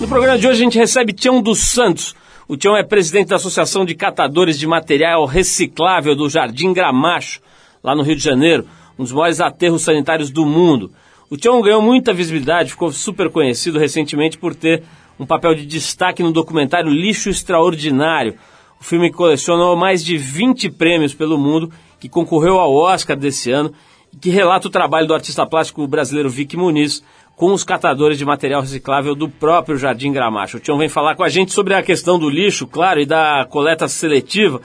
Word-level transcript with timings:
No 0.00 0.08
programa 0.08 0.38
de 0.38 0.48
hoje 0.48 0.62
a 0.62 0.64
gente 0.64 0.78
recebe 0.78 1.12
Tião 1.12 1.42
dos 1.42 1.58
Santos. 1.58 2.16
O 2.48 2.56
Tião 2.56 2.74
é 2.74 2.82
presidente 2.82 3.28
da 3.28 3.36
Associação 3.36 3.84
de 3.84 3.94
Catadores 3.94 4.58
de 4.58 4.66
Material 4.66 5.26
Reciclável 5.26 6.16
do 6.16 6.26
Jardim 6.26 6.72
Gramacho, 6.72 7.40
lá 7.84 7.94
no 7.94 8.02
Rio 8.02 8.16
de 8.16 8.22
Janeiro, 8.22 8.66
um 8.98 9.02
dos 9.02 9.12
maiores 9.12 9.42
aterros 9.42 9.82
sanitários 9.82 10.30
do 10.30 10.46
mundo. 10.46 10.90
O 11.28 11.36
Tião 11.36 11.60
ganhou 11.60 11.82
muita 11.82 12.14
visibilidade, 12.14 12.70
ficou 12.70 12.90
super 12.90 13.28
conhecido 13.28 13.78
recentemente 13.78 14.38
por 14.38 14.54
ter 14.54 14.82
um 15.18 15.26
papel 15.26 15.54
de 15.54 15.66
destaque 15.66 16.22
no 16.22 16.32
documentário 16.32 16.90
Lixo 16.90 17.28
Extraordinário, 17.28 18.38
o 18.80 18.84
filme 18.84 19.12
colecionou 19.12 19.76
mais 19.76 20.02
de 20.02 20.16
20 20.16 20.70
prêmios 20.70 21.12
pelo 21.12 21.36
mundo, 21.36 21.70
que 22.00 22.08
concorreu 22.08 22.58
ao 22.58 22.72
Oscar 22.72 23.14
desse 23.14 23.50
ano 23.50 23.70
e 24.10 24.16
que 24.16 24.30
relata 24.30 24.66
o 24.66 24.70
trabalho 24.70 25.06
do 25.06 25.12
artista 25.12 25.46
plástico 25.46 25.86
brasileiro 25.86 26.30
Vicky 26.30 26.56
Muniz 26.56 27.04
com 27.40 27.54
os 27.54 27.64
catadores 27.64 28.18
de 28.18 28.24
material 28.26 28.60
reciclável 28.60 29.14
do 29.14 29.26
próprio 29.26 29.78
Jardim 29.78 30.12
Gramacho. 30.12 30.58
O 30.58 30.60
Tião 30.60 30.76
vem 30.76 30.90
falar 30.90 31.14
com 31.14 31.22
a 31.22 31.28
gente 31.30 31.54
sobre 31.54 31.72
a 31.72 31.82
questão 31.82 32.18
do 32.18 32.28
lixo, 32.28 32.66
claro, 32.66 33.00
e 33.00 33.06
da 33.06 33.46
coleta 33.48 33.88
seletiva, 33.88 34.60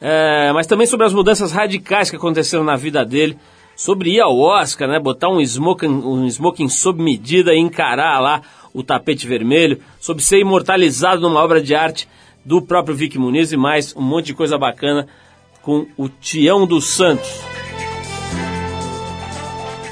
é, 0.00 0.50
mas 0.52 0.66
também 0.66 0.88
sobre 0.88 1.06
as 1.06 1.14
mudanças 1.14 1.52
radicais 1.52 2.10
que 2.10 2.16
aconteceram 2.16 2.64
na 2.64 2.74
vida 2.74 3.04
dele, 3.04 3.38
sobre 3.76 4.14
ir 4.14 4.20
ao 4.20 4.36
Oscar, 4.36 4.88
né, 4.88 4.98
botar 4.98 5.28
um 5.28 5.40
smoking, 5.40 5.86
um 5.86 6.26
smoking 6.26 6.68
sob 6.68 7.00
medida 7.00 7.54
e 7.54 7.60
encarar 7.60 8.18
lá 8.18 8.42
o 8.74 8.82
tapete 8.82 9.24
vermelho, 9.24 9.80
sobre 10.00 10.20
ser 10.24 10.40
imortalizado 10.40 11.20
numa 11.20 11.40
obra 11.40 11.62
de 11.62 11.76
arte 11.76 12.08
do 12.44 12.60
próprio 12.60 12.96
Vic 12.96 13.16
Muniz 13.16 13.52
e 13.52 13.56
mais 13.56 13.94
um 13.94 14.02
monte 14.02 14.26
de 14.26 14.34
coisa 14.34 14.58
bacana 14.58 15.06
com 15.62 15.86
o 15.96 16.08
Tião 16.08 16.66
dos 16.66 16.86
Santos. 16.86 17.55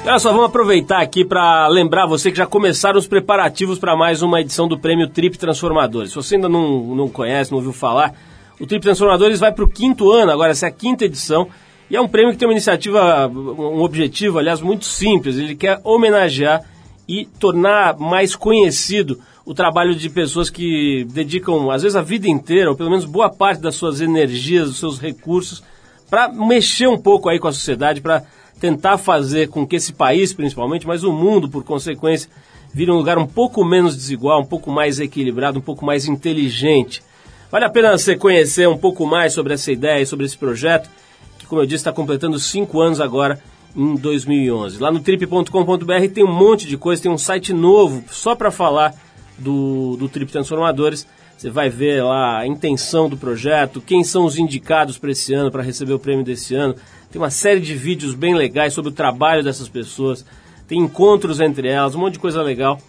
Olha 0.07 0.19
só, 0.19 0.31
vamos 0.31 0.45
aproveitar 0.45 1.01
aqui 1.01 1.25
para 1.25 1.67
lembrar 1.67 2.05
você 2.05 2.29
que 2.29 2.37
já 2.37 2.45
começaram 2.45 2.99
os 2.99 3.07
preparativos 3.07 3.79
para 3.79 3.95
mais 3.97 4.21
uma 4.21 4.39
edição 4.39 4.67
do 4.67 4.77
Prêmio 4.77 5.09
Trip 5.09 5.35
Transformadores. 5.35 6.11
Se 6.11 6.15
você 6.15 6.35
ainda 6.35 6.47
não, 6.47 6.95
não 6.95 7.09
conhece, 7.09 7.49
não 7.49 7.57
ouviu 7.57 7.73
falar, 7.73 8.13
o 8.59 8.67
Trip 8.67 8.83
Transformadores 8.83 9.39
vai 9.39 9.51
para 9.51 9.65
o 9.65 9.67
quinto 9.67 10.11
ano, 10.11 10.31
agora 10.31 10.51
essa 10.51 10.67
é 10.67 10.69
a 10.69 10.71
quinta 10.71 11.05
edição, 11.05 11.47
e 11.89 11.95
é 11.95 12.01
um 12.01 12.07
prêmio 12.07 12.31
que 12.31 12.37
tem 12.37 12.47
uma 12.47 12.53
iniciativa, 12.53 13.27
um 13.27 13.81
objetivo, 13.81 14.37
aliás, 14.37 14.61
muito 14.61 14.85
simples. 14.85 15.37
Ele 15.37 15.55
quer 15.55 15.81
homenagear 15.83 16.61
e 17.09 17.25
tornar 17.39 17.97
mais 17.97 18.35
conhecido 18.35 19.19
o 19.43 19.55
trabalho 19.55 19.95
de 19.95 20.07
pessoas 20.07 20.51
que 20.51 21.03
dedicam, 21.05 21.71
às 21.71 21.81
vezes, 21.81 21.95
a 21.95 22.03
vida 22.03 22.29
inteira, 22.29 22.69
ou 22.69 22.77
pelo 22.77 22.91
menos 22.91 23.05
boa 23.05 23.31
parte 23.31 23.59
das 23.59 23.73
suas 23.73 24.01
energias, 24.01 24.67
dos 24.67 24.77
seus 24.77 24.99
recursos, 24.99 25.63
para 26.07 26.29
mexer 26.31 26.87
um 26.87 26.97
pouco 26.97 27.27
aí 27.27 27.39
com 27.39 27.47
a 27.47 27.51
sociedade, 27.53 28.01
para 28.01 28.23
tentar 28.65 28.97
fazer 28.97 29.47
com 29.47 29.67
que 29.67 29.75
esse 29.75 29.93
país, 29.93 30.33
principalmente, 30.33 30.87
mas 30.87 31.03
o 31.03 31.13
mundo, 31.13 31.47
por 31.47 31.63
consequência, 31.63 32.27
vire 32.73 32.89
um 32.89 32.95
lugar 32.95 33.15
um 33.15 33.27
pouco 33.27 33.63
menos 33.63 33.95
desigual, 33.95 34.41
um 34.41 34.45
pouco 34.45 34.71
mais 34.71 34.99
equilibrado, 34.99 35.59
um 35.59 35.61
pouco 35.61 35.85
mais 35.85 36.07
inteligente. 36.07 37.03
Vale 37.51 37.65
a 37.65 37.69
pena 37.69 37.95
você 37.95 38.15
conhecer 38.15 38.67
um 38.67 38.75
pouco 38.75 39.05
mais 39.05 39.33
sobre 39.33 39.53
essa 39.53 39.71
ideia 39.71 40.01
e 40.01 40.05
sobre 40.07 40.25
esse 40.25 40.35
projeto, 40.35 40.89
que, 41.37 41.45
como 41.45 41.61
eu 41.61 41.65
disse, 41.67 41.81
está 41.81 41.93
completando 41.93 42.39
cinco 42.39 42.81
anos 42.81 42.99
agora, 42.99 43.39
em 43.75 43.93
2011. 43.95 44.81
Lá 44.81 44.91
no 44.91 44.99
trip.com.br 44.99 46.09
tem 46.11 46.23
um 46.23 46.33
monte 46.33 46.65
de 46.65 46.75
coisa, 46.75 47.03
tem 47.03 47.11
um 47.11 47.19
site 47.19 47.53
novo 47.53 48.03
só 48.09 48.33
para 48.33 48.49
falar 48.49 48.95
do, 49.37 49.95
do 49.97 50.09
Trip 50.09 50.31
Transformadores. 50.31 51.05
Você 51.37 51.49
vai 51.49 51.69
ver 51.69 52.01
lá 52.03 52.39
a 52.39 52.47
intenção 52.47 53.09
do 53.09 53.17
projeto, 53.17 53.81
quem 53.81 54.03
são 54.03 54.25
os 54.25 54.37
indicados 54.37 54.97
para 54.97 55.11
esse 55.11 55.33
ano, 55.33 55.51
para 55.51 55.61
receber 55.61 55.93
o 55.93 55.99
prêmio 55.99 56.23
desse 56.23 56.55
ano. 56.55 56.75
Tem 57.11 57.21
uma 57.21 57.29
série 57.29 57.59
de 57.59 57.75
vídeos 57.75 58.13
bem 58.13 58.33
legais 58.33 58.73
sobre 58.73 58.91
o 58.91 58.93
trabalho 58.93 59.43
dessas 59.43 59.67
pessoas. 59.67 60.25
Tem 60.67 60.79
encontros 60.79 61.39
entre 61.39 61.67
elas, 61.67 61.93
um 61.93 61.99
monte 61.99 62.13
de 62.13 62.19
coisa 62.19 62.41
legal 62.41 62.79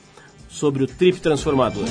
sobre 0.48 0.84
o 0.84 0.86
Trip 0.86 1.20
Transformador. 1.20 1.84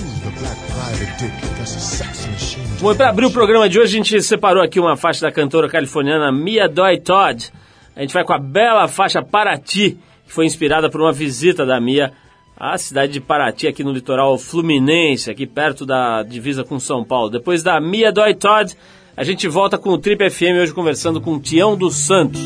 Bom, 2.79 2.95
para 2.95 3.09
abrir 3.09 3.25
o 3.25 3.31
programa 3.31 3.69
de 3.69 3.77
hoje, 3.77 3.93
a 3.93 3.97
gente 3.97 4.23
separou 4.23 4.63
aqui 4.63 4.79
uma 4.79 4.95
faixa 4.95 5.21
da 5.21 5.31
cantora 5.31 5.69
californiana 5.69 6.31
Mia 6.31 6.67
Doi 6.69 6.99
Todd. 6.99 7.51
A 7.95 8.01
gente 8.01 8.13
vai 8.13 8.23
com 8.23 8.33
a 8.33 8.39
bela 8.39 8.87
faixa 8.87 9.21
Paraty, 9.21 9.97
que 10.25 10.33
foi 10.33 10.45
inspirada 10.45 10.89
por 10.89 11.01
uma 11.01 11.11
visita 11.11 11.65
da 11.65 11.79
Mia 11.79 12.13
à 12.57 12.77
cidade 12.77 13.13
de 13.13 13.19
Paraty, 13.19 13.67
aqui 13.67 13.83
no 13.83 13.91
litoral 13.91 14.37
fluminense, 14.37 15.29
aqui 15.29 15.45
perto 15.45 15.85
da 15.85 16.23
divisa 16.23 16.63
com 16.63 16.79
São 16.79 17.03
Paulo. 17.03 17.29
Depois 17.29 17.61
da 17.61 17.79
Mia 17.81 18.11
Doi 18.11 18.33
Todd, 18.33 18.75
a 19.15 19.23
gente 19.23 19.47
volta 19.47 19.77
com 19.77 19.89
o 19.89 19.97
Trip 19.97 20.29
FM 20.29 20.61
hoje 20.61 20.73
conversando 20.73 21.19
com 21.19 21.33
o 21.33 21.39
Tião 21.39 21.75
dos 21.75 21.95
Santos. 21.95 22.41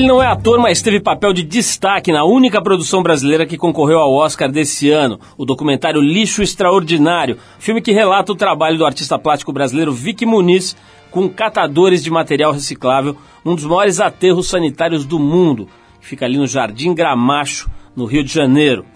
Ele 0.00 0.08
não 0.08 0.22
é 0.22 0.26
ator, 0.26 0.58
mas 0.58 0.80
teve 0.80 0.98
papel 0.98 1.30
de 1.30 1.42
destaque 1.42 2.10
na 2.10 2.24
única 2.24 2.62
produção 2.62 3.02
brasileira 3.02 3.44
que 3.44 3.58
concorreu 3.58 3.98
ao 3.98 4.14
Oscar 4.14 4.50
desse 4.50 4.90
ano, 4.90 5.20
o 5.36 5.44
documentário 5.44 6.00
Lixo 6.00 6.42
Extraordinário, 6.42 7.36
filme 7.58 7.82
que 7.82 7.92
relata 7.92 8.32
o 8.32 8.34
trabalho 8.34 8.78
do 8.78 8.86
artista 8.86 9.18
plástico 9.18 9.52
brasileiro 9.52 9.92
Vicky 9.92 10.24
Muniz 10.24 10.74
com 11.10 11.28
catadores 11.28 12.02
de 12.02 12.10
material 12.10 12.50
reciclável, 12.50 13.14
um 13.44 13.54
dos 13.54 13.66
maiores 13.66 14.00
aterros 14.00 14.48
sanitários 14.48 15.04
do 15.04 15.18
mundo, 15.18 15.68
que 16.00 16.06
fica 16.06 16.24
ali 16.24 16.38
no 16.38 16.46
Jardim 16.46 16.94
Gramacho, 16.94 17.68
no 17.94 18.06
Rio 18.06 18.24
de 18.24 18.32
Janeiro. 18.32 18.86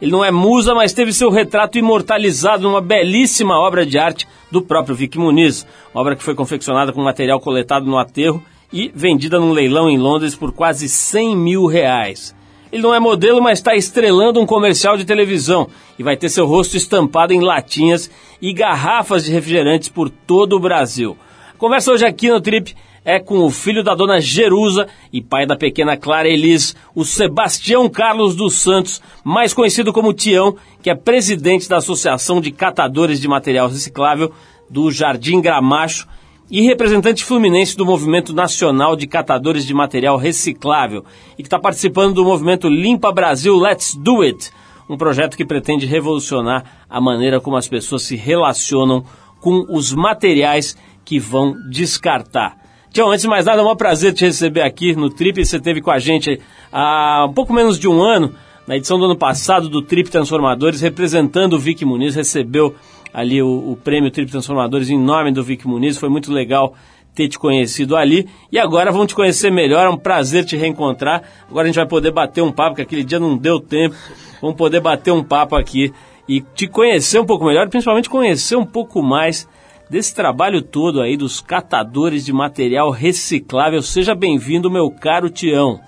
Ele 0.00 0.12
não 0.12 0.24
é 0.24 0.30
musa, 0.30 0.74
mas 0.74 0.94
teve 0.94 1.12
seu 1.12 1.30
retrato 1.30 1.76
imortalizado 1.76 2.62
numa 2.62 2.80
belíssima 2.80 3.58
obra 3.58 3.84
de 3.84 3.98
arte 3.98 4.26
do 4.50 4.62
próprio 4.62 4.96
Vicky 4.96 5.18
Muniz, 5.18 5.66
obra 5.92 6.16
que 6.16 6.22
foi 6.22 6.34
confeccionada 6.34 6.90
com 6.90 7.02
material 7.02 7.38
coletado 7.38 7.84
no 7.84 7.98
aterro 7.98 8.42
e 8.74 8.90
vendida 8.92 9.38
num 9.38 9.52
leilão 9.52 9.88
em 9.88 9.96
Londres 9.96 10.34
por 10.34 10.50
quase 10.50 10.88
100 10.88 11.36
mil 11.36 11.66
reais. 11.66 12.34
Ele 12.72 12.82
não 12.82 12.92
é 12.92 12.98
modelo, 12.98 13.40
mas 13.40 13.60
está 13.60 13.76
estrelando 13.76 14.40
um 14.40 14.46
comercial 14.46 14.96
de 14.96 15.04
televisão 15.04 15.68
e 15.96 16.02
vai 16.02 16.16
ter 16.16 16.28
seu 16.28 16.44
rosto 16.44 16.76
estampado 16.76 17.32
em 17.32 17.38
latinhas 17.38 18.10
e 18.42 18.52
garrafas 18.52 19.24
de 19.24 19.30
refrigerantes 19.30 19.88
por 19.88 20.10
todo 20.10 20.56
o 20.56 20.58
Brasil. 20.58 21.16
A 21.54 21.56
conversa 21.56 21.92
hoje 21.92 22.04
aqui 22.04 22.28
no 22.28 22.40
Trip 22.40 22.74
é 23.04 23.20
com 23.20 23.44
o 23.44 23.50
filho 23.50 23.84
da 23.84 23.94
dona 23.94 24.20
Jerusa 24.20 24.88
e 25.12 25.22
pai 25.22 25.46
da 25.46 25.54
pequena 25.54 25.96
Clara 25.96 26.28
Elis, 26.28 26.74
o 26.96 27.04
Sebastião 27.04 27.88
Carlos 27.88 28.34
dos 28.34 28.56
Santos, 28.56 29.00
mais 29.22 29.54
conhecido 29.54 29.92
como 29.92 30.12
Tião, 30.12 30.56
que 30.82 30.90
é 30.90 30.96
presidente 30.96 31.68
da 31.68 31.76
Associação 31.76 32.40
de 32.40 32.50
Catadores 32.50 33.20
de 33.20 33.28
Material 33.28 33.68
Reciclável 33.68 34.32
do 34.68 34.90
Jardim 34.90 35.40
Gramacho 35.40 36.08
e 36.50 36.60
representante 36.62 37.24
fluminense 37.24 37.76
do 37.76 37.86
Movimento 37.86 38.32
Nacional 38.32 38.96
de 38.96 39.06
Catadores 39.06 39.64
de 39.64 39.72
Material 39.72 40.16
Reciclável 40.16 41.04
e 41.38 41.42
que 41.42 41.46
está 41.46 41.58
participando 41.58 42.14
do 42.14 42.24
movimento 42.24 42.68
Limpa 42.68 43.12
Brasil 43.12 43.56
Let's 43.56 43.94
Do 43.94 44.22
It, 44.22 44.50
um 44.88 44.96
projeto 44.96 45.36
que 45.36 45.44
pretende 45.44 45.86
revolucionar 45.86 46.64
a 46.88 47.00
maneira 47.00 47.40
como 47.40 47.56
as 47.56 47.66
pessoas 47.66 48.02
se 48.02 48.16
relacionam 48.16 49.04
com 49.40 49.64
os 49.70 49.92
materiais 49.92 50.76
que 51.04 51.18
vão 51.18 51.54
descartar. 51.70 52.56
Tião, 52.90 53.10
antes 53.10 53.22
de 53.22 53.28
mais 53.28 53.46
nada, 53.46 53.60
é 53.60 53.64
um 53.64 53.76
prazer 53.76 54.12
te 54.12 54.24
receber 54.24 54.60
aqui 54.60 54.94
no 54.94 55.10
Trip. 55.10 55.44
Você 55.44 55.56
esteve 55.56 55.80
com 55.80 55.90
a 55.90 55.98
gente 55.98 56.40
há 56.72 57.26
um 57.28 57.32
pouco 57.32 57.52
menos 57.52 57.78
de 57.78 57.88
um 57.88 58.00
ano, 58.00 58.34
na 58.66 58.76
edição 58.76 58.98
do 58.98 59.06
ano 59.06 59.16
passado 59.16 59.68
do 59.68 59.82
Trip 59.82 60.08
Transformadores, 60.08 60.80
representando 60.80 61.54
o 61.54 61.58
Vic 61.58 61.84
Muniz, 61.84 62.14
recebeu 62.14 62.74
ali 63.14 63.40
o, 63.40 63.70
o 63.70 63.76
prêmio 63.76 64.10
Trip 64.10 64.28
Transformadores 64.28 64.90
em 64.90 64.98
nome 64.98 65.30
do 65.30 65.44
Vic 65.44 65.66
Muniz. 65.68 65.96
Foi 65.96 66.08
muito 66.08 66.32
legal 66.32 66.74
ter 67.14 67.28
te 67.28 67.38
conhecido 67.38 67.96
ali. 67.96 68.28
E 68.50 68.58
agora 68.58 68.90
vamos 68.90 69.06
te 69.06 69.14
conhecer 69.14 69.50
melhor, 69.52 69.86
é 69.86 69.88
um 69.88 69.96
prazer 69.96 70.44
te 70.44 70.56
reencontrar. 70.56 71.22
Agora 71.48 71.62
a 71.62 71.66
gente 71.66 71.76
vai 71.76 71.86
poder 71.86 72.10
bater 72.10 72.42
um 72.42 72.50
papo, 72.50 72.74
que 72.74 72.82
aquele 72.82 73.04
dia 73.04 73.20
não 73.20 73.36
deu 73.36 73.60
tempo. 73.60 73.94
Vamos 74.40 74.56
poder 74.56 74.80
bater 74.80 75.12
um 75.12 75.22
papo 75.22 75.54
aqui 75.54 75.94
e 76.28 76.40
te 76.40 76.66
conhecer 76.66 77.20
um 77.20 77.24
pouco 77.24 77.44
melhor, 77.44 77.68
principalmente 77.68 78.10
conhecer 78.10 78.56
um 78.56 78.66
pouco 78.66 79.00
mais 79.00 79.48
desse 79.88 80.12
trabalho 80.12 80.60
todo 80.60 81.00
aí 81.00 81.16
dos 81.16 81.40
catadores 81.40 82.24
de 82.24 82.32
material 82.32 82.90
reciclável. 82.90 83.80
Seja 83.80 84.14
bem-vindo, 84.14 84.70
meu 84.70 84.90
caro 84.90 85.30
Tião. 85.30 85.80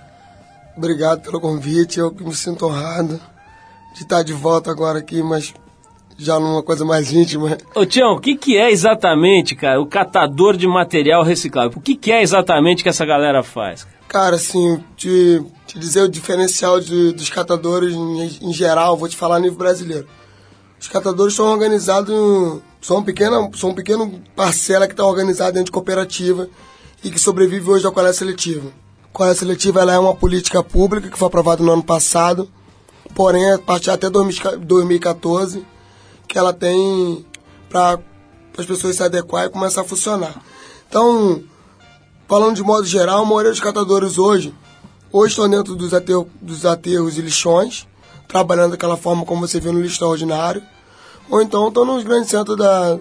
Obrigado 0.77 1.23
pelo 1.23 1.41
convite, 1.41 1.99
eu 1.99 2.15
me 2.21 2.35
sinto 2.35 2.67
honrado 2.67 3.19
de 3.95 4.03
estar 4.03 4.23
de 4.23 4.35
volta 4.35 4.71
agora 4.71 4.99
aqui, 4.99 5.23
mas 5.23 5.55
já 6.19 6.39
numa 6.41 6.63
coisa 6.63 6.85
mais 6.85 7.13
íntima. 7.13 7.59
Ô 7.75 7.85
Tião, 7.85 8.15
o 8.15 8.21
que, 8.21 8.37
que 8.37 8.57
é 8.57 8.71
exatamente, 8.71 9.55
cara, 9.55 9.81
o 9.81 9.87
catador 9.87 10.57
de 10.57 10.67
material 10.67 11.23
reciclável? 11.23 11.73
O 11.77 11.81
que, 11.81 11.95
que 11.95 12.11
é 12.11 12.23
exatamente 12.23 12.83
que 12.83 12.89
essa 12.89 13.05
galera 13.05 13.43
faz? 13.43 13.87
Cara, 14.09 14.37
assim, 14.37 14.83
te, 14.97 15.43
te 15.67 15.79
dizer 15.79 16.03
o 16.03 16.09
diferencial 16.09 16.81
de, 16.81 17.13
dos 17.13 17.29
catadores 17.29 17.95
em, 17.95 18.49
em, 18.49 18.53
geral, 18.53 18.97
vou 18.97 19.09
te 19.09 19.17
falar 19.17 19.37
a 19.37 19.41
nível 19.41 19.59
brasileiro. 19.59 20.07
Os 20.81 20.89
catadores 20.89 21.35
são 21.35 21.47
organizados, 21.47 22.61
são, 22.81 23.03
pequena, 23.03 23.51
são 23.55 23.71
uma 23.71 23.75
pequena 23.75 24.11
parcela 24.35 24.87
que 24.87 24.93
está 24.93 25.05
organizada 25.05 25.53
dentro 25.53 25.67
de 25.67 25.73
cooperativa 25.73 26.49
e 27.03 27.11
que 27.11 27.19
sobrevive 27.19 27.69
hoje 27.71 27.87
à 27.87 27.91
coleta 27.91 28.15
seletiva. 28.15 28.71
A 29.05 29.09
coleta 29.13 29.41
seletiva 29.41 29.81
ela 29.81 29.95
é 29.95 29.99
uma 29.99 30.15
política 30.15 30.63
pública 30.63 31.09
que 31.09 31.19
foi 31.19 31.27
aprovada 31.27 31.63
no 31.63 31.73
ano 31.73 31.83
passado, 31.83 32.49
porém, 33.15 33.53
a 33.53 33.59
partir 33.59 33.91
até 33.91 34.09
2014, 34.09 35.65
que 36.29 36.39
ela 36.39 36.53
tem 36.53 37.25
para 37.69 37.99
as 38.59 38.67
pessoas 38.67 38.97
se 38.97 39.03
adequar 39.03 39.47
e 39.47 39.51
começar 39.51 39.83
a 39.83 39.85
funcionar. 39.85 40.35
Então, 40.89 41.43
falando 42.27 42.57
de 42.57 42.63
modo 42.63 42.87
geral, 42.87 43.23
a 43.23 43.25
maioria 43.25 43.51
dos 43.51 43.61
catadores 43.61 44.19
hoje, 44.19 44.55
hoje 45.13 45.33
estão 45.33 45.49
dentro 45.49 45.75
dos, 45.75 45.93
aterros, 45.93 46.27
dos 46.41 46.65
aterros 46.65 47.19
e 47.19 47.23
lixões, 47.23 47.87
trabalhando 48.29 48.73
daquela 48.73 48.97
forma 48.97 49.25
como 49.25 49.47
você 49.47 49.61
viu 49.61 49.73
no 49.73 49.81
lixo 49.81 50.05
ordinário, 50.05 50.63
ou 51.29 51.43
então 51.43 51.69
estão 51.69 51.85
nos 51.85 52.05
grandes 52.05 52.31
centros 52.31 52.57
da 52.57 52.99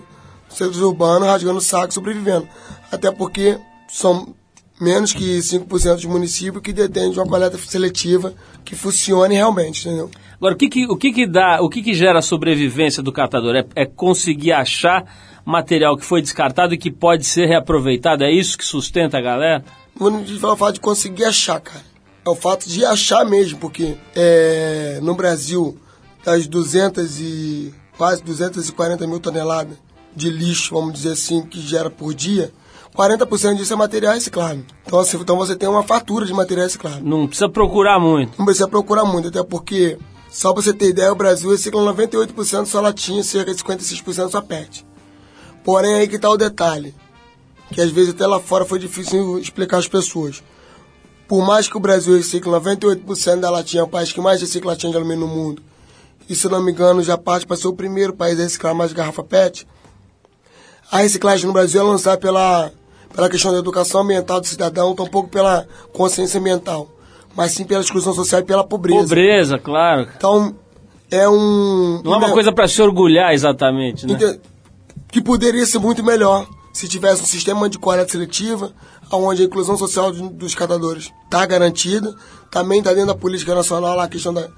centros 0.50 0.82
urbanos 0.82 1.28
rasgando 1.28 1.60
saco 1.62 1.94
sobrevivendo. 1.94 2.48
Até 2.92 3.12
porque 3.12 3.60
são 3.90 4.34
menos 4.80 5.14
que 5.14 5.40
5% 5.40 5.96
dos 5.96 6.06
municípios 6.06 6.62
que 6.62 6.74
detêm 6.74 7.10
uma 7.10 7.26
coleta 7.26 7.58
seletiva 7.58 8.34
que 8.64 8.76
funcione 8.76 9.36
realmente, 9.36 9.88
entendeu? 9.88 10.10
Agora, 10.38 10.54
o 10.54 10.58
que 10.58 10.70
que, 10.70 10.86
o 10.86 10.98
que, 10.98 11.14
que 11.14 11.28
dá, 11.28 11.62
o 11.62 11.70
que, 11.70 11.82
que 11.82 11.94
gera 11.94 12.20
a 12.20 12.22
sobrevivência 12.22 13.02
do 13.02 13.12
catador? 13.12 13.56
É, 13.56 13.66
é 13.76 13.86
conseguir 13.86 14.52
achar 14.52 15.06
material 15.46 15.96
que 15.96 16.06
foi 16.06 16.22
descartado 16.22 16.74
e 16.74 16.78
que 16.78 16.92
pode 16.92 17.26
ser 17.26 17.46
reaproveitado? 17.46 18.24
É 18.24 18.32
isso 18.32 18.58
que 18.58 18.66
sustenta 18.66 19.18
a 19.18 19.22
galera? 19.22 19.64
Não 19.98 20.20
é 20.20 20.54
o 20.54 20.58
fato 20.58 20.76
de 20.76 20.80
conseguir 20.82 21.24
achar, 21.24 21.62
cara. 21.62 21.84
É 22.26 22.30
o 22.30 22.36
fato 22.36 22.68
de 22.68 22.84
achar 22.84 23.24
mesmo, 23.24 23.60
porque 23.60 23.96
é, 24.16 25.00
no 25.02 25.16
Brasil, 25.16 25.78
das 26.24 26.48
200 26.48 27.22
e 27.22 27.74
quase 27.98 28.24
240 28.24 29.08
mil 29.08 29.20
toneladas 29.20 29.78
de 30.14 30.30
lixo, 30.30 30.74
vamos 30.74 30.94
dizer 30.94 31.12
assim, 31.12 31.44
que 31.44 31.62
gera 31.62 31.90
por 31.90 32.14
dia, 32.14 32.52
40% 32.96 33.56
disso 33.56 33.74
é 33.74 33.76
material 33.76 34.14
reciclável. 34.14 34.64
Então, 34.86 35.00
assim, 35.00 35.18
então 35.18 35.36
você 35.38 35.56
tem 35.56 35.68
uma 35.68 35.84
fatura 35.84 36.26
de 36.26 36.34
material 36.34 36.66
reciclável. 36.66 37.04
Não 37.04 37.28
precisa 37.28 37.50
procurar 37.50 38.00
muito. 38.00 38.38
Não 38.38 38.46
precisa 38.46 38.68
procurar 38.68 39.04
muito, 39.04 39.28
até 39.28 39.44
porque, 39.44 39.98
só 40.30 40.54
pra 40.54 40.64
você 40.64 40.74
ter 40.74 40.90
ideia, 40.90 41.12
o 41.12 41.16
Brasil 41.16 41.50
recicla 41.50 41.82
98% 41.94 42.66
sua 42.66 42.82
latinha, 42.82 43.22
cerca 43.24 43.54
de 43.54 43.62
56% 43.62 44.30
sua 44.32 44.42
PET. 44.42 44.86
Porém, 45.64 45.96
aí 45.96 46.08
que 46.08 46.18
tá 46.18 46.30
o 46.30 46.38
detalhe, 46.38 46.96
que 47.72 47.82
às 47.82 47.92
vezes 47.92 48.12
até 48.12 48.26
lá 48.26 48.40
fora 48.40 48.64
foi 48.64 48.80
difícil 48.80 49.40
explicar 49.40 49.78
às 49.78 49.88
pessoas. 49.88 50.42
Por 51.28 51.46
mais 51.46 51.68
que 51.68 51.76
o 51.76 51.80
Brasil 51.80 52.16
recicle 52.16 52.52
98% 52.52 53.40
da 53.40 53.50
latinha, 53.50 53.82
é 53.82 53.84
o 53.84 53.88
país 53.88 54.12
que 54.12 54.22
mais 54.22 54.40
recicla 54.40 54.72
latinha 54.72 54.92
de 54.92 54.98
alumínio 54.98 55.28
no 55.28 55.34
mundo, 55.34 55.62
e 56.30 56.36
se 56.36 56.48
não 56.48 56.64
me 56.64 56.72
engano 56.72 57.04
já 57.04 57.18
parte 57.18 57.46
para 57.46 57.58
ser 57.58 57.68
o 57.68 57.74
primeiro 57.74 58.14
país 58.14 58.40
a 58.40 58.44
reciclar 58.44 58.74
mais 58.74 58.94
garrafa 58.94 59.24
PET, 59.24 59.68
a 60.92 61.00
reciclagem 61.00 61.48
no 61.48 61.54
Brasil 61.54 61.82
é 61.82 61.84
lançada 61.84 62.18
pela 62.18 62.72
pela 63.16 63.30
questão 63.30 63.52
da 63.52 63.60
educação 63.60 64.02
ambiental 64.02 64.42
do 64.42 64.48
cidadão, 64.48 64.94
tampouco 64.94 65.30
pela 65.30 65.66
consciência 65.94 66.40
ambiental, 66.40 66.90
mas 67.36 67.52
sim 67.52 67.64
pela 67.64 67.82
exclusão 67.82 68.14
social 68.14 68.42
e 68.42 68.44
pela 68.44 68.64
pobreza. 68.64 69.02
Pobreza, 69.02 69.58
claro. 69.58 70.10
Então, 70.16 70.54
é 71.10 71.28
um... 71.28 72.02
Não 72.04 72.14
é 72.14 72.18
uma 72.18 72.32
coisa 72.32 72.52
para 72.52 72.68
se 72.68 72.82
orgulhar 72.82 73.34
exatamente, 73.34 74.06
né? 74.06 74.18
Que 75.08 75.22
poderia 75.22 75.66
ser 75.66 75.80
muito 75.80 76.04
melhor 76.04 76.46
se 76.74 76.90
tivesse 76.90 77.22
um 77.22 77.26
sistema 77.26 77.70
de 77.70 77.80
coleta 77.80 78.12
seletiva, 78.12 78.74
onde 79.10 79.44
a 79.44 79.46
inclusão 79.46 79.78
social 79.78 80.12
dos 80.12 80.54
catadores 80.54 81.10
está 81.24 81.46
garantida, 81.46 82.14
também 82.52 82.80
está 82.80 82.92
dentro 82.92 83.08
da 83.08 83.16
política 83.16 83.56
nacional 83.56 83.98
a 83.98 84.10
questão 84.10 84.34
da 84.34 84.50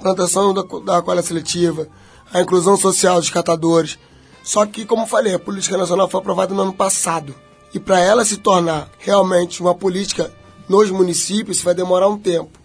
plantação 0.00 0.54
da, 0.54 0.62
da 0.84 1.02
coleta 1.02 1.26
seletiva, 1.26 1.88
a 2.32 2.40
inclusão 2.40 2.76
social 2.76 3.18
dos 3.18 3.30
catadores. 3.30 3.98
Só 4.44 4.64
que, 4.66 4.84
como 4.84 5.04
falei, 5.04 5.34
a 5.34 5.38
política 5.38 5.76
nacional 5.76 6.08
foi 6.08 6.20
aprovada 6.20 6.54
no 6.54 6.62
ano 6.62 6.72
passado. 6.72 7.34
E 7.74 7.80
para 7.80 7.98
ela 7.98 8.24
se 8.24 8.36
tornar 8.36 8.88
realmente 9.00 9.60
uma 9.60 9.74
política 9.74 10.32
nos 10.68 10.90
municípios, 10.92 11.60
vai 11.60 11.74
demorar 11.74 12.08
um 12.08 12.16
tempo. 12.16 12.64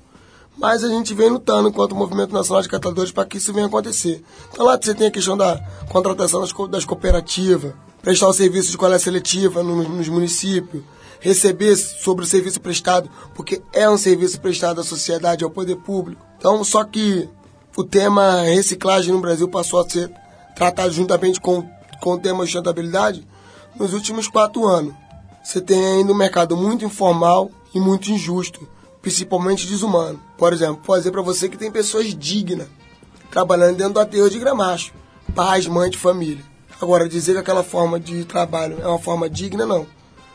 Mas 0.56 0.84
a 0.84 0.89
gente 0.89 1.16
vem 1.16 1.30
lutando 1.30 1.70
enquanto 1.70 1.96
Movimento 1.96 2.32
Nacional 2.32 2.62
de 2.62 2.70
Catadores 2.70 3.12
para 3.12 3.25
que 3.25 3.38
isso 3.38 3.51
venha 3.51 3.66
acontecer. 3.66 4.24
Então 4.54 4.66
lá 4.66 4.78
você 4.80 4.94
tem 4.94 5.08
a 5.08 5.12
questão 5.12 5.36
da 5.36 5.58
contratação 5.89 6.46
das, 6.70 6.86
cooperativas, 6.86 7.74
prestar 8.04 8.28
o 8.28 8.34
serviço 8.34 8.70
de 8.70 8.78
coleta 8.78 9.04
seletiva 9.04 9.63
nos, 9.63 9.88
nos 9.89 10.08
municípios, 10.10 10.84
receber 11.20 11.75
sobre 11.75 12.24
o 12.24 12.28
serviço 12.28 12.62
prestado, 12.62 13.10
porque 13.34 13.63
é 13.74 13.89
um 13.89 13.98
serviço 13.98 14.39
prestado 14.39 14.80
à 14.80 14.84
sociedade, 14.84 15.44
ao 15.44 15.50
poder 15.50 15.78
público. 15.78 16.24
Então, 16.38 16.63
só 16.63 16.84
que 16.84 17.28
o 17.75 17.84
tema 17.84 18.42
reciclagem 18.42 19.12
no 19.12 19.22
Brasil 19.22 19.48
passou 19.48 19.80
a 19.80 19.89
ser 19.89 20.12
tratado 20.56 20.92
juntamente 20.92 21.39
com, 21.42 21.68
com 22.00 22.12
o 22.12 22.20
tema 22.20 22.44
sustentabilidade 22.44 23.25
nos 23.79 23.93
últimos 23.93 24.27
quatro 24.27 24.67
anos. 24.67 24.93
Você 25.43 25.62
tem 25.62 25.83
ainda 25.83 26.12
um 26.12 26.15
mercado 26.15 26.55
muito 26.57 26.83
informal 26.86 27.50
e 27.74 27.79
muito 27.79 28.12
injusto, 28.12 28.67
principalmente 29.01 29.65
desumano. 29.65 30.21
Por 30.38 30.51
exemplo, 30.51 30.81
pode 30.86 31.00
dizer 31.00 31.12
para 31.12 31.21
você 31.21 31.48
que 31.48 31.57
tem 31.57 31.71
pessoas 31.71 32.13
dignas 32.13 32.67
trabalhando 33.31 33.77
dentro 33.77 33.93
do 33.93 34.00
aterro 34.00 34.29
de 34.29 34.38
Gramacho. 34.38 34.93
Pais, 35.33 35.65
mãe 35.65 35.89
de 35.89 35.98
família. 35.98 36.43
Agora, 36.81 37.07
dizer 37.07 37.33
que 37.33 37.39
aquela 37.39 37.63
forma 37.63 38.00
de 38.00 38.25
trabalho 38.25 38.77
é 38.81 38.88
uma 38.88 39.00
forma 39.00 39.29
digna, 39.29 39.65
não. 39.65 39.88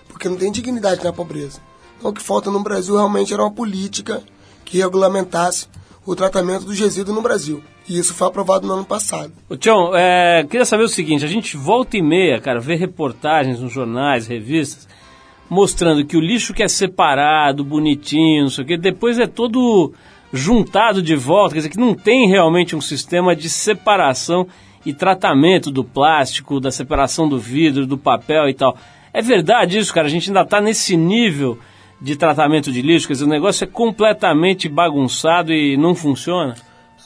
Porque 0.08 0.28
não 0.28 0.36
tem 0.36 0.52
dignidade 0.52 1.02
na 1.02 1.12
pobreza. 1.12 1.60
Então, 1.98 2.10
o 2.10 2.14
que 2.14 2.22
falta 2.22 2.50
no 2.50 2.62
Brasil 2.62 2.94
realmente 2.94 3.32
era 3.32 3.42
uma 3.42 3.50
política 3.50 4.22
que 4.64 4.78
regulamentasse 4.78 5.66
o 6.06 6.14
tratamento 6.14 6.64
dos 6.64 6.78
resíduos 6.78 7.14
no 7.14 7.22
Brasil. 7.22 7.62
E 7.88 7.98
isso 7.98 8.14
foi 8.14 8.26
aprovado 8.26 8.66
no 8.66 8.74
ano 8.74 8.84
passado. 8.84 9.32
Ô, 9.48 9.56
Tião, 9.56 9.94
é, 9.94 10.44
queria 10.48 10.64
saber 10.64 10.84
o 10.84 10.88
seguinte: 10.88 11.24
a 11.24 11.28
gente 11.28 11.56
volta 11.56 11.96
e 11.96 12.02
meia, 12.02 12.40
cara, 12.40 12.60
vê 12.60 12.74
reportagens 12.74 13.60
nos 13.60 13.72
jornais, 13.72 14.26
revistas, 14.26 14.88
mostrando 15.48 16.04
que 16.04 16.16
o 16.16 16.20
lixo 16.20 16.54
que 16.54 16.62
é 16.62 16.68
separado, 16.68 17.64
bonitinho, 17.64 18.44
não 18.44 18.50
sei 18.50 18.64
o 18.64 18.66
quê, 18.66 18.76
depois 18.76 19.18
é 19.18 19.26
todo 19.26 19.92
juntado 20.32 21.00
de 21.00 21.14
volta, 21.14 21.54
quer 21.54 21.60
dizer, 21.60 21.70
que 21.70 21.78
não 21.78 21.94
tem 21.94 22.28
realmente 22.28 22.74
um 22.74 22.80
sistema 22.80 23.36
de 23.36 23.48
separação 23.48 24.48
e 24.84 24.92
tratamento 24.92 25.70
do 25.70 25.84
plástico, 25.84 26.60
da 26.60 26.70
separação 26.70 27.28
do 27.28 27.38
vidro, 27.38 27.86
do 27.86 27.96
papel 27.96 28.48
e 28.48 28.54
tal. 28.54 28.76
É 29.12 29.22
verdade 29.22 29.78
isso, 29.78 29.94
cara? 29.94 30.08
A 30.08 30.10
gente 30.10 30.28
ainda 30.28 30.42
está 30.42 30.60
nesse 30.60 30.96
nível 30.96 31.58
de 32.04 32.16
tratamento 32.16 32.70
de 32.70 32.82
lixo, 32.82 33.06
quer 33.06 33.14
dizer, 33.14 33.24
o 33.24 33.28
negócio 33.28 33.64
é 33.64 33.66
completamente 33.66 34.68
bagunçado 34.68 35.54
e 35.54 35.74
não 35.74 35.94
funciona? 35.94 36.54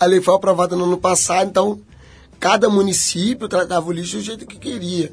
A 0.00 0.04
lei 0.06 0.20
foi 0.20 0.34
aprovada 0.34 0.74
no 0.74 0.86
ano 0.86 0.98
passado, 0.98 1.48
então 1.48 1.80
cada 2.40 2.68
município 2.68 3.46
tratava 3.46 3.88
o 3.88 3.92
lixo 3.92 4.16
do 4.16 4.22
jeito 4.24 4.44
que 4.44 4.58
queria. 4.58 5.12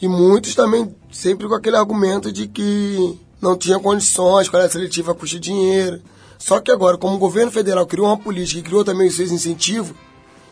E 0.00 0.06
muitos 0.06 0.54
também 0.54 0.94
sempre 1.10 1.48
com 1.48 1.54
aquele 1.54 1.76
argumento 1.76 2.30
de 2.30 2.46
que 2.46 3.18
não 3.40 3.56
tinha 3.56 3.80
condições, 3.80 4.48
coleta 4.48 4.70
seletiva 4.70 5.12
custa 5.16 5.40
dinheiro. 5.40 6.00
Só 6.38 6.60
que 6.60 6.70
agora, 6.70 6.96
como 6.96 7.16
o 7.16 7.18
governo 7.18 7.50
federal 7.50 7.84
criou 7.84 8.06
uma 8.06 8.16
política 8.16 8.60
e 8.60 8.62
criou 8.62 8.84
também 8.84 9.08
os 9.08 9.16
seus 9.16 9.32
incentivos, 9.32 9.96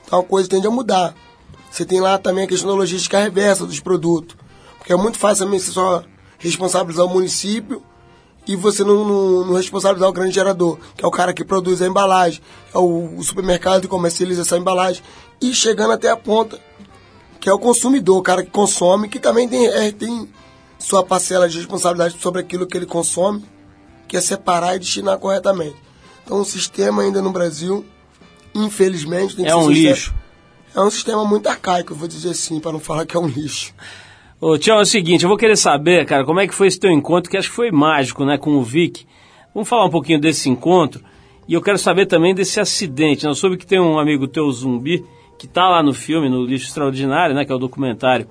então 0.04 0.18
a 0.18 0.24
coisa 0.24 0.48
tende 0.48 0.66
a 0.66 0.70
mudar. 0.70 1.14
Você 1.70 1.84
tem 1.84 2.00
lá 2.00 2.18
também 2.18 2.44
a 2.44 2.48
questão 2.48 2.70
da 2.70 2.76
logística 2.76 3.16
reversa 3.16 3.64
dos 3.64 3.78
produtos. 3.78 4.36
Porque 4.76 4.92
é 4.92 4.96
muito 4.96 5.18
fácil 5.18 5.44
também 5.44 5.60
você 5.60 5.70
só 5.70 6.02
responsabilizar 6.36 7.06
o 7.06 7.08
município 7.08 7.80
e 8.46 8.56
você 8.56 8.82
não, 8.82 9.04
não, 9.04 9.46
não, 9.46 9.54
responsabilizar 9.54 10.08
o 10.08 10.12
grande 10.12 10.34
gerador, 10.34 10.78
que 10.96 11.04
é 11.04 11.08
o 11.08 11.10
cara 11.10 11.32
que 11.32 11.44
produz 11.44 11.82
a 11.82 11.86
embalagem, 11.86 12.40
é 12.74 12.78
o, 12.78 13.16
o 13.16 13.22
supermercado 13.22 13.82
que 13.82 13.88
comercializa 13.88 14.42
essa 14.42 14.56
embalagem, 14.56 15.02
e 15.40 15.54
chegando 15.54 15.92
até 15.92 16.10
a 16.10 16.16
ponta, 16.16 16.58
que 17.38 17.48
é 17.48 17.52
o 17.52 17.58
consumidor, 17.58 18.18
o 18.18 18.22
cara 18.22 18.42
que 18.42 18.50
consome, 18.50 19.08
que 19.08 19.18
também 19.18 19.48
tem, 19.48 19.66
é, 19.66 19.92
tem 19.92 20.28
sua 20.78 21.04
parcela 21.04 21.48
de 21.48 21.58
responsabilidade 21.58 22.16
sobre 22.20 22.40
aquilo 22.40 22.66
que 22.66 22.76
ele 22.76 22.86
consome, 22.86 23.44
que 24.08 24.16
é 24.16 24.20
separar 24.20 24.76
e 24.76 24.78
destinar 24.78 25.18
corretamente. 25.18 25.76
Então 26.24 26.40
o 26.40 26.44
sistema 26.44 27.02
ainda 27.02 27.22
no 27.22 27.30
Brasil, 27.30 27.84
infelizmente, 28.54 29.36
tem 29.36 29.44
que 29.44 29.50
é 29.50 29.56
um 29.56 29.70
lixo. 29.70 30.14
É 30.74 30.80
um 30.80 30.90
sistema 30.90 31.24
muito 31.24 31.48
arcaico, 31.48 31.94
vou 31.94 32.06
dizer 32.06 32.30
assim, 32.30 32.60
para 32.60 32.72
não 32.72 32.80
falar 32.80 33.04
que 33.04 33.16
é 33.16 33.20
um 33.20 33.26
lixo. 33.26 33.74
Ô, 34.40 34.56
Tião, 34.56 34.78
é 34.78 34.80
o 34.80 34.86
seguinte, 34.86 35.22
eu 35.22 35.28
vou 35.28 35.36
querer 35.36 35.56
saber, 35.56 36.06
cara, 36.06 36.24
como 36.24 36.40
é 36.40 36.46
que 36.46 36.54
foi 36.54 36.66
esse 36.66 36.80
teu 36.80 36.90
encontro, 36.90 37.30
que 37.30 37.36
acho 37.36 37.50
que 37.50 37.54
foi 37.54 37.70
mágico, 37.70 38.24
né, 38.24 38.38
com 38.38 38.52
o 38.52 38.62
Vic. 38.62 39.06
Vamos 39.52 39.68
falar 39.68 39.84
um 39.84 39.90
pouquinho 39.90 40.18
desse 40.18 40.48
encontro. 40.48 41.02
E 41.46 41.52
eu 41.52 41.60
quero 41.60 41.76
saber 41.76 42.06
também 42.06 42.34
desse 42.34 42.58
acidente. 42.58 43.24
Né? 43.24 43.30
Eu 43.30 43.34
soube 43.34 43.58
que 43.58 43.66
tem 43.66 43.78
um 43.78 43.98
amigo 43.98 44.26
teu, 44.26 44.50
Zumbi, 44.50 45.04
que 45.38 45.44
está 45.44 45.68
lá 45.68 45.82
no 45.82 45.92
filme, 45.92 46.30
no 46.30 46.46
Lixo 46.46 46.68
Extraordinário, 46.68 47.34
né, 47.34 47.44
que 47.44 47.52
é 47.52 47.54
o 47.54 47.58
documentário 47.58 48.26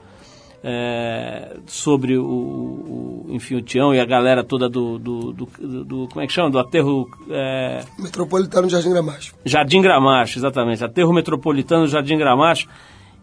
é, 0.64 1.58
sobre 1.68 2.18
o, 2.18 2.26
o, 2.26 3.26
enfim, 3.30 3.56
o 3.56 3.62
Tião 3.62 3.94
e 3.94 4.00
a 4.00 4.06
galera 4.06 4.44
toda 4.44 4.68
do, 4.68 4.98
do, 4.98 5.32
do, 5.32 5.84
do 5.86 6.08
como 6.08 6.22
é 6.22 6.26
que 6.28 6.34
chama? 6.34 6.50
Do 6.50 6.58
aterro... 6.58 7.08
É... 7.30 7.84
Metropolitano 8.00 8.68
Jardim 8.68 8.90
Gramacho. 8.90 9.36
Jardim 9.46 9.80
Gramacho, 9.80 10.40
exatamente. 10.40 10.84
Aterro 10.84 11.14
Metropolitano 11.14 11.86
Jardim 11.86 12.18
Gramacho. 12.18 12.68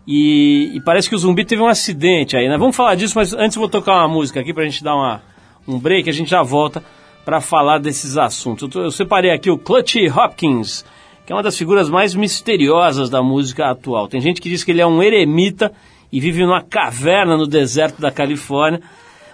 E, 0.06 0.70
e, 0.74 0.80
parece 0.80 1.08
que 1.08 1.16
o 1.16 1.18
zumbi 1.18 1.44
teve 1.44 1.60
um 1.60 1.66
acidente 1.66 2.36
aí, 2.36 2.48
né? 2.48 2.56
Vamos 2.56 2.76
falar 2.76 2.94
disso, 2.94 3.14
mas 3.16 3.32
antes 3.32 3.56
vou 3.56 3.68
tocar 3.68 3.94
uma 3.94 4.08
música 4.08 4.40
aqui 4.40 4.54
pra 4.54 4.64
gente 4.64 4.84
dar 4.84 4.94
uma, 4.94 5.20
um 5.66 5.78
break, 5.78 6.08
a 6.08 6.12
gente 6.12 6.30
já 6.30 6.42
volta 6.42 6.82
para 7.24 7.40
falar 7.40 7.78
desses 7.78 8.16
assuntos. 8.16 8.62
Eu, 8.62 8.68
tô, 8.68 8.80
eu, 8.82 8.90
separei 8.92 9.32
aqui 9.32 9.50
o 9.50 9.58
Clutch 9.58 9.96
Hopkins, 10.16 10.84
que 11.26 11.32
é 11.32 11.34
uma 11.34 11.42
das 11.42 11.58
figuras 11.58 11.90
mais 11.90 12.14
misteriosas 12.14 13.10
da 13.10 13.20
música 13.20 13.68
atual. 13.68 14.06
Tem 14.06 14.20
gente 14.20 14.40
que 14.40 14.48
diz 14.48 14.62
que 14.62 14.70
ele 14.70 14.80
é 14.80 14.86
um 14.86 15.02
eremita 15.02 15.72
e 16.12 16.20
vive 16.20 16.44
numa 16.44 16.62
caverna 16.62 17.36
no 17.36 17.46
deserto 17.46 18.00
da 18.00 18.12
Califórnia. 18.12 18.80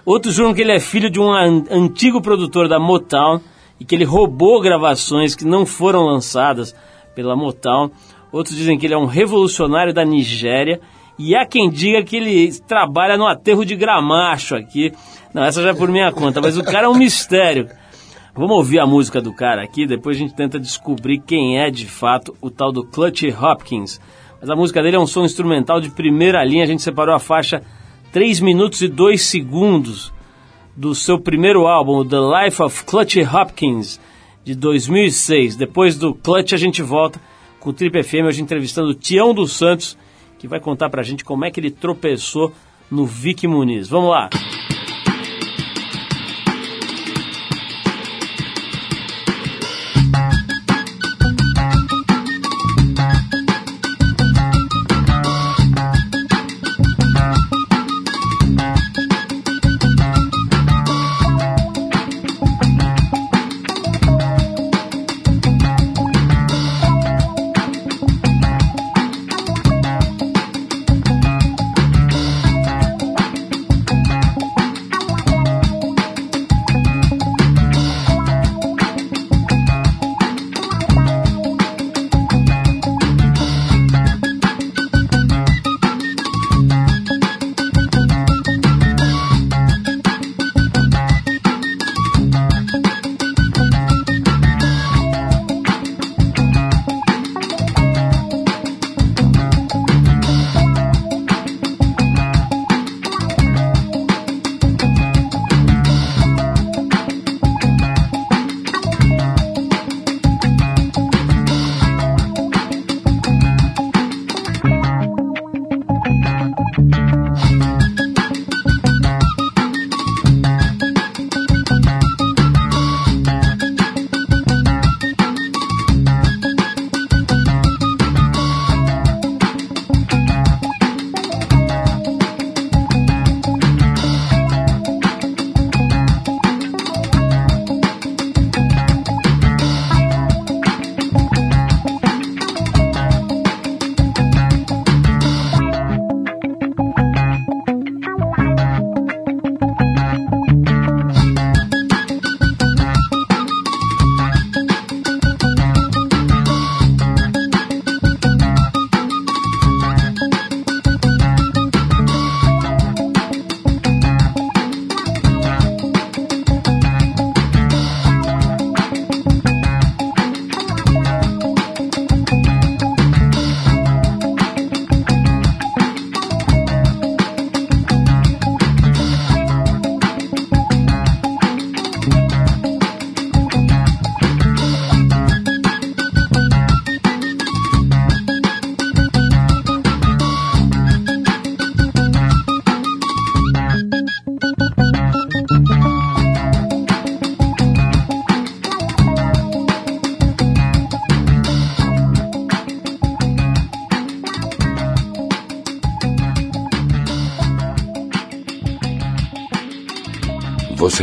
Outros 0.03 0.33
juram 0.33 0.55
que 0.55 0.61
ele 0.61 0.71
é 0.71 0.79
filho 0.79 1.07
de 1.07 1.19
um 1.19 1.31
an 1.31 1.65
antigo 1.69 2.19
produtor 2.19 2.67
da 2.67 2.79
Motown 2.79 3.39
e 3.79 3.85
que 3.85 3.93
ele 3.93 4.05
roubou 4.05 4.59
gravações 4.59 5.35
que 5.35 5.45
não 5.45 5.67
foram 5.67 6.01
lançadas 6.01 6.75
pela 7.13 7.35
Motown. 7.35 7.91
Outros 8.33 8.57
dizem 8.57 8.79
que 8.79 8.87
ele 8.87 8.95
é 8.95 8.97
um 8.97 9.05
revolucionário 9.05 9.93
da 9.93 10.03
Nigéria. 10.03 10.81
E 11.19 11.35
há 11.35 11.45
quem 11.45 11.69
diga 11.69 12.03
que 12.03 12.15
ele 12.17 12.51
trabalha 12.67 13.15
no 13.15 13.27
aterro 13.27 13.63
de 13.63 13.75
Gramacho 13.75 14.55
aqui. 14.55 14.91
Não, 15.31 15.43
essa 15.43 15.61
já 15.61 15.69
é 15.69 15.73
por 15.73 15.87
minha 15.87 16.11
conta, 16.11 16.41
mas 16.41 16.57
o 16.57 16.63
cara 16.63 16.87
é 16.87 16.89
um 16.89 16.97
mistério. 16.97 17.69
Vamos 18.35 18.57
ouvir 18.57 18.79
a 18.79 18.87
música 18.87 19.21
do 19.21 19.31
cara 19.31 19.63
aqui, 19.63 19.85
depois 19.85 20.17
a 20.17 20.19
gente 20.19 20.33
tenta 20.33 20.59
descobrir 20.59 21.19
quem 21.19 21.59
é 21.59 21.69
de 21.69 21.85
fato 21.85 22.35
o 22.41 22.49
tal 22.49 22.71
do 22.71 22.83
Clutch 22.83 23.25
Hopkins. 23.39 24.01
Mas 24.41 24.49
a 24.49 24.55
música 24.55 24.81
dele 24.81 24.95
é 24.95 24.99
um 24.99 25.05
som 25.05 25.23
instrumental 25.23 25.79
de 25.79 25.91
primeira 25.91 26.43
linha, 26.43 26.63
a 26.63 26.67
gente 26.67 26.81
separou 26.81 27.13
a 27.13 27.19
faixa 27.19 27.61
3 28.11 28.39
minutos 28.39 28.81
e 28.81 28.87
2 28.87 29.21
segundos 29.21 30.11
do 30.75 30.95
seu 30.95 31.19
primeiro 31.19 31.67
álbum, 31.67 32.03
The 32.03 32.17
Life 32.17 32.63
of 32.63 32.83
Clutch 32.85 33.17
Hopkins, 33.17 33.99
de 34.43 34.55
2006. 34.55 35.55
Depois 35.55 35.95
do 35.95 36.15
Clutch 36.15 36.53
a 36.53 36.57
gente 36.57 36.81
volta 36.81 37.21
com 37.63 37.69
o 37.69 37.73
Trip 37.73 38.03
FM, 38.03 38.25
hoje 38.27 38.41
entrevistando 38.41 38.89
o 38.89 38.93
Tião 38.93 39.33
dos 39.33 39.53
Santos, 39.53 39.97
que 40.37 40.49
vai 40.49 40.59
contar 40.59 40.89
pra 40.89 41.01
gente 41.01 41.23
como 41.23 41.45
é 41.45 41.49
que 41.49 41.61
ele 41.61 41.71
tropeçou 41.71 42.53
no 42.91 43.05
Vic 43.05 43.47
Muniz. 43.47 43.87
Vamos 43.87 44.09
lá! 44.09 44.29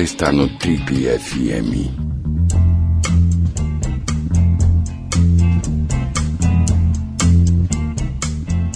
Você 0.00 0.04
está 0.04 0.32
no 0.32 0.48
Trip 0.48 0.94
FM. 1.18 1.92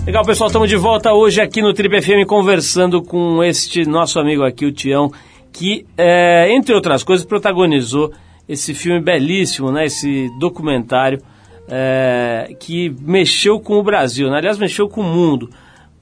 Legal, 0.05 0.23
pessoal, 0.27 0.49
estamos 0.49 0.69
de 0.69 0.77
volta 0.77 1.15
hoje 1.15 1.41
aqui 1.41 1.63
no 1.63 1.73
Trip 1.73 2.03
FM 2.03 2.29
conversando 2.29 3.03
com 3.03 3.43
este 3.43 3.89
nosso 3.89 4.21
amigo 4.21 4.45
aqui, 4.45 4.67
o 4.67 4.73
Tião, 4.73 5.11
que, 5.51 5.87
é, 5.97 6.55
entre 6.55 6.75
outras 6.75 7.03
coisas, 7.03 7.25
protagonizou 7.25 8.13
esse 8.47 8.75
filme 8.75 9.01
belíssimo, 9.01 9.73
né? 9.73 9.87
Esse 9.87 10.29
documentário 10.39 11.23
é, 11.67 12.55
que 12.61 12.95
mexeu 13.01 13.59
com 13.59 13.79
o 13.79 13.83
Brasil, 13.83 14.29
né? 14.29 14.37
aliás, 14.37 14.59
mexeu 14.59 14.91
com 14.91 15.01
o 15.01 15.05
mundo. 15.05 15.49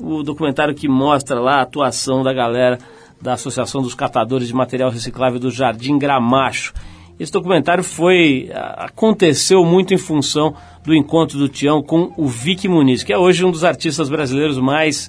O 0.00 0.24
documentário 0.24 0.74
que 0.74 0.88
mostra 0.88 1.38
lá 1.38 1.58
a 1.58 1.62
atuação 1.62 2.24
da 2.24 2.32
galera 2.32 2.76
da 3.22 3.34
Associação 3.34 3.80
dos 3.80 3.94
Catadores 3.94 4.48
de 4.48 4.54
Material 4.54 4.90
Reciclável 4.90 5.38
do 5.38 5.50
Jardim 5.50 5.96
Gramacho. 5.96 6.74
Esse 7.18 7.30
documentário 7.30 7.84
foi 7.84 8.50
aconteceu 8.76 9.64
muito 9.64 9.94
em 9.94 9.98
função 9.98 10.54
do 10.84 10.92
encontro 10.92 11.38
do 11.38 11.48
Tião 11.48 11.80
com 11.80 12.12
o 12.16 12.26
Vicky 12.26 12.66
Muniz, 12.66 13.04
que 13.04 13.12
é 13.12 13.18
hoje 13.18 13.44
um 13.44 13.50
dos 13.52 13.62
artistas 13.62 14.08
brasileiros 14.08 14.58
mais 14.58 15.08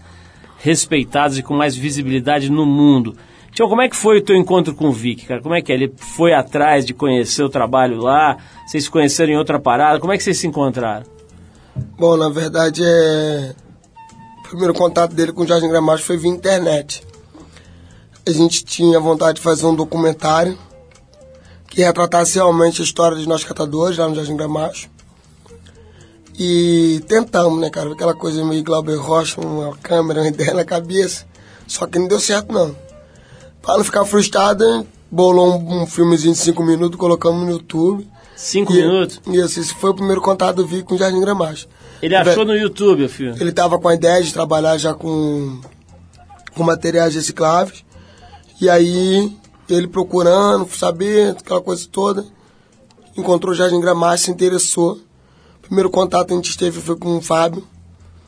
respeitados 0.59 1.37
e 1.39 1.43
com 1.43 1.55
mais 1.55 1.75
visibilidade 1.75 2.51
no 2.51 2.65
mundo. 2.65 3.17
Tião, 3.51 3.67
como 3.67 3.81
é 3.81 3.89
que 3.89 3.95
foi 3.95 4.19
o 4.19 4.21
teu 4.21 4.35
encontro 4.35 4.73
com 4.73 4.89
o 4.89 4.91
Vic, 4.91 5.25
cara? 5.25 5.41
Como 5.41 5.53
é 5.53 5.61
que 5.61 5.71
é? 5.71 5.75
Ele 5.75 5.93
foi 5.95 6.33
atrás 6.33 6.85
de 6.85 6.93
conhecer 6.93 7.43
o 7.43 7.49
trabalho 7.49 7.97
lá? 7.97 8.37
Vocês 8.65 8.83
se 8.83 8.89
conheceram 8.89 9.33
em 9.33 9.37
outra 9.37 9.59
parada? 9.59 9.99
Como 9.99 10.11
é 10.11 10.17
que 10.17 10.23
vocês 10.23 10.37
se 10.37 10.47
encontraram? 10.47 11.05
Bom, 11.97 12.17
na 12.17 12.29
verdade, 12.29 12.83
é... 12.83 13.53
o 14.39 14.49
primeiro 14.49 14.73
contato 14.73 15.13
dele 15.13 15.31
com 15.31 15.43
o 15.43 15.47
Jardim 15.47 15.67
Gramacho 15.67 16.03
foi 16.03 16.17
via 16.17 16.31
internet. 16.31 17.03
A 18.25 18.31
gente 18.31 18.63
tinha 18.63 18.99
vontade 18.99 19.37
de 19.37 19.41
fazer 19.41 19.65
um 19.65 19.75
documentário 19.75 20.57
que 21.67 21.81
retratasse 21.81 22.35
realmente 22.35 22.81
a 22.81 22.85
história 22.85 23.17
dos 23.17 23.27
nossos 23.27 23.45
catadores 23.45 23.97
lá 23.97 24.07
no 24.07 24.15
Jardim 24.15 24.35
Gramacho. 24.37 24.89
E 26.37 27.03
tentamos, 27.07 27.59
né, 27.59 27.69
cara? 27.69 27.91
Aquela 27.91 28.13
coisa 28.13 28.43
meio 28.43 28.63
Glauber 28.63 28.95
Rocha, 28.95 29.39
uma 29.41 29.75
câmera, 29.77 30.21
uma 30.21 30.27
ideia 30.29 30.53
na 30.53 30.63
cabeça. 30.65 31.25
Só 31.67 31.85
que 31.85 31.99
não 31.99 32.07
deu 32.07 32.19
certo, 32.19 32.51
não. 32.51 32.75
Para 33.61 33.77
não 33.77 33.83
ficar 33.83 34.03
frustrado, 34.05 34.85
bolou 35.11 35.57
um, 35.59 35.83
um 35.83 35.85
filmezinho 35.87 36.33
de 36.33 36.39
cinco 36.39 36.63
minutos, 36.63 36.99
colocamos 36.99 37.43
no 37.45 37.51
YouTube. 37.51 38.07
Cinco 38.35 38.73
E- 38.73 38.77
minutos? 38.77 39.21
Isso, 39.27 39.59
esse 39.59 39.73
foi 39.75 39.91
o 39.91 39.93
primeiro 39.93 40.21
contato 40.21 40.57
do 40.57 40.65
Vic 40.67 40.83
com 40.83 40.95
o 40.95 40.97
Jardim 40.97 41.21
Gramacho. 41.21 41.67
Ele 42.01 42.15
achou 42.15 42.43
no 42.43 42.55
YouTube 42.55 43.05
o 43.05 43.09
filme. 43.09 43.39
Ele 43.39 43.51
estava 43.51 43.79
com 43.79 43.87
a 43.87 43.93
ideia 43.93 44.21
de 44.21 44.33
trabalhar 44.33 44.77
já 44.77 44.93
com, 44.93 45.61
com 46.55 46.63
materiais 46.63 47.15
recicláveis. 47.15 47.85
E 48.61 48.69
aí, 48.69 49.35
ele 49.69 49.87
procurando, 49.87 50.67
saber, 50.69 51.31
aquela 51.31 51.61
coisa 51.61 51.87
toda, 51.91 52.25
encontrou 53.17 53.53
o 53.53 53.55
Jardim 53.55 53.79
Gramacho, 53.79 54.25
se 54.25 54.31
interessou. 54.31 54.99
O 55.57 55.61
primeiro 55.61 55.89
contato 55.89 56.27
que 56.27 56.33
a 56.33 56.35
gente 56.37 56.57
teve 56.57 56.79
foi 56.81 56.95
com 56.95 57.17
o 57.17 57.21
Fábio, 57.21 57.65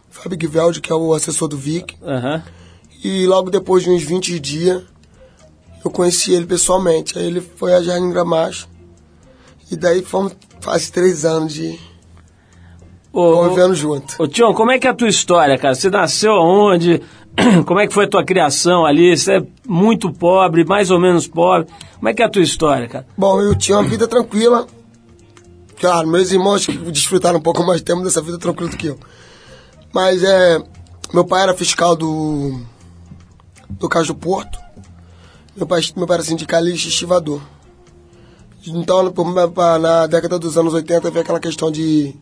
Fábio 0.09 0.37
Guiveldi, 0.37 0.81
que 0.81 0.91
é 0.91 0.95
o 0.95 1.13
assessor 1.13 1.47
do 1.47 1.57
Vic. 1.57 1.95
Aham. 2.01 2.43
E 3.03 3.27
logo 3.27 3.49
depois 3.49 3.83
de 3.83 3.89
uns 3.89 4.01
20 4.01 4.39
dias, 4.39 4.81
eu 5.83 5.91
conheci 5.91 6.33
ele 6.33 6.45
pessoalmente. 6.45 7.17
Aí 7.19 7.25
ele 7.25 7.41
foi 7.41 7.73
a 7.73 7.81
Jardim 7.81 8.09
Gramacho. 8.09 8.67
E 9.69 9.75
daí 9.75 10.01
fomos, 10.01 10.33
faz 10.59 10.89
três 10.89 11.25
anos 11.25 11.53
de 11.53 11.79
Ô, 13.11 13.33
convivendo 13.33 13.75
junto. 13.75 14.15
ô, 14.19 14.27
Tião, 14.27 14.53
como 14.53 14.71
é 14.71 14.79
que 14.79 14.87
é 14.87 14.89
a 14.89 14.93
tua 14.93 15.07
história, 15.07 15.57
cara? 15.57 15.75
Você 15.75 15.89
nasceu 15.89 16.33
aonde? 16.33 17.01
Como 17.65 17.79
é 17.79 17.87
que 17.87 17.93
foi 17.93 18.05
a 18.05 18.09
tua 18.09 18.23
criação 18.23 18.85
ali? 18.85 19.15
Você 19.15 19.37
é 19.37 19.43
muito 19.67 20.11
pobre, 20.11 20.63
mais 20.63 20.91
ou 20.91 20.99
menos 20.99 21.27
pobre. 21.27 21.67
Como 21.95 22.09
é 22.09 22.13
que 22.13 22.21
é 22.21 22.25
a 22.25 22.29
tua 22.29 22.41
história, 22.41 22.87
cara? 22.87 23.07
Bom, 23.17 23.41
eu 23.41 23.55
tinha 23.55 23.77
uma 23.77 23.87
vida 23.87 24.07
tranquila. 24.07 24.67
Claro, 25.79 26.07
meus 26.07 26.31
irmãos 26.31 26.65
desfrutaram 26.91 27.39
um 27.39 27.41
pouco 27.41 27.63
mais 27.63 27.81
tempo 27.81 28.01
dessa 28.03 28.21
vida 28.21 28.37
tranquila 28.37 28.69
do 28.69 28.77
que 28.77 28.87
eu. 28.87 28.99
Mas 29.93 30.23
é. 30.23 30.61
Meu 31.13 31.25
pai 31.25 31.43
era 31.43 31.53
fiscal 31.53 31.95
do. 31.95 32.59
do 33.69 33.87
Caju 33.87 34.15
Porto. 34.15 34.59
Meu 35.55 35.65
pai, 35.65 35.81
meu 35.95 36.07
pai 36.07 36.17
era 36.17 36.23
sindicalista 36.23 36.87
e 36.87 36.91
estivador. 36.91 37.41
Então, 38.67 39.13
na 39.79 40.07
década 40.07 40.39
dos 40.39 40.57
anos 40.57 40.73
80, 40.73 41.11
veio 41.11 41.23
aquela 41.23 41.39
questão 41.39 41.71
de. 41.71 42.15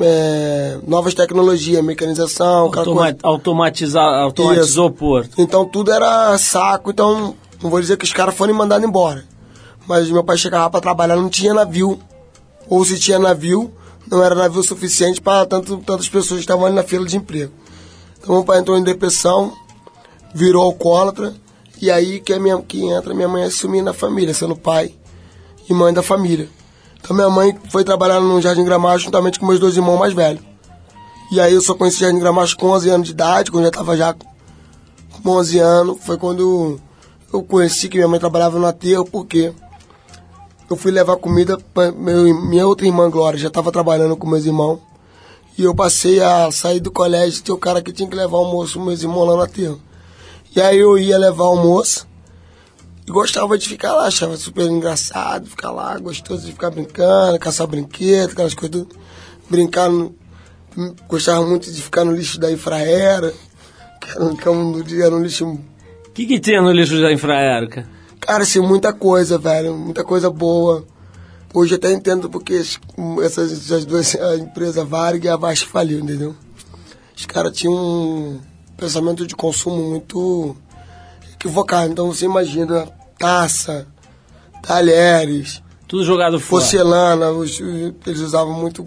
É, 0.00 0.78
novas 0.86 1.14
tecnologias, 1.14 1.82
mecanização, 1.82 2.64
Automa 2.64 3.16
automatizar, 3.22 4.22
automatizou 4.22 4.88
o 4.88 4.92
porto. 4.92 5.40
Então 5.40 5.64
tudo 5.64 5.90
era 5.90 6.36
saco, 6.38 6.90
então 6.90 7.34
não 7.62 7.70
vou 7.70 7.80
dizer 7.80 7.96
que 7.96 8.04
os 8.04 8.12
caras 8.12 8.34
foram 8.34 8.54
mandados 8.54 8.86
embora. 8.86 9.24
Mas 9.86 10.10
meu 10.10 10.24
pai 10.24 10.36
chegava 10.36 10.68
para 10.68 10.80
trabalhar, 10.80 11.16
não 11.16 11.28
tinha 11.28 11.54
navio. 11.54 11.98
Ou 12.68 12.84
se 12.84 12.98
tinha 12.98 13.18
navio, 13.18 13.72
não 14.10 14.22
era 14.22 14.34
navio 14.34 14.62
suficiente 14.62 15.20
para 15.20 15.46
tanto, 15.46 15.78
tantas 15.78 16.08
pessoas 16.08 16.38
que 16.38 16.44
estavam 16.44 16.66
ali 16.66 16.74
na 16.74 16.82
fila 16.82 17.06
de 17.06 17.16
emprego. 17.16 17.52
Então 18.20 18.34
meu 18.34 18.44
pai 18.44 18.58
entrou 18.58 18.76
em 18.76 18.82
depressão, 18.82 19.52
virou 20.34 20.62
alcoólatra, 20.62 21.34
e 21.80 21.90
aí 21.90 22.20
que, 22.20 22.32
a 22.32 22.40
minha, 22.40 22.60
que 22.60 22.84
entra 22.84 23.14
minha 23.14 23.28
mãe 23.28 23.44
assumir 23.44 23.82
na 23.82 23.92
família, 23.92 24.34
sendo 24.34 24.56
pai 24.56 24.92
e 25.68 25.72
mãe 25.72 25.92
da 25.92 26.02
família. 26.02 26.48
Então 27.06 27.14
minha 27.14 27.30
mãe 27.30 27.56
foi 27.70 27.84
trabalhar 27.84 28.18
no 28.18 28.42
Jardim 28.42 28.64
Gramacho 28.64 29.04
juntamente 29.04 29.38
com 29.38 29.46
meus 29.46 29.60
dois 29.60 29.76
irmãos 29.76 29.96
mais 29.96 30.12
velhos. 30.12 30.42
E 31.30 31.40
aí 31.40 31.54
eu 31.54 31.60
só 31.60 31.72
conheci 31.72 31.98
o 31.98 32.00
Jardim 32.00 32.18
Gramacho 32.18 32.56
com 32.56 32.66
11 32.66 32.90
anos 32.90 33.06
de 33.06 33.12
idade, 33.12 33.48
quando 33.48 33.60
eu 33.60 33.66
já 33.66 33.68
estava 33.68 33.96
já 33.96 34.12
com 34.12 35.30
11 35.30 35.58
anos, 35.60 35.98
foi 36.00 36.18
quando 36.18 36.80
eu 37.32 37.44
conheci 37.44 37.88
que 37.88 37.96
minha 37.96 38.08
mãe 38.08 38.18
trabalhava 38.18 38.58
no 38.58 38.66
aterro, 38.66 39.04
porque 39.04 39.52
eu 40.68 40.74
fui 40.74 40.90
levar 40.90 41.16
comida 41.18 41.56
para 41.72 41.92
minha 41.92 42.66
outra 42.66 42.84
irmã 42.84 43.08
Glória, 43.08 43.38
já 43.38 43.46
estava 43.46 43.70
trabalhando 43.70 44.16
com 44.16 44.26
meus 44.26 44.44
irmãos. 44.44 44.80
E 45.56 45.62
eu 45.62 45.76
passei 45.76 46.20
a 46.20 46.50
sair 46.50 46.80
do 46.80 46.90
colégio, 46.90 47.40
tinha 47.40 47.54
o 47.54 47.58
cara 47.58 47.80
que 47.80 47.92
tinha 47.92 48.08
que 48.08 48.16
levar 48.16 48.38
almoço 48.38 48.80
meus 48.80 49.00
irmãos 49.00 49.26
lá 49.26 49.36
no 49.36 49.42
aterro. 49.42 49.80
E 50.56 50.60
aí 50.60 50.76
eu 50.76 50.98
ia 50.98 51.16
levar 51.16 51.44
almoço 51.44 52.04
e 53.06 53.10
gostava 53.10 53.56
de 53.56 53.68
ficar 53.68 53.94
lá, 53.94 54.06
achava 54.06 54.36
super 54.36 54.66
engraçado 54.66 55.46
ficar 55.46 55.70
lá, 55.70 55.96
gostoso 55.98 56.44
de 56.46 56.52
ficar 56.52 56.70
brincando, 56.70 57.38
caçar 57.38 57.66
brinquedo, 57.66 58.32
aquelas 58.32 58.54
coisas, 58.54 58.70
tudo. 58.82 58.96
brincar 59.48 59.88
no, 59.88 60.14
gostava 61.08 61.44
muito 61.46 61.70
de 61.70 61.80
ficar 61.80 62.04
no 62.04 62.12
lixo 62.12 62.38
da 62.40 62.50
infraera, 62.50 63.32
que 64.00 64.10
era 64.10 64.24
um, 64.24 64.34
que 64.36 64.42
era 64.42 64.52
um, 64.52 64.84
era 65.02 65.14
um 65.16 65.22
lixo 65.22 65.46
O 65.46 66.10
que, 66.12 66.26
que 66.26 66.40
tinha 66.40 66.60
no 66.60 66.72
lixo 66.72 67.00
da 67.00 67.12
infraero, 67.12 67.68
cara? 67.68 67.88
Cara, 68.20 68.42
assim, 68.42 68.58
muita 68.60 68.92
coisa, 68.92 69.38
velho. 69.38 69.76
Muita 69.76 70.02
coisa 70.02 70.28
boa. 70.28 70.84
Hoje 71.54 71.74
eu 71.74 71.76
até 71.76 71.92
entendo 71.92 72.28
porque 72.28 72.54
es- 72.54 72.80
essas, 73.22 73.52
essas 73.52 73.84
duas 73.84 74.16
a 74.16 74.36
empresas, 74.36 74.78
a 74.78 74.84
Varig 74.84 75.24
e 75.24 75.28
a 75.28 75.36
Vasco 75.36 75.68
faliu, 75.68 76.00
entendeu? 76.00 76.34
Os 77.16 77.24
caras 77.24 77.56
tinham 77.56 77.72
um 77.74 78.40
pensamento 78.76 79.26
de 79.26 79.36
consumo 79.36 79.90
muito 79.90 80.56
equivocado. 81.38 81.90
Então 81.92 82.06
você 82.12 82.24
imagina 82.24 82.88
taça, 83.18 83.86
talheres, 84.62 85.62
Tudo 85.86 86.04
jogado 86.04 86.38
fora. 86.40 86.60
porcelana, 86.62 87.30
os- 87.30 87.60
eles 87.60 88.20
usavam 88.20 88.54
muito 88.54 88.84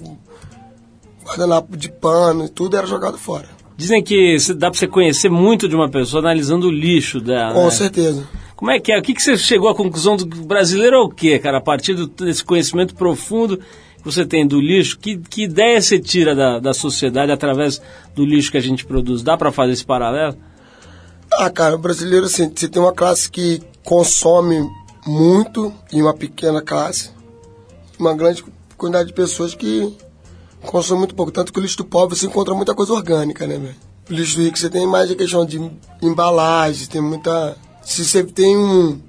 guardanapo 1.25 1.77
de 1.77 1.89
pano, 1.91 2.45
e 2.45 2.49
tudo 2.49 2.75
era 2.77 2.85
jogado 2.87 3.17
fora. 3.17 3.47
Dizem 3.77 4.03
que 4.03 4.35
dá 4.57 4.69
pra 4.69 4.77
você 4.77 4.87
conhecer 4.87 5.29
muito 5.29 5.67
de 5.69 5.75
uma 5.75 5.89
pessoa 5.89 6.21
analisando 6.21 6.67
o 6.67 6.71
lixo 6.71 7.21
dela. 7.21 7.53
Com 7.53 7.65
né? 7.65 7.71
certeza. 7.71 8.27
Como 8.55 8.69
é 8.71 8.77
que 8.79 8.91
é? 8.91 8.99
O 8.99 9.01
que, 9.01 9.13
que 9.13 9.21
você 9.21 9.37
chegou 9.37 9.69
à 9.69 9.75
conclusão 9.75 10.17
do 10.17 10.25
brasileiro 10.25 10.97
é 10.97 10.99
o 10.99 11.07
quê, 11.07 11.39
cara? 11.39 11.59
A 11.59 11.61
partir 11.61 11.95
desse 11.95 12.43
conhecimento 12.43 12.93
profundo 12.93 13.57
que 13.57 14.03
você 14.03 14.25
tem 14.25 14.45
do 14.45 14.59
lixo, 14.59 14.99
que, 14.99 15.17
que 15.17 15.43
ideia 15.43 15.79
você 15.81 15.97
tira 15.97 16.35
da, 16.35 16.59
da 16.59 16.73
sociedade 16.73 17.31
através 17.31 17.81
do 18.13 18.25
lixo 18.25 18.51
que 18.51 18.57
a 18.57 18.61
gente 18.61 18.85
produz? 18.85 19.23
Dá 19.23 19.37
pra 19.37 19.49
fazer 19.49 19.71
esse 19.71 19.85
paralelo? 19.85 20.35
Ah, 21.31 21.49
cara, 21.49 21.75
o 21.75 21.79
brasileiro, 21.79 22.25
assim, 22.25 22.51
você 22.53 22.67
tem 22.67 22.81
uma 22.81 22.93
classe 22.93 23.29
que 23.29 23.61
consome 23.83 24.69
muito 25.05 25.73
e 25.91 26.01
uma 26.01 26.13
pequena 26.13 26.61
classe, 26.61 27.11
uma 27.97 28.15
grande 28.15 28.43
quantidade 28.77 29.09
de 29.09 29.13
pessoas 29.13 29.53
que 29.53 29.95
consomem 30.61 30.99
muito 30.99 31.15
pouco. 31.15 31.31
Tanto 31.31 31.53
que 31.53 31.59
o 31.59 31.61
lixo 31.61 31.77
do 31.77 31.85
pobre 31.85 32.17
você 32.17 32.25
encontra 32.25 32.53
muita 32.53 32.75
coisa 32.75 32.93
orgânica, 32.93 33.47
né, 33.47 33.57
velho? 33.57 33.75
O 34.09 34.13
lixo 34.13 34.37
do 34.37 34.43
rico 34.43 34.57
você 34.57 34.69
tem 34.69 34.87
mais 34.87 35.11
a 35.11 35.15
questão 35.15 35.45
de 35.45 35.59
embalagem, 36.01 36.87
tem 36.87 37.01
muita. 37.01 37.55
Se 37.83 38.03
você 38.03 38.23
tem 38.23 38.57
um, 38.57 38.99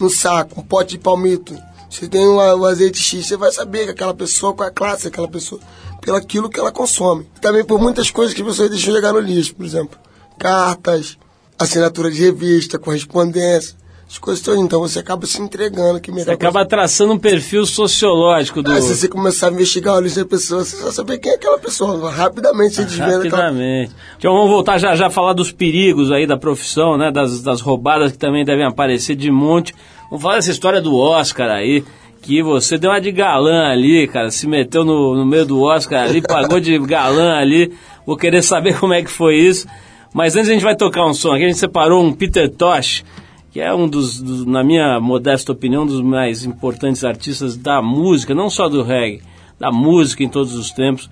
um 0.00 0.08
saco, 0.08 0.60
um 0.60 0.64
pote 0.64 0.96
de 0.96 0.98
palmito, 0.98 1.56
se 1.88 2.08
tem 2.08 2.26
um, 2.26 2.36
um 2.36 2.64
azeite 2.64 3.02
X, 3.02 3.26
você 3.26 3.36
vai 3.36 3.52
saber 3.52 3.84
que 3.84 3.90
aquela 3.90 4.14
pessoa, 4.14 4.52
qual 4.52 4.66
é 4.66 4.70
a 4.70 4.74
classe 4.74 5.04
daquela 5.04 5.28
pessoa, 5.28 5.60
pelo 6.00 6.16
aquilo 6.16 6.50
que 6.50 6.58
ela 6.58 6.72
consome. 6.72 7.28
Também 7.40 7.64
por 7.64 7.80
muitas 7.80 8.10
coisas 8.10 8.34
que 8.34 8.42
as 8.42 8.48
pessoas 8.48 8.70
deixam 8.70 8.94
chegar 8.94 9.12
no 9.12 9.20
lixo, 9.20 9.54
por 9.54 9.64
exemplo. 9.64 9.98
Cartas, 10.38 11.18
assinatura 11.62 12.10
de 12.10 12.20
revista, 12.20 12.78
correspondência. 12.78 13.76
as 14.08 14.18
coisas 14.18 14.42
todas. 14.42 14.60
Então 14.60 14.80
você 14.80 14.98
acaba 14.98 15.26
se 15.26 15.40
entregando. 15.40 16.00
Que 16.00 16.10
você 16.10 16.30
acaba 16.30 16.64
traçando 16.66 17.12
um 17.12 17.18
perfil 17.18 17.64
sociológico 17.64 18.62
do. 18.62 18.72
Se 18.80 18.94
você 18.94 19.08
começar 19.08 19.48
a 19.48 19.52
investigar 19.52 19.96
a 19.96 20.00
lista 20.00 20.20
da 20.20 20.28
pessoa, 20.28 20.64
você 20.64 20.82
vai 20.82 20.92
saber 20.92 21.18
quem 21.18 21.32
é 21.32 21.34
aquela 21.36 21.58
pessoa. 21.58 22.10
Rapidamente 22.10 22.74
você 22.74 22.84
desvenda 22.84 23.16
Rapidamente. 23.16 23.92
Aquela... 23.92 24.16
Então 24.18 24.34
vamos 24.34 24.50
voltar 24.50 24.78
já 24.78 24.94
já 24.94 25.06
a 25.06 25.10
falar 25.10 25.32
dos 25.32 25.50
perigos 25.50 26.10
aí 26.10 26.26
da 26.26 26.36
profissão, 26.36 26.96
né? 26.96 27.10
Das, 27.10 27.42
das 27.42 27.60
roubadas 27.60 28.12
que 28.12 28.18
também 28.18 28.44
devem 28.44 28.64
aparecer 28.64 29.16
de 29.16 29.30
monte. 29.30 29.74
Vamos 30.10 30.22
falar 30.22 30.34
dessa 30.36 30.50
história 30.50 30.80
do 30.80 30.94
Oscar 30.94 31.50
aí 31.50 31.84
que 32.22 32.40
você 32.40 32.78
deu 32.78 32.90
uma 32.90 33.00
de 33.00 33.10
galã 33.10 33.66
ali, 33.66 34.06
cara, 34.06 34.30
se 34.30 34.46
meteu 34.46 34.84
no, 34.84 35.16
no 35.16 35.26
meio 35.26 35.44
do 35.44 35.60
Oscar 35.60 36.04
ali, 36.04 36.22
pagou 36.22 36.60
de 36.60 36.78
galã 36.78 37.34
ali. 37.34 37.72
Vou 38.06 38.16
querer 38.16 38.42
saber 38.42 38.78
como 38.78 38.94
é 38.94 39.02
que 39.02 39.10
foi 39.10 39.36
isso. 39.36 39.66
Mas 40.12 40.36
antes 40.36 40.50
a 40.50 40.52
gente 40.52 40.64
vai 40.64 40.76
tocar 40.76 41.06
um 41.06 41.14
som 41.14 41.32
aqui, 41.32 41.44
a 41.44 41.48
gente 41.48 41.58
separou 41.58 42.04
um 42.04 42.12
Peter 42.12 42.48
Tosh, 42.48 43.04
que 43.50 43.60
é 43.60 43.72
um 43.72 43.88
dos, 43.88 44.46
na 44.46 44.62
minha 44.62 45.00
modesta 45.00 45.52
opinião, 45.52 45.86
dos 45.86 46.00
mais 46.00 46.44
importantes 46.44 47.04
artistas 47.04 47.56
da 47.56 47.80
música, 47.80 48.34
não 48.34 48.50
só 48.50 48.68
do 48.68 48.82
reggae, 48.82 49.22
da 49.58 49.70
música 49.70 50.22
em 50.22 50.28
todos 50.28 50.54
os 50.54 50.70
tempos. 50.70 51.08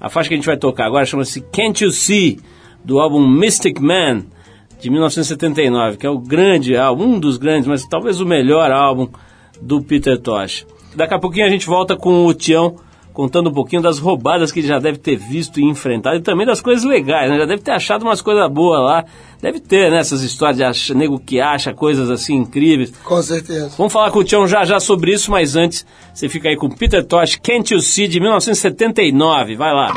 A 0.00 0.08
faixa 0.08 0.28
que 0.28 0.34
a 0.34 0.36
gente 0.36 0.46
vai 0.46 0.56
tocar 0.56 0.86
agora 0.86 1.06
chama-se 1.06 1.40
Can't 1.40 1.82
You 1.82 1.90
See, 1.90 2.38
do 2.84 3.00
álbum 3.00 3.26
Mystic 3.26 3.80
Man, 3.80 4.24
de 4.80 4.90
1979, 4.90 5.96
que 5.96 6.06
é 6.06 6.10
o 6.10 6.18
grande 6.18 6.76
álbum, 6.76 7.14
um 7.14 7.20
dos 7.20 7.38
grandes, 7.38 7.66
mas 7.66 7.86
talvez 7.86 8.20
o 8.20 8.26
melhor 8.26 8.70
álbum 8.70 9.08
do 9.60 9.82
Peter 9.82 10.20
Tosh. 10.20 10.66
Daqui 10.94 11.14
a 11.14 11.18
pouquinho 11.18 11.46
a 11.46 11.50
gente 11.50 11.66
volta 11.66 11.96
com 11.96 12.24
o 12.26 12.34
Tião 12.34 12.76
contando 13.16 13.48
um 13.48 13.52
pouquinho 13.52 13.80
das 13.80 13.98
roubadas 13.98 14.52
que 14.52 14.60
ele 14.60 14.68
já 14.68 14.78
deve 14.78 14.98
ter 14.98 15.16
visto 15.16 15.58
e 15.58 15.64
enfrentado 15.64 16.16
e 16.16 16.20
também 16.20 16.46
das 16.46 16.60
coisas 16.60 16.84
legais, 16.84 17.30
né? 17.30 17.38
Já 17.38 17.46
deve 17.46 17.62
ter 17.62 17.70
achado 17.70 18.02
umas 18.02 18.20
coisas 18.20 18.46
boas 18.52 18.78
lá. 18.78 19.06
Deve 19.40 19.58
ter, 19.58 19.90
né? 19.90 20.00
Essas 20.00 20.20
histórias 20.20 20.76
de 20.76 20.94
nego 20.94 21.18
que 21.18 21.40
acha 21.40 21.72
coisas 21.72 22.10
assim 22.10 22.34
incríveis. 22.34 22.92
Com 23.02 23.22
certeza. 23.22 23.72
Vamos 23.78 23.90
falar 23.90 24.10
com 24.10 24.18
o 24.18 24.24
Tião 24.24 24.46
já 24.46 24.66
já 24.66 24.78
sobre 24.78 25.14
isso, 25.14 25.30
mas 25.30 25.56
antes 25.56 25.86
você 26.12 26.28
fica 26.28 26.50
aí 26.50 26.56
com 26.56 26.68
Peter 26.68 27.02
Tosh, 27.02 27.36
Can't 27.36 27.72
You 27.72 27.80
See, 27.80 28.06
de 28.06 28.20
1979. 28.20 29.56
Vai 29.56 29.72
lá. 29.72 29.94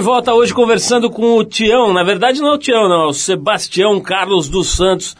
De 0.00 0.06
volta 0.06 0.32
hoje 0.32 0.54
conversando 0.54 1.10
com 1.10 1.36
o 1.36 1.44
Tião. 1.44 1.92
Na 1.92 2.02
verdade, 2.02 2.40
não 2.40 2.52
é 2.52 2.54
o 2.54 2.58
Tião, 2.58 2.88
não, 2.88 3.02
é 3.02 3.06
o 3.08 3.12
Sebastião 3.12 4.00
Carlos 4.00 4.48
dos 4.48 4.74
Santos, 4.74 5.14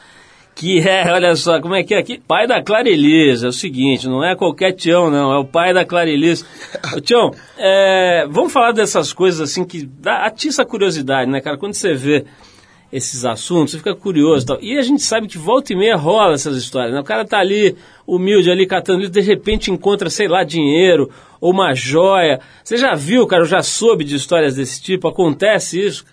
que 0.55 0.81
é, 0.81 1.05
olha 1.13 1.37
só, 1.37 1.61
como 1.61 1.75
é 1.75 1.85
que 1.85 1.93
é 1.93 1.99
aqui? 1.99 2.19
Pai 2.19 2.47
da 2.47 2.63
Clarilis, 2.63 3.43
é 3.43 3.49
o 3.49 3.53
seguinte, 3.53 4.09
não 4.09 4.25
é 4.25 4.35
qualquer 4.35 4.73
Tião, 4.73 5.11
não, 5.11 5.35
é 5.35 5.39
o 5.39 5.45
pai 5.45 5.75
da 5.75 5.85
Clarilis. 5.85 6.47
Ô, 6.97 7.01
Tião, 7.01 7.31
é, 7.59 8.27
vamos 8.31 8.55
falar 8.55 8.73
dessas 8.73 9.13
coisas 9.13 9.51
assim 9.51 9.67
que 9.67 9.83
dá, 9.85 10.25
atiça 10.25 10.63
a 10.63 10.67
curiosidade, 10.67 11.31
né, 11.31 11.43
cara? 11.43 11.59
Quando 11.59 11.75
você 11.75 11.93
vê 11.93 12.25
esses 12.93 13.25
assuntos, 13.25 13.73
você 13.73 13.79
fica 13.79 13.95
curioso 13.95 14.45
e 14.45 14.47
tal. 14.47 14.59
E 14.61 14.79
a 14.79 14.83
gente 14.83 15.03
sabe 15.03 15.29
que 15.29 15.39
volta 15.39 15.73
e 15.73 15.77
meia 15.77 15.97
rola 15.97 16.35
essas 16.35 16.57
histórias, 16.57 16.93
né? 16.93 17.01
O 17.01 17.05
cara 17.05 17.25
tá 17.25 17.39
ali, 17.39 17.77
humilde, 18.07 18.51
ali 18.51 18.67
catando, 18.67 19.09
de 19.09 19.21
repente 19.21 19.71
encontra, 19.71 20.11
sei 20.11 20.27
lá, 20.27 20.43
dinheiro 20.43 21.11
ou 21.41 21.53
uma 21.53 21.75
joia. 21.75 22.41
Você 22.65 22.77
já 22.77 22.95
viu, 22.95 23.27
cara, 23.27 23.43
eu 23.43 23.47
já 23.47 23.63
soube 23.63 24.05
de 24.05 24.17
histórias 24.17 24.57
desse 24.57 24.83
tipo? 24.83 25.07
Acontece 25.07 25.81
isso? 25.81 26.05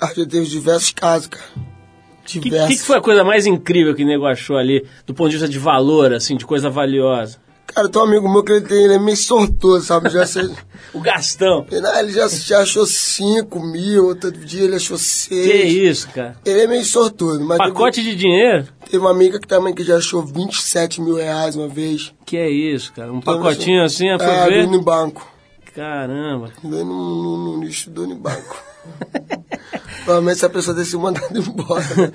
Ah, 0.00 0.12
já 0.16 0.24
teve 0.24 0.46
diversos 0.46 0.92
casos, 0.92 1.26
cara. 1.26 1.44
O 1.56 2.30
que, 2.30 2.38
Diversos. 2.40 2.68
que, 2.68 2.76
que 2.76 2.86
foi 2.86 2.98
a 2.98 3.00
coisa 3.00 3.24
mais 3.24 3.46
incrível 3.46 3.94
que 3.94 4.04
o 4.04 4.06
nego 4.06 4.26
achou 4.26 4.58
ali, 4.58 4.84
do 5.06 5.14
ponto 5.14 5.30
de 5.30 5.36
vista 5.36 5.48
de 5.48 5.58
valor, 5.58 6.12
assim, 6.12 6.36
de 6.36 6.44
coisa 6.44 6.68
valiosa? 6.68 7.38
Cara, 7.74 7.88
tem 7.88 8.00
um 8.00 8.04
amigo 8.04 8.28
meu 8.32 8.42
que 8.42 8.52
ele, 8.52 8.60
tem, 8.62 8.82
ele 8.84 8.94
é 8.94 8.98
meio 8.98 9.16
sortudo, 9.16 9.80
sabe? 9.82 10.08
Já 10.08 10.26
sei, 10.26 10.48
O 10.94 11.00
Gastão. 11.00 11.66
ele 11.70 12.12
já, 12.12 12.26
já 12.28 12.60
achou 12.60 12.86
5 12.86 13.60
mil, 13.60 14.06
outro 14.06 14.32
dia 14.32 14.62
ele 14.64 14.76
achou 14.76 14.96
6. 14.96 15.28
Que 15.46 15.52
isso, 15.64 16.08
cara? 16.08 16.36
Ele 16.46 16.62
é 16.62 16.66
meio 16.66 16.84
sortudo, 16.84 17.44
mas 17.44 17.58
Pacote 17.58 18.02
de 18.02 18.16
dinheiro? 18.16 18.64
teve, 18.64 18.90
teve 18.92 18.98
uma 18.98 19.10
amiga 19.10 19.38
que 19.38 19.46
também 19.46 19.74
que 19.74 19.84
já 19.84 19.96
achou 19.98 20.22
27 20.22 21.00
mil 21.02 21.16
reais 21.16 21.56
uma 21.56 21.68
vez. 21.68 22.12
Que 22.24 22.38
é 22.38 22.50
isso, 22.50 22.92
cara? 22.94 23.12
Um 23.12 23.20
pacotinho 23.20 23.84
assim, 23.84 24.06
foi 24.18 24.26
é, 24.26 24.46
ver? 24.48 24.64
em 24.64 24.82
banco. 24.82 25.30
Caramba. 25.74 26.50
Dono 26.62 26.84
no, 26.84 27.22
no, 27.22 27.56
no 27.58 27.64
lixo, 27.64 27.90
dono 27.90 28.12
em 28.14 28.18
banco. 28.18 28.56
Provavelmente 30.04 30.38
essa 30.38 30.48
pessoa 30.50 30.74
ter 30.74 30.84
se 30.84 30.96
mandado 30.96 31.26
embora. 31.38 31.84
né? 31.96 32.12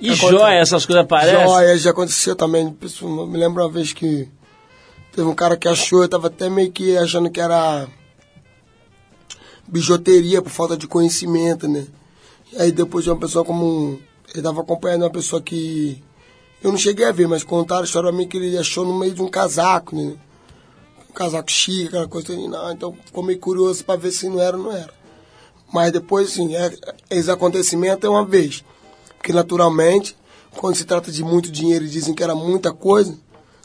E 0.00 0.08
Acontece. 0.10 0.30
joia, 0.32 0.54
essas 0.58 0.86
coisas 0.86 1.04
aparecem? 1.04 1.46
Joia, 1.46 1.76
já 1.78 1.90
aconteceu 1.90 2.34
também. 2.34 2.70
Pessoa- 2.72 3.26
me 3.26 3.36
lembro 3.38 3.62
uma 3.62 3.70
vez 3.70 3.92
que 3.92 4.28
teve 5.14 5.28
um 5.28 5.34
cara 5.34 5.56
que 5.56 5.68
achou, 5.68 6.02
eu 6.02 6.08
tava 6.08 6.26
até 6.26 6.50
meio 6.50 6.72
que 6.72 6.96
achando 6.96 7.30
que 7.30 7.40
era 7.40 7.86
bijuteria 9.66 10.42
por 10.42 10.50
falta 10.50 10.76
de 10.76 10.86
conhecimento, 10.86 11.68
né? 11.68 11.86
E 12.52 12.60
aí 12.60 12.72
depois 12.72 13.04
de 13.04 13.10
uma 13.10 13.18
pessoa 13.18 13.44
como. 13.44 14.00
Ele 14.32 14.42
tava 14.42 14.60
acompanhando 14.60 15.02
uma 15.02 15.10
pessoa 15.10 15.40
que. 15.40 16.02
Eu 16.62 16.70
não 16.70 16.78
cheguei 16.78 17.06
a 17.06 17.12
ver, 17.12 17.28
mas 17.28 17.44
contaram 17.44 17.82
a 17.82 17.84
história 17.84 18.08
pra 18.08 18.18
mim 18.18 18.26
que 18.26 18.36
ele 18.36 18.56
achou 18.58 18.84
no 18.84 18.98
meio 18.98 19.14
de 19.14 19.22
um 19.22 19.28
casaco, 19.28 19.94
né? 19.94 20.16
Um 21.08 21.12
casaco 21.12 21.50
chique, 21.50 21.88
aquela 21.88 22.08
coisa. 22.08 22.36
Não, 22.36 22.72
então 22.72 22.96
ficou 23.04 23.22
meio 23.22 23.38
curioso 23.38 23.84
pra 23.84 23.96
ver 23.96 24.10
se 24.10 24.28
não 24.28 24.40
era 24.40 24.56
ou 24.56 24.64
não 24.64 24.72
era. 24.72 24.92
Mas 25.72 25.92
depois, 25.92 26.28
assim, 26.28 26.54
é, 26.56 26.72
esse 27.10 27.30
acontecimento 27.30 28.06
é 28.06 28.10
uma 28.10 28.24
vez. 28.24 28.64
Porque 29.16 29.32
naturalmente, 29.32 30.16
quando 30.56 30.76
se 30.76 30.84
trata 30.84 31.12
de 31.12 31.22
muito 31.22 31.50
dinheiro 31.50 31.84
e 31.84 31.88
dizem 31.88 32.14
que 32.14 32.22
era 32.22 32.34
muita 32.34 32.72
coisa, 32.72 33.16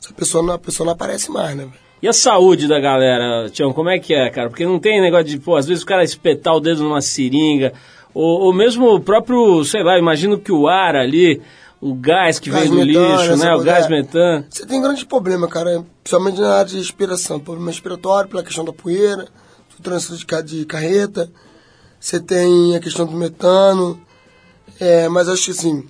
essa 0.02 0.14
pessoa 0.14 0.44
não, 0.44 0.54
a 0.54 0.60
pessoa 0.60 0.86
não 0.86 0.94
aparece 0.94 1.32
mais, 1.32 1.56
né? 1.56 1.68
E 2.02 2.08
a 2.08 2.14
saúde 2.14 2.68
da 2.68 2.80
galera, 2.80 3.50
Tião, 3.50 3.74
como 3.74 3.90
é 3.90 4.00
que 4.00 4.14
é, 4.14 4.30
cara? 4.30 4.50
Porque 4.50 4.66
não 4.66 4.80
tem 4.80 5.02
negócio 5.02 5.26
de, 5.26 5.38
pô, 5.38 5.58
às 5.58 5.68
vezes 5.68 5.84
o 5.84 5.86
cara 5.86 6.04
espetar 6.04 6.56
o 6.56 6.62
dedo 6.62 6.82
numa 6.82 7.02
seringa, 7.02 7.74
ou, 8.14 8.42
ou 8.44 8.54
mesmo 8.54 8.96
o 8.96 9.00
próprio, 9.02 9.64
sei 9.66 9.84
lá, 9.84 10.00
imagino 10.00 10.40
que 10.40 10.52
o 10.52 10.68
ar 10.68 10.96
ali, 10.96 11.42
o 11.82 11.94
gás 11.94 12.40
que 12.40 12.50
Gás 12.50 12.70
vem 12.70 12.72
do 12.72 12.84
lixo, 12.84 13.36
né? 13.38 13.54
O 13.54 13.62
gás 13.62 13.86
é. 13.86 13.90
metano. 13.90 14.46
Você 14.50 14.66
tem 14.66 14.82
grande 14.82 15.06
problema, 15.06 15.48
cara, 15.48 15.84
principalmente 16.04 16.40
na 16.40 16.54
área 16.54 16.66
de 16.66 16.78
respiração. 16.78 17.40
Problema 17.40 17.70
respiratório, 17.70 18.30
pela 18.30 18.44
questão 18.44 18.64
da 18.64 18.74
poeira, 18.74 19.26
do 19.76 19.84
trânsito 19.84 20.16
de 20.46 20.66
carreta. 20.66 21.30
Você 22.00 22.20
tem 22.20 22.76
a 22.76 22.80
questão 22.80 23.06
do 23.06 23.16
metano. 23.16 24.00
É, 24.80 25.10
mas 25.10 25.28
acho 25.28 25.46
que, 25.46 25.52
assim, 25.52 25.86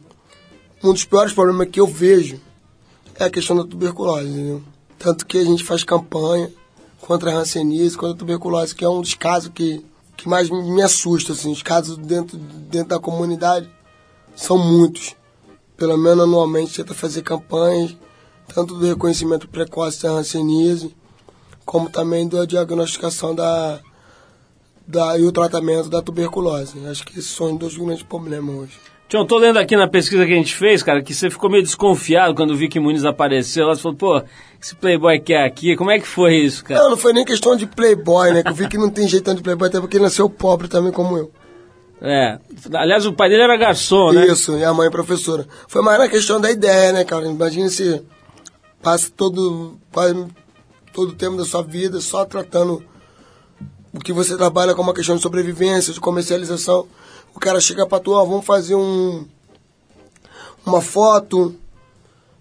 um 0.84 0.94
dos 0.94 1.06
piores 1.06 1.34
problemas 1.34 1.68
que 1.70 1.80
eu 1.80 1.88
vejo 1.88 2.40
é 3.20 3.26
a 3.26 3.30
questão 3.30 3.56
da 3.56 3.66
tuberculose, 3.66 4.30
entendeu? 4.30 4.64
Tanto 4.98 5.26
que 5.26 5.38
a 5.38 5.44
gente 5.44 5.64
faz 5.64 5.84
campanha 5.84 6.50
contra 7.02 7.32
a 7.32 7.36
hanseníase, 7.36 7.98
contra 7.98 8.16
a 8.16 8.18
tuberculose, 8.18 8.74
que 8.74 8.86
é 8.86 8.90
um 8.90 9.02
dos 9.02 9.14
casos 9.14 9.52
que, 9.54 9.86
que 10.16 10.28
mais 10.28 10.50
me, 10.50 10.82
assusta, 10.82 11.34
assim. 11.34 11.52
Os 11.52 11.62
casos 11.62 11.98
dentro, 11.98 12.38
dentro 12.38 12.90
da 12.90 13.00
comunidade 13.00 13.70
são 14.36 14.58
muitos. 14.58 15.16
Pelo 15.76 15.98
menos 15.98 16.24
anualmente 16.24 16.74
tenta 16.74 16.94
fazer 16.94 17.22
campanhas, 17.22 17.96
tanto 18.54 18.76
do 18.76 18.86
reconhecimento 18.86 19.50
precoce 19.50 20.02
da 20.02 20.12
hanseníase, 20.12 20.96
como 21.66 21.90
também 21.90 22.28
da 22.28 22.46
diagnosticação 22.46 23.36
da, 23.36 23.80
da, 24.88 25.18
e 25.18 25.24
o 25.24 25.32
tratamento 25.32 25.90
da 25.90 26.02
tuberculose. 26.02 26.86
Acho 26.88 27.06
que 27.06 27.20
esses 27.20 27.32
são 27.32 27.54
os 27.54 27.60
dois 27.60 27.78
grandes 27.78 28.04
problemas 28.04 28.56
hoje. 28.56 28.80
Tião, 29.10 29.26
tô 29.26 29.40
lendo 29.40 29.58
aqui 29.58 29.76
na 29.76 29.88
pesquisa 29.88 30.24
que 30.24 30.32
a 30.32 30.36
gente 30.36 30.56
fez, 30.56 30.84
cara, 30.84 31.02
que 31.02 31.16
você 31.16 31.32
ficou 31.32 31.50
meio 31.50 31.64
desconfiado 31.64 32.36
quando 32.36 32.52
o 32.52 32.56
Vicky 32.56 32.80
Muniz 32.80 33.04
apareceu. 33.04 33.66
Lá 33.66 33.74
você 33.74 33.82
falou, 33.82 33.98
pô, 33.98 34.22
esse 34.62 34.76
playboy 34.76 35.20
quer 35.20 35.44
aqui. 35.44 35.76
Como 35.76 35.90
é 35.90 36.00
que 36.00 36.06
foi 36.06 36.36
isso, 36.36 36.64
cara? 36.64 36.80
Não, 36.84 36.92
não 36.92 36.98
foi 36.98 37.12
nem 37.12 37.26
questão 37.26 37.56
de 37.56 37.66
playboy, 37.66 38.32
né? 38.32 38.44
Que 38.44 38.50
eu 38.50 38.54
vi 38.54 38.68
que 38.68 38.78
não 38.78 38.88
tem 38.88 39.08
jeitão 39.08 39.34
de 39.34 39.42
playboy, 39.42 39.68
até 39.68 39.80
porque 39.80 39.98
ele 39.98 40.04
nasceu 40.04 40.30
pobre 40.30 40.68
também 40.68 40.92
como 40.92 41.18
eu. 41.18 41.32
É. 42.00 42.38
Aliás, 42.72 43.04
o 43.08 43.12
pai 43.12 43.30
dele 43.30 43.42
era 43.42 43.58
garçom, 43.58 44.12
né? 44.14 44.28
Isso, 44.28 44.56
e 44.56 44.64
a 44.64 44.72
mãe 44.76 44.88
é 44.88 44.92
professora. 44.92 45.48
Foi 45.68 45.82
mais 45.82 45.98
na 45.98 46.08
questão 46.08 46.40
da 46.40 46.52
ideia, 46.52 46.94
né, 46.94 47.04
cara? 47.04 47.26
Imagina 47.26 47.68
se 47.68 48.04
passa 48.80 49.10
todo, 49.18 49.76
quase 49.92 50.24
todo 50.94 51.10
o 51.10 51.16
tempo 51.16 51.36
da 51.36 51.46
sua 51.46 51.64
vida 51.64 52.00
só 52.00 52.26
tratando 52.26 52.84
o 53.92 54.00
que 54.00 54.14
você 54.14 54.38
trabalha 54.38 54.76
como 54.76 54.90
uma 54.90 54.96
questão 54.96 55.16
de 55.16 55.22
sobrevivência, 55.24 55.92
de 55.92 56.00
comercialização. 56.00 56.88
O 57.34 57.40
cara 57.40 57.60
chega 57.60 57.86
pra 57.88 58.00
tu, 58.00 58.12
ó, 58.12 58.24
vamos 58.26 58.46
fazer 58.46 58.76
um 58.76 59.26
uma 60.66 60.82
foto 60.82 61.56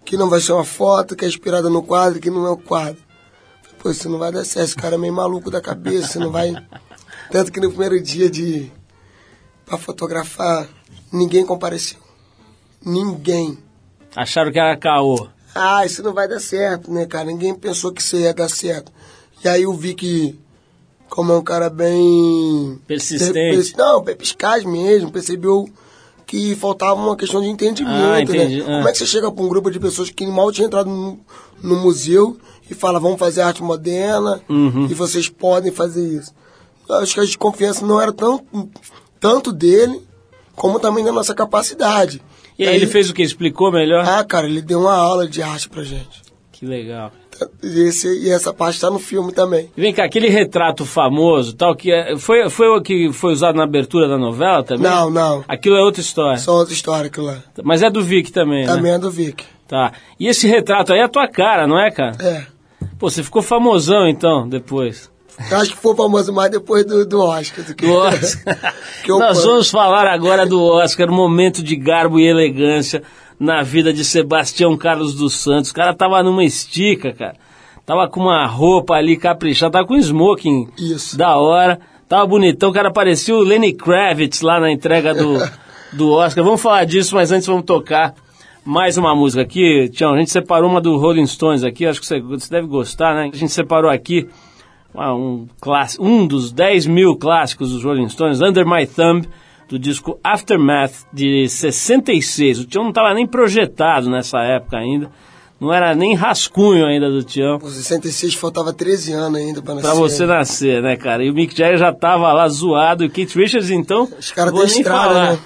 que 0.04 0.16
não 0.16 0.28
vai 0.28 0.40
ser 0.40 0.52
uma 0.52 0.64
foto, 0.64 1.14
que 1.14 1.24
é 1.24 1.28
inspirada 1.28 1.68
no 1.68 1.82
quadro, 1.82 2.20
que 2.20 2.30
não 2.30 2.46
é 2.46 2.50
o 2.50 2.56
quadro. 2.56 3.02
Pô, 3.78 3.90
isso 3.90 4.08
não 4.08 4.18
vai 4.18 4.32
dar 4.32 4.44
certo, 4.44 4.66
esse 4.66 4.76
cara 4.76 4.96
é 4.96 4.98
meio 4.98 5.12
maluco 5.12 5.50
da 5.50 5.60
cabeça, 5.60 6.08
você 6.08 6.18
não 6.18 6.30
vai... 6.30 6.52
Tanto 7.30 7.52
que 7.52 7.60
no 7.60 7.68
primeiro 7.68 8.02
dia 8.02 8.30
de 8.30 8.72
para 9.64 9.76
fotografar, 9.76 10.66
ninguém 11.12 11.44
compareceu. 11.44 11.98
Ninguém. 12.82 13.58
Acharam 14.16 14.50
que 14.50 14.58
era 14.58 14.76
caô. 14.78 15.28
Ah, 15.54 15.84
isso 15.84 16.02
não 16.02 16.14
vai 16.14 16.26
dar 16.26 16.40
certo, 16.40 16.90
né, 16.90 17.04
cara? 17.04 17.26
Ninguém 17.26 17.54
pensou 17.54 17.92
que 17.92 18.00
isso 18.00 18.16
ia 18.16 18.32
dar 18.32 18.48
certo. 18.48 18.90
E 19.44 19.48
aí 19.48 19.62
eu 19.64 19.74
vi 19.74 19.94
que, 19.94 20.38
como 21.08 21.32
é 21.32 21.36
um 21.38 21.42
cara 21.42 21.68
bem. 21.70 22.78
Persistente. 22.86 23.76
Não, 23.76 24.02
perspicaz 24.02 24.64
mesmo, 24.64 25.10
percebeu 25.10 25.68
que 26.26 26.54
faltava 26.56 26.94
uma 27.00 27.16
questão 27.16 27.40
de 27.40 27.48
entendimento, 27.48 28.32
Ah, 28.32 28.34
né? 28.34 28.60
Ah. 28.60 28.64
Como 28.64 28.88
é 28.88 28.92
que 28.92 28.98
você 28.98 29.06
chega 29.06 29.32
para 29.32 29.42
um 29.44 29.48
grupo 29.48 29.70
de 29.70 29.80
pessoas 29.80 30.10
que 30.10 30.26
mal 30.26 30.52
tinha 30.52 30.66
entrado 30.66 30.90
no, 30.90 31.18
no 31.62 31.76
museu 31.76 32.36
e 32.70 32.74
fala, 32.74 33.00
vamos 33.00 33.18
fazer 33.18 33.40
arte 33.40 33.62
moderna 33.62 34.40
Uhum. 34.48 34.86
e 34.90 34.94
vocês 34.94 35.28
podem 35.28 35.72
fazer 35.72 36.06
isso? 36.06 36.34
Eu 36.88 36.96
acho 36.96 37.14
que 37.14 37.20
a 37.20 37.24
desconfiança 37.24 37.84
não 37.86 37.98
era 38.00 38.12
tão, 38.12 38.44
tanto 39.18 39.52
dele, 39.52 40.02
como 40.54 40.78
também 40.78 41.02
da 41.04 41.12
nossa 41.12 41.34
capacidade. 41.34 42.20
E 42.58 42.66
aí 42.66 42.74
ele 42.74 42.86
fez 42.86 43.08
o 43.08 43.14
que? 43.14 43.22
Explicou 43.22 43.70
melhor? 43.72 44.04
Ah, 44.06 44.22
cara, 44.24 44.46
ele 44.46 44.60
deu 44.60 44.80
uma 44.80 44.94
aula 44.96 45.26
de 45.28 45.40
arte 45.42 45.68
pra 45.68 45.82
gente. 45.82 46.22
Que 46.52 46.66
legal. 46.66 47.10
E, 47.62 47.80
esse, 47.88 48.08
e 48.24 48.30
essa 48.30 48.52
parte 48.52 48.80
tá 48.80 48.90
no 48.90 48.98
filme 48.98 49.32
também. 49.32 49.70
Vem 49.76 49.92
cá, 49.92 50.04
aquele 50.04 50.28
retrato 50.28 50.84
famoso, 50.84 51.54
tal, 51.54 51.74
que 51.74 51.92
é, 51.92 52.16
foi, 52.16 52.48
foi 52.48 52.68
o 52.68 52.80
que 52.80 53.12
foi 53.12 53.32
usado 53.32 53.56
na 53.56 53.64
abertura 53.64 54.08
da 54.08 54.18
novela 54.18 54.62
também? 54.62 54.90
Não, 54.90 55.10
não. 55.10 55.44
Aquilo 55.46 55.76
é 55.76 55.82
outra 55.82 56.00
história. 56.00 56.38
Só 56.38 56.56
outra 56.56 56.74
história 56.74 57.06
aquilo 57.06 57.26
lá. 57.26 57.42
Mas 57.62 57.82
é 57.82 57.90
do 57.90 58.02
Vic 58.02 58.32
também, 58.32 58.66
né? 58.66 58.74
Também 58.74 58.92
é 58.92 58.98
do 58.98 59.10
Vic. 59.10 59.44
Tá. 59.66 59.92
E 60.18 60.26
esse 60.26 60.46
retrato 60.46 60.92
aí 60.92 61.00
é 61.00 61.04
a 61.04 61.08
tua 61.08 61.28
cara, 61.28 61.66
não 61.66 61.78
é, 61.78 61.90
cara? 61.90 62.16
É. 62.20 62.46
Pô, 62.98 63.10
você 63.10 63.22
ficou 63.22 63.42
famosão 63.42 64.08
então, 64.08 64.48
depois. 64.48 65.10
Eu 65.50 65.56
acho 65.58 65.70
que 65.70 65.76
foi 65.76 65.94
famoso 65.94 66.32
mais 66.32 66.50
depois 66.50 66.84
do, 66.84 67.06
do 67.06 67.20
Oscar. 67.20 67.64
Do 67.64 67.74
que, 67.74 67.86
Do 67.86 67.94
Oscar. 67.94 68.74
que 69.04 69.08
Nós 69.08 69.44
vamos 69.44 69.70
falar 69.70 70.06
agora 70.08 70.44
do 70.44 70.60
Oscar, 70.60 71.08
momento 71.08 71.62
de 71.62 71.76
garbo 71.76 72.18
e 72.18 72.26
elegância 72.26 73.02
na 73.38 73.62
vida 73.62 73.92
de 73.92 74.04
Sebastião 74.04 74.76
Carlos 74.76 75.14
dos 75.14 75.34
Santos. 75.34 75.70
O 75.70 75.74
cara 75.74 75.94
tava 75.94 76.22
numa 76.22 76.44
estica, 76.44 77.12
cara. 77.12 77.36
Tava 77.86 78.08
com 78.08 78.20
uma 78.20 78.46
roupa 78.46 78.94
ali 78.94 79.16
caprichada, 79.16 79.72
tava 79.72 79.86
com 79.86 79.94
um 79.94 79.98
smoking 79.98 80.68
Isso. 80.78 81.16
da 81.16 81.36
hora. 81.38 81.80
Tava 82.08 82.26
bonitão, 82.26 82.70
o 82.70 82.72
cara 82.72 82.90
parecia 82.90 83.34
o 83.34 83.40
Lenny 83.40 83.72
Kravitz 83.72 84.40
lá 84.40 84.58
na 84.58 84.70
entrega 84.70 85.14
do, 85.14 85.38
do 85.92 86.10
Oscar. 86.10 86.42
Vamos 86.42 86.60
falar 86.60 86.84
disso, 86.84 87.14
mas 87.14 87.30
antes 87.30 87.46
vamos 87.46 87.64
tocar 87.64 88.14
mais 88.64 88.98
uma 88.98 89.14
música 89.14 89.42
aqui. 89.42 89.88
Tião, 89.90 90.12
a 90.12 90.18
gente 90.18 90.30
separou 90.30 90.70
uma 90.70 90.80
do 90.80 90.98
Rolling 90.98 91.26
Stones 91.26 91.64
aqui, 91.64 91.86
acho 91.86 92.00
que 92.00 92.06
você, 92.06 92.20
você 92.20 92.50
deve 92.50 92.66
gostar, 92.66 93.14
né? 93.14 93.30
A 93.32 93.36
gente 93.36 93.52
separou 93.52 93.90
aqui 93.90 94.28
ah, 94.94 95.14
um, 95.14 95.46
clássico, 95.60 96.04
um 96.04 96.26
dos 96.26 96.52
10 96.52 96.86
mil 96.86 97.16
clássicos 97.16 97.72
dos 97.72 97.82
Rolling 97.84 98.08
Stones, 98.08 98.40
Under 98.40 98.66
My 98.66 98.86
Thumb, 98.86 99.26
do 99.68 99.78
disco 99.78 100.18
Aftermath, 100.24 101.04
de 101.12 101.48
66. 101.48 102.60
O 102.60 102.64
Tião 102.64 102.84
não 102.84 102.90
estava 102.90 103.12
nem 103.14 103.26
projetado 103.26 104.08
nessa 104.08 104.38
época 104.42 104.78
ainda, 104.78 105.10
não 105.60 105.72
era 105.72 105.94
nem 105.94 106.14
rascunho 106.14 106.86
ainda 106.86 107.10
do 107.10 107.22
Tião. 107.22 107.58
Pô, 107.58 107.68
66 107.68 108.34
faltava 108.34 108.72
13 108.72 109.12
anos 109.12 109.38
ainda 109.40 109.60
pra 109.62 109.74
nascer. 109.74 109.86
Pra 109.88 109.94
você 109.98 110.24
nascer, 110.26 110.82
né, 110.82 110.96
cara? 110.96 111.24
E 111.24 111.30
o 111.30 111.34
Mick 111.34 111.56
Jagger 111.56 111.78
já 111.78 111.92
tava 111.92 112.32
lá 112.32 112.48
zoado, 112.48 113.04
e 113.04 113.08
o 113.08 113.10
Keith 113.10 113.34
Richards, 113.34 113.70
então, 113.70 114.08
Os 114.18 114.30
caras 114.32 114.52
têm 114.54 114.64
estrada, 114.64 115.08
falar. 115.08 115.32
né? 115.32 115.38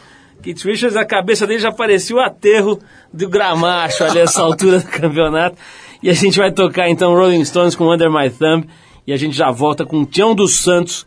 Keith 0.43 0.63
Richards, 0.65 0.97
a 0.97 1.05
cabeça 1.05 1.47
dele 1.47 1.61
já 1.61 1.71
parecia 1.73 2.17
o 2.17 2.21
aterro 2.21 2.79
do 3.13 3.29
Gramacho 3.29 4.05
ali 4.05 4.19
essa 4.19 4.43
altura 4.43 4.81
do 4.81 4.87
campeonato. 4.89 5.57
E 6.03 6.11
a 6.11 6.13
gente 6.15 6.37
vai 6.37 6.51
tocar 6.51 6.89
então 6.89 7.15
Rolling 7.15 7.45
Stones 7.45 7.77
com 7.77 7.93
Under 7.93 8.11
My 8.11 8.29
Thumb 8.29 8.67
e 9.07 9.13
a 9.13 9.17
gente 9.17 9.37
já 9.37 9.51
volta 9.53 9.87
com 9.87 10.01
o 10.01 10.07
Tião 10.07 10.35
dos 10.35 10.57
Santos, 10.57 11.07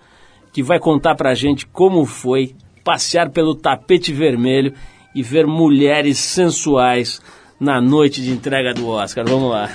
que 0.54 0.64
vai 0.64 0.80
contar 0.80 1.16
pra 1.16 1.34
gente 1.36 1.66
como 1.66 2.06
foi 2.06 2.56
passear 2.86 3.32
pelo 3.32 3.56
tapete 3.56 4.14
vermelho 4.14 4.74
e 5.14 5.24
ver 5.24 5.48
mulheres 5.48 6.20
sensuais 6.20 7.22
na 7.60 7.82
noite 7.82 8.22
de 8.22 8.32
entrega 8.32 8.74
do 8.74 8.88
Oscar. 8.88 9.26
Vamos 9.28 9.50
lá. 9.50 9.70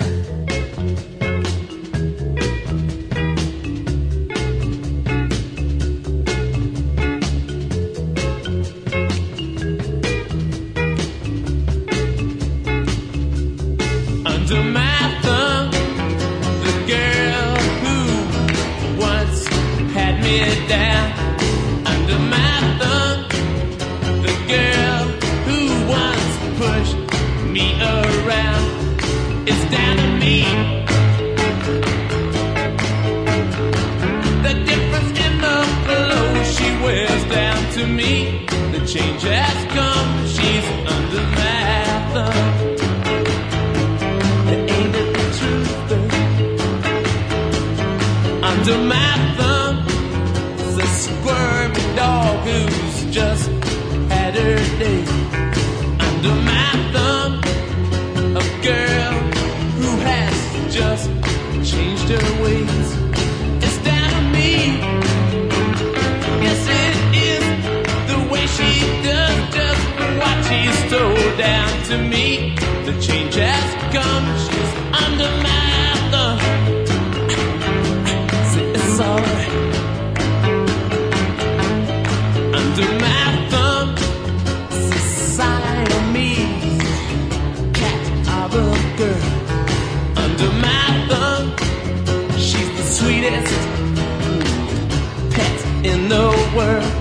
Pet 95.31 95.57
in 95.85 96.09
the 96.09 96.27
world. 96.55 96.93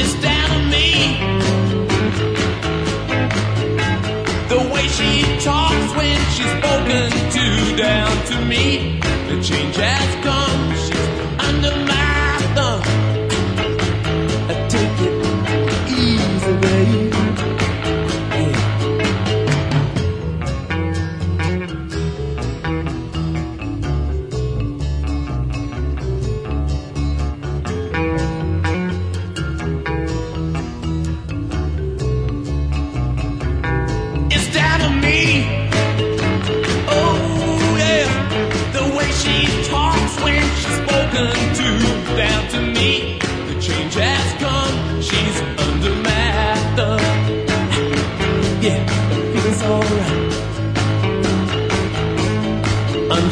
It's 0.00 0.14
down 0.22 0.70
me. 0.70 0.88
The 4.48 4.60
way 4.72 4.86
she 4.88 5.22
talks 5.44 5.90
when 5.98 6.18
she's 6.34 6.52
spoken 6.60 7.10
to 7.36 7.76
down 7.76 8.12
to 8.26 8.36
me. 8.44 9.00
The 9.28 9.42
change 9.42 9.76
has 9.76 10.10
come. 10.24 10.74
She's 10.84 11.08
under 11.48 11.74
my 11.86 12.13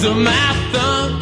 Under 0.05 0.21
my 0.21 0.53
thumb, 0.73 1.21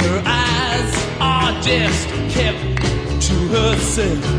her 0.00 0.22
eyes 0.26 0.92
are 1.20 1.52
just 1.62 2.08
kept 2.34 2.82
to 3.22 3.34
herself. 3.54 4.35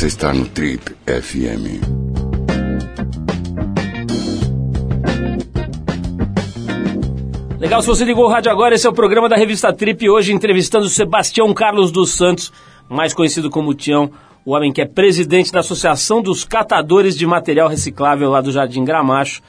Você 0.00 0.06
está 0.06 0.32
no 0.32 0.46
Trip 0.46 0.80
FM. 1.04 1.84
Legal, 7.60 7.82
se 7.82 7.86
você 7.86 8.06
ligou 8.06 8.24
o 8.24 8.28
rádio 8.28 8.50
agora, 8.50 8.74
esse 8.74 8.86
é 8.86 8.88
o 8.88 8.94
programa 8.94 9.28
da 9.28 9.36
revista 9.36 9.70
Trip, 9.74 10.08
hoje 10.08 10.32
entrevistando 10.32 10.88
Sebastião 10.88 11.52
Carlos 11.52 11.92
dos 11.92 12.12
Santos, 12.12 12.50
mais 12.88 13.12
conhecido 13.12 13.50
como 13.50 13.74
Tião, 13.74 14.10
o 14.42 14.52
homem 14.52 14.72
que 14.72 14.80
é 14.80 14.86
presidente 14.86 15.52
da 15.52 15.60
Associação 15.60 16.22
dos 16.22 16.44
Catadores 16.44 17.14
de 17.14 17.26
Material 17.26 17.68
Reciclável 17.68 18.30
lá 18.30 18.40
do 18.40 18.50
Jardim 18.50 18.82
Gramacho 18.82 19.42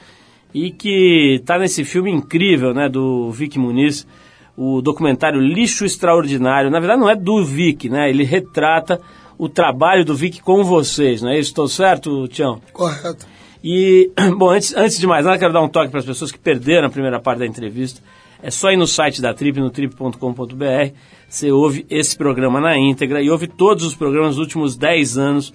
e 0.52 0.70
que 0.70 1.38
está 1.40 1.58
nesse 1.58 1.82
filme 1.82 2.10
incrível, 2.10 2.74
né, 2.74 2.90
do 2.90 3.30
Vic 3.30 3.58
Muniz, 3.58 4.06
o 4.54 4.82
documentário 4.82 5.40
Lixo 5.40 5.86
Extraordinário. 5.86 6.70
Na 6.70 6.78
verdade 6.78 7.00
não 7.00 7.08
é 7.08 7.16
do 7.16 7.42
Vic, 7.42 7.88
né, 7.88 8.10
ele 8.10 8.22
retrata 8.22 9.00
o 9.38 9.48
trabalho 9.48 10.04
do 10.04 10.14
Vic 10.14 10.40
com 10.42 10.64
vocês, 10.64 11.22
não 11.22 11.30
é 11.30 11.38
isso? 11.38 11.50
Estou 11.50 11.68
certo, 11.68 12.26
Tião? 12.28 12.60
Correto. 12.72 13.26
E, 13.62 14.10
bom, 14.36 14.50
antes, 14.50 14.74
antes 14.74 14.98
de 14.98 15.06
mais 15.06 15.24
nada, 15.24 15.38
quero 15.38 15.52
dar 15.52 15.62
um 15.62 15.68
toque 15.68 15.90
para 15.90 16.00
as 16.00 16.06
pessoas 16.06 16.32
que 16.32 16.38
perderam 16.38 16.88
a 16.88 16.90
primeira 16.90 17.20
parte 17.20 17.38
da 17.38 17.46
entrevista. 17.46 18.00
É 18.42 18.50
só 18.50 18.72
ir 18.72 18.76
no 18.76 18.86
site 18.86 19.22
da 19.22 19.32
Trip, 19.32 19.60
no 19.60 19.70
trip.com.br. 19.70 20.94
Você 21.28 21.52
ouve 21.52 21.86
esse 21.88 22.16
programa 22.16 22.60
na 22.60 22.76
íntegra 22.76 23.22
e 23.22 23.30
ouve 23.30 23.46
todos 23.46 23.84
os 23.84 23.94
programas 23.94 24.30
dos 24.30 24.40
últimos 24.40 24.76
10 24.76 25.16
anos. 25.16 25.54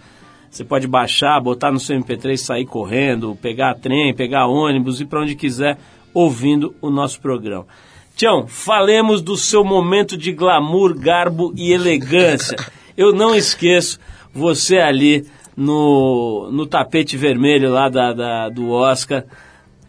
Você 0.50 0.64
pode 0.64 0.88
baixar, 0.88 1.40
botar 1.42 1.72
no 1.72 1.80
seu 1.80 2.00
MP3, 2.00 2.38
sair 2.38 2.66
correndo, 2.66 3.38
pegar 3.42 3.76
trem, 3.76 4.16
pegar 4.16 4.48
ônibus, 4.48 5.02
ir 5.02 5.06
para 5.06 5.22
onde 5.22 5.36
quiser, 5.36 5.78
ouvindo 6.14 6.74
o 6.82 6.90
nosso 6.90 7.20
programa. 7.20 7.68
Tião, 8.16 8.48
falemos 8.48 9.22
do 9.22 9.36
seu 9.36 9.64
momento 9.64 10.18
de 10.18 10.32
glamour, 10.32 10.98
garbo 10.98 11.54
e 11.56 11.72
elegância. 11.72 12.58
Eu 12.98 13.14
não 13.14 13.36
esqueço 13.36 14.00
você 14.34 14.78
ali 14.80 15.26
no, 15.56 16.50
no 16.52 16.66
tapete 16.66 17.16
vermelho 17.16 17.72
lá 17.72 17.88
da, 17.90 18.12
da- 18.14 18.50
do 18.50 18.70
Oscar, 18.72 19.24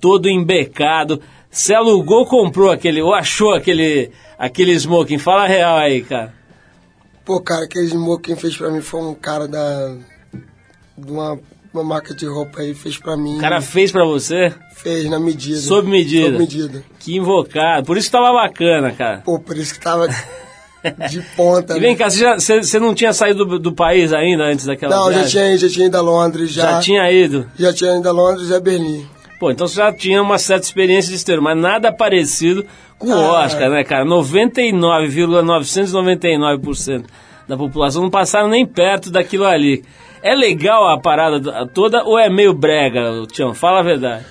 todo 0.00 0.28
embecado. 0.28 1.20
Você 1.50 1.74
alugou, 1.74 2.26
comprou 2.26 2.70
aquele, 2.70 3.00
ou 3.00 3.14
achou 3.14 3.54
aquele, 3.54 4.10
aquele 4.38 4.72
smoking? 4.74 5.18
Fala 5.18 5.46
real 5.46 5.78
aí, 5.78 6.02
cara. 6.02 6.34
Pô, 7.24 7.40
cara, 7.40 7.64
aquele 7.64 7.90
quem 8.22 8.36
fez 8.36 8.56
pra 8.56 8.70
mim 8.70 8.80
foi 8.80 9.00
um 9.00 9.14
cara 9.14 9.48
da. 9.48 9.96
de 10.96 11.10
uma, 11.10 11.38
uma 11.72 11.84
marca 11.84 12.14
de 12.14 12.26
roupa 12.26 12.60
aí, 12.60 12.74
fez 12.74 12.98
pra 12.98 13.16
mim. 13.16 13.36
O 13.38 13.40
cara 13.40 13.60
fez 13.60 13.90
pra 13.90 14.04
você? 14.04 14.52
fez 14.76 15.10
na 15.10 15.18
medida. 15.18 15.58
Sob 15.58 15.88
medida. 15.90 16.26
Sob 16.26 16.38
medida. 16.38 16.84
Que 17.00 17.16
invocado. 17.16 17.84
Por 17.86 17.96
isso 17.96 18.06
que 18.08 18.12
tava 18.12 18.32
bacana, 18.32 18.92
cara. 18.92 19.18
Pô, 19.24 19.38
por 19.40 19.56
isso 19.56 19.74
que 19.74 19.80
tava 19.80 20.06
de 21.10 21.20
ponta. 21.36 21.76
E 21.76 21.80
vem 21.80 21.90
né? 21.92 21.96
cá, 21.96 22.08
você, 22.10 22.18
já- 22.20 22.34
você- 22.38 22.62
você 22.62 22.78
não 22.78 22.94
tinha 22.94 23.12
saído 23.12 23.44
do, 23.44 23.58
do 23.58 23.72
país 23.72 24.12
ainda 24.12 24.44
antes 24.44 24.64
daquela 24.66 24.94
Não, 24.96 25.04
já 25.06 25.10
viagem? 25.18 25.30
tinha, 25.30 25.58
já 25.58 25.68
tinha 25.68 25.86
ido 25.86 25.96
a 25.96 26.00
Londres, 26.00 26.50
já. 26.52 26.62
Já 26.72 26.80
tinha 26.80 27.10
ido? 27.12 27.46
Já 27.58 27.72
tinha 27.72 27.96
ido 27.96 28.08
a 28.08 28.12
Londres 28.12 28.48
e 28.50 28.54
a 28.54 28.60
Berlim. 28.60 29.04
Pô, 29.40 29.50
então 29.50 29.66
você 29.68 29.76
já 29.76 29.92
tinha 29.92 30.20
uma 30.22 30.38
certa 30.38 30.66
experiência 30.66 31.10
de 31.10 31.16
exterior, 31.16 31.42
mas 31.42 31.56
nada 31.56 31.92
parecido 31.92 32.64
com 32.98 33.08
o 33.08 33.12
Ah. 33.14 33.44
Oscar, 33.44 33.70
né, 33.70 33.82
cara? 33.84 34.04
99,999% 34.04 37.04
da 37.46 37.56
população 37.56 38.02
não 38.02 38.10
passaram 38.10 38.48
nem 38.48 38.66
perto 38.66 39.10
daquilo 39.10 39.46
ali. 39.46 39.84
É 40.22 40.34
legal 40.34 40.86
a 40.88 40.98
parada 41.00 41.66
toda 41.72 42.02
ou 42.04 42.18
é 42.18 42.28
meio 42.28 42.52
brega, 42.52 43.22
Tião? 43.32 43.54
Fala 43.54 43.78
a 43.80 43.82
verdade. 43.82 44.24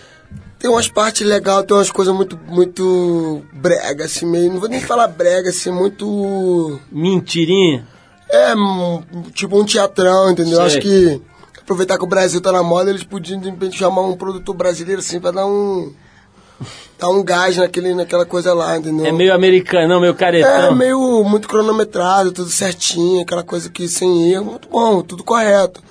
Tem 0.60 0.70
umas 0.70 0.88
partes 0.88 1.26
legais, 1.26 1.66
tem 1.66 1.78
umas 1.78 1.92
coisas 1.92 2.14
muito, 2.14 2.38
muito 2.48 3.44
brega, 3.54 4.06
assim, 4.06 4.26
meio. 4.26 4.52
Não 4.54 4.60
vou 4.60 4.70
nem 4.70 4.82
falar 4.82 5.08
brega, 5.08 5.50
assim, 5.50 5.72
muito. 5.72 6.80
Mentirinha. 6.92 7.88
É, 8.30 8.54
tipo 9.34 9.60
um 9.60 9.66
teatrão, 9.66 10.32
entendeu? 10.32 10.58
Sei. 10.58 10.66
Acho 10.66 10.80
que 10.80 11.22
aproveitar 11.62 11.98
que 11.98 12.04
o 12.04 12.08
Brasil 12.08 12.42
tá 12.42 12.52
na 12.52 12.64
moda, 12.64 12.90
eles 12.90 13.04
podiam 13.04 13.40
de 13.40 13.50
repente 13.50 13.78
chamar 13.78 14.02
um 14.02 14.16
produtor 14.18 14.56
brasileiro 14.56 15.00
assim 15.00 15.20
pra 15.20 15.32
dar 15.32 15.46
um. 15.46 15.94
dar 17.00 17.10
um 17.10 17.24
gás 17.24 17.56
naquele, 17.58 17.94
naquela 17.94 18.26
coisa 18.26 18.54
lá, 18.54 18.78
entendeu? 18.78 19.06
É 19.06 19.12
meio 19.12 19.34
americanão, 19.34 20.02
meio 20.02 20.12
É, 20.12 20.16
caretão. 20.16 20.76
meio 20.76 21.24
muito 21.24 21.48
cronometrado, 21.48 22.32
tudo 22.32 22.50
certinho, 22.50 23.22
aquela 23.22 23.44
coisa 23.44 23.70
que 23.70 23.88
sem 23.88 24.32
erro, 24.32 24.46
muito 24.46 24.68
bom, 24.70 25.02
tudo 25.02 25.24
correto. 25.24 25.82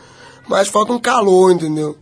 Mas 0.49 0.69
falta 0.69 0.93
um 0.93 0.99
calor, 0.99 1.53
entendeu? 1.53 1.97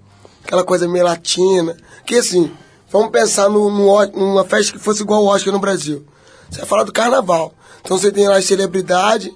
Aquela 0.45 0.65
coisa 0.65 0.87
meio 0.89 1.05
latina. 1.05 1.77
Que 2.07 2.16
assim, 2.16 2.50
vamos 2.90 3.11
pensar 3.11 3.48
no, 3.48 3.70
no 3.70 4.07
numa 4.12 4.44
festa 4.44 4.72
que 4.72 4.78
fosse 4.78 5.02
igual 5.02 5.22
o 5.24 5.26
Oscar 5.28 5.52
no 5.52 5.59
Brasil. 5.59 6.05
Você 6.50 6.59
vai 6.61 6.68
falar 6.68 6.84
do 6.84 6.92
carnaval. 6.92 7.52
Então 7.82 7.98
você 7.98 8.11
tem 8.12 8.28
lá 8.28 8.36
as 8.36 8.44
celebridades, 8.44 9.30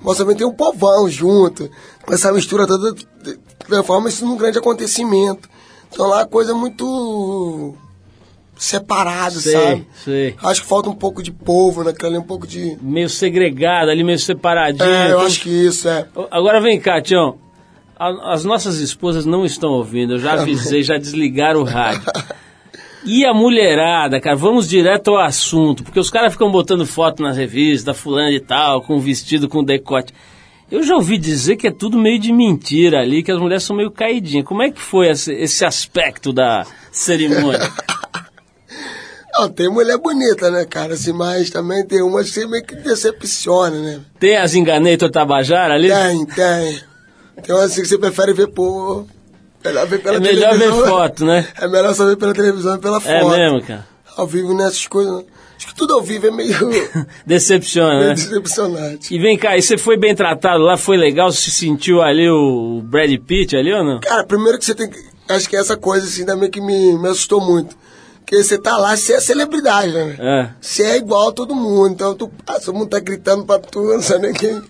mas 0.00 0.18
também 0.18 0.36
tem 0.36 0.46
um 0.46 0.52
povão 0.52 1.08
junto. 1.08 1.70
Com 2.04 2.12
essa 2.14 2.32
mistura 2.32 2.66
toda, 2.66 2.94
transforma 3.66 4.08
isso 4.08 4.24
num 4.24 4.36
grande 4.36 4.58
acontecimento. 4.58 5.48
Então 5.92 6.06
lá 6.08 6.22
a 6.22 6.26
coisa 6.26 6.52
é 6.52 6.54
muito 6.54 7.74
separado, 8.56 9.38
Sei, 9.38 9.52
sabe? 9.52 9.86
sei. 10.04 10.34
Acho 10.42 10.62
que 10.62 10.66
falta 10.68 10.88
um 10.88 10.94
pouco 10.94 11.22
de 11.22 11.30
povo 11.30 11.84
naquela 11.84 12.12
ali, 12.14 12.18
um 12.18 12.26
pouco 12.26 12.46
de. 12.46 12.76
Meio 12.80 13.08
segregado, 13.08 13.90
ali 13.90 14.02
meio 14.02 14.18
separadinho. 14.18 14.84
É, 14.84 15.04
eu 15.06 15.08
Então- 15.16 15.20
acho 15.26 15.40
que 15.40 15.50
isso 15.50 15.88
é. 15.88 16.06
Agora 16.30 16.60
vem 16.60 16.80
cá, 16.80 17.00
Tião. 17.00 17.38
A- 17.98 18.32
As 18.32 18.44
nossas 18.44 18.78
esposas 18.78 19.24
não 19.24 19.44
estão 19.44 19.70
ouvindo, 19.70 20.14
eu 20.14 20.18
já 20.18 20.34
avisei, 20.34 20.82
já 20.82 20.96
desligaram 20.98 21.60
o 21.60 21.64
rádio. 21.64 22.02
E 23.04 23.24
a 23.24 23.32
mulherada, 23.32 24.20
cara, 24.20 24.34
vamos 24.34 24.68
direto 24.68 25.08
ao 25.12 25.18
assunto, 25.18 25.84
porque 25.84 26.00
os 26.00 26.10
caras 26.10 26.32
ficam 26.32 26.50
botando 26.50 26.84
foto 26.84 27.22
nas 27.22 27.36
revistas, 27.36 27.84
da 27.84 27.94
fulana 27.94 28.32
e 28.32 28.40
tal, 28.40 28.82
com 28.82 28.98
vestido 28.98 29.48
com 29.48 29.62
decote. 29.62 30.12
Eu 30.68 30.82
já 30.82 30.96
ouvi 30.96 31.16
dizer 31.16 31.54
que 31.56 31.68
é 31.68 31.70
tudo 31.70 31.96
meio 31.96 32.18
de 32.18 32.32
mentira 32.32 32.98
ali, 33.00 33.22
que 33.22 33.30
as 33.30 33.38
mulheres 33.38 33.62
são 33.62 33.76
meio 33.76 33.90
caidinhas. 33.92 34.44
Como 34.44 34.62
é 34.62 34.70
que 34.72 34.80
foi 34.80 35.08
esse, 35.08 35.32
esse 35.32 35.64
aspecto 35.64 36.32
da 36.32 36.66
cerimônia? 36.90 37.60
Não, 39.38 39.48
tem 39.50 39.68
mulher 39.70 39.98
bonita, 39.98 40.50
né, 40.50 40.64
cara? 40.64 40.94
Assim, 40.94 41.12
mas 41.12 41.50
também 41.50 41.84
tem 41.86 42.02
umas 42.02 42.30
que 42.30 42.46
meio 42.46 42.64
que 42.64 42.74
decepciona, 42.74 43.78
né? 43.78 44.00
Tem 44.18 44.36
as 44.36 44.54
enganeitor 44.54 45.10
Tabajara 45.10 45.74
ali? 45.74 45.88
Tem, 45.88 46.24
tem. 46.26 46.80
Umas 47.48 47.70
assim 47.72 47.82
que 47.82 47.88
você 47.88 47.98
prefere 47.98 48.32
ver 48.32 48.48
por. 48.48 49.06
Melhor 49.64 49.86
ver 49.86 49.98
pela 50.02 50.16
É 50.16 50.20
melhor 50.20 50.52
ver 50.52 50.58
televisão. 50.60 50.86
foto, 50.86 51.24
né? 51.24 51.48
É 51.60 51.68
melhor 51.68 51.94
só 51.94 52.06
ver 52.06 52.16
pela 52.16 52.32
televisão 52.32 52.76
e 52.76 52.78
pela 52.78 52.98
É 52.98 53.20
foto. 53.20 53.36
mesmo, 53.36 53.62
cara. 53.62 53.86
Ao 54.16 54.26
vivo 54.26 54.54
nessas 54.54 54.86
coisas. 54.86 55.12
não. 55.12 55.24
Acho 55.56 55.68
que 55.68 55.74
tudo 55.74 55.94
ao 55.94 56.02
vivo 56.02 56.26
é 56.26 56.30
meio, 56.30 56.54
Decepciona, 57.26 57.94
meio 57.96 58.08
né? 58.08 58.14
decepcionante. 58.14 59.14
E 59.14 59.18
vem 59.18 59.38
cá, 59.38 59.56
e 59.56 59.62
você 59.62 59.78
foi 59.78 59.96
bem 59.96 60.14
tratado 60.14 60.62
lá? 60.62 60.76
Foi 60.76 60.98
legal? 60.98 61.32
Você 61.32 61.50
sentiu 61.50 62.02
ali 62.02 62.28
o 62.28 62.82
Brad 62.84 63.10
Pitt 63.26 63.56
ali 63.56 63.72
ou 63.72 63.82
não? 63.82 64.00
Cara, 64.00 64.22
primeiro 64.24 64.58
que 64.58 64.64
você 64.66 64.74
tem 64.74 64.88
que. 64.90 64.98
Acho 65.28 65.48
que 65.48 65.56
essa 65.56 65.76
coisa 65.76 66.06
assim 66.06 66.24
também 66.26 66.50
que 66.50 66.60
me, 66.60 66.98
me 66.98 67.08
assustou 67.08 67.40
muito. 67.40 67.74
Porque 68.20 68.42
você 68.42 68.58
tá 68.58 68.76
lá, 68.76 68.96
você 68.96 69.14
é 69.14 69.20
celebridade, 69.20 69.92
né? 69.92 70.16
É. 70.18 70.48
Você 70.60 70.82
é 70.82 70.96
igual 70.98 71.28
a 71.28 71.32
todo 71.32 71.54
mundo, 71.54 71.88
então 71.92 72.14
tu, 72.14 72.30
ah, 72.46 72.60
todo 72.60 72.74
mundo 72.76 72.88
tá 72.90 72.98
gritando 73.00 73.44
pra 73.44 73.58
tu, 73.58 73.82
não 73.82 74.02
sabe 74.02 74.26
nem 74.26 74.34
quem, 74.34 74.62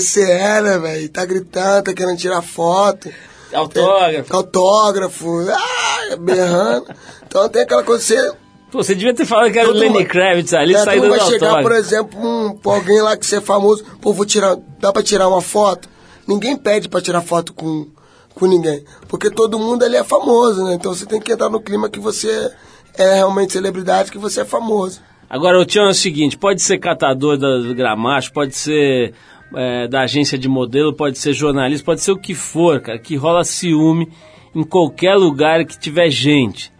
você 0.00 0.22
é, 0.30 0.62
né, 0.62 0.78
velho? 0.78 1.08
Tá 1.08 1.24
gritando, 1.24 1.84
tá 1.84 1.92
querendo 1.92 2.16
tirar 2.16 2.42
foto. 2.42 3.10
Autógrafo. 3.52 4.30
Tem 4.30 4.36
autógrafo, 4.36 5.40
ah, 5.50 6.16
berrando. 6.16 6.86
Então 7.32 7.48
tem 7.48 7.62
aquela 7.62 7.82
coisa, 7.82 8.04
você... 8.04 8.32
Pô, 8.70 8.82
você 8.82 8.94
devia 8.94 9.14
ter 9.14 9.24
falado 9.24 9.50
que 9.50 9.58
era 9.58 9.70
o 9.70 9.72
Lenny 9.72 10.04
Kravitz 10.04 10.52
ali, 10.52 10.74
é, 10.74 10.84
saindo 10.84 11.08
vai 11.08 11.20
chegar, 11.20 11.62
por 11.62 11.72
exemplo, 11.72 12.20
um, 12.20 12.54
pra 12.54 12.72
alguém 12.72 13.00
lá 13.00 13.16
que 13.16 13.24
você 13.24 13.36
é 13.36 13.40
famoso, 13.40 13.82
pô, 14.02 14.12
vou 14.12 14.26
tirar, 14.26 14.54
dá 14.78 14.92
pra 14.92 15.02
tirar 15.02 15.28
uma 15.28 15.40
foto? 15.40 15.88
Ninguém 16.28 16.56
pede 16.58 16.90
pra 16.90 17.00
tirar 17.00 17.22
foto 17.22 17.54
com, 17.54 17.86
com 18.34 18.46
ninguém, 18.46 18.84
porque 19.08 19.30
todo 19.30 19.58
mundo 19.58 19.82
ali 19.82 19.96
é 19.96 20.04
famoso, 20.04 20.62
né? 20.64 20.74
Então 20.74 20.94
você 20.94 21.06
tem 21.06 21.18
que 21.18 21.32
entrar 21.32 21.48
no 21.48 21.58
clima 21.58 21.88
que 21.88 21.98
você 21.98 22.50
é 22.98 23.14
realmente 23.14 23.54
celebridade, 23.54 24.12
que 24.12 24.18
você 24.18 24.42
é 24.42 24.44
famoso. 24.44 25.00
Agora, 25.28 25.58
o 25.58 25.64
Tião 25.64 25.86
é 25.86 25.90
o 25.90 25.94
seguinte, 25.94 26.36
pode 26.36 26.60
ser 26.60 26.78
catador 26.78 27.38
da, 27.38 27.58
do 27.58 27.74
gramacho, 27.74 28.30
pode 28.30 28.54
ser 28.54 29.14
é, 29.54 29.88
da 29.88 30.02
agência 30.02 30.38
de 30.38 30.48
modelo, 30.48 30.94
pode 30.94 31.18
ser 31.18 31.32
jornalista, 31.32 31.84
pode 31.84 32.00
ser 32.00 32.12
o 32.12 32.18
que 32.18 32.34
for, 32.34 32.80
cara, 32.80 32.98
que 32.98 33.16
rola 33.16 33.44
ciúme 33.44 34.08
em 34.54 34.62
qualquer 34.62 35.14
lugar 35.14 35.64
que 35.64 35.78
tiver 35.78 36.10
gente. 36.10 36.72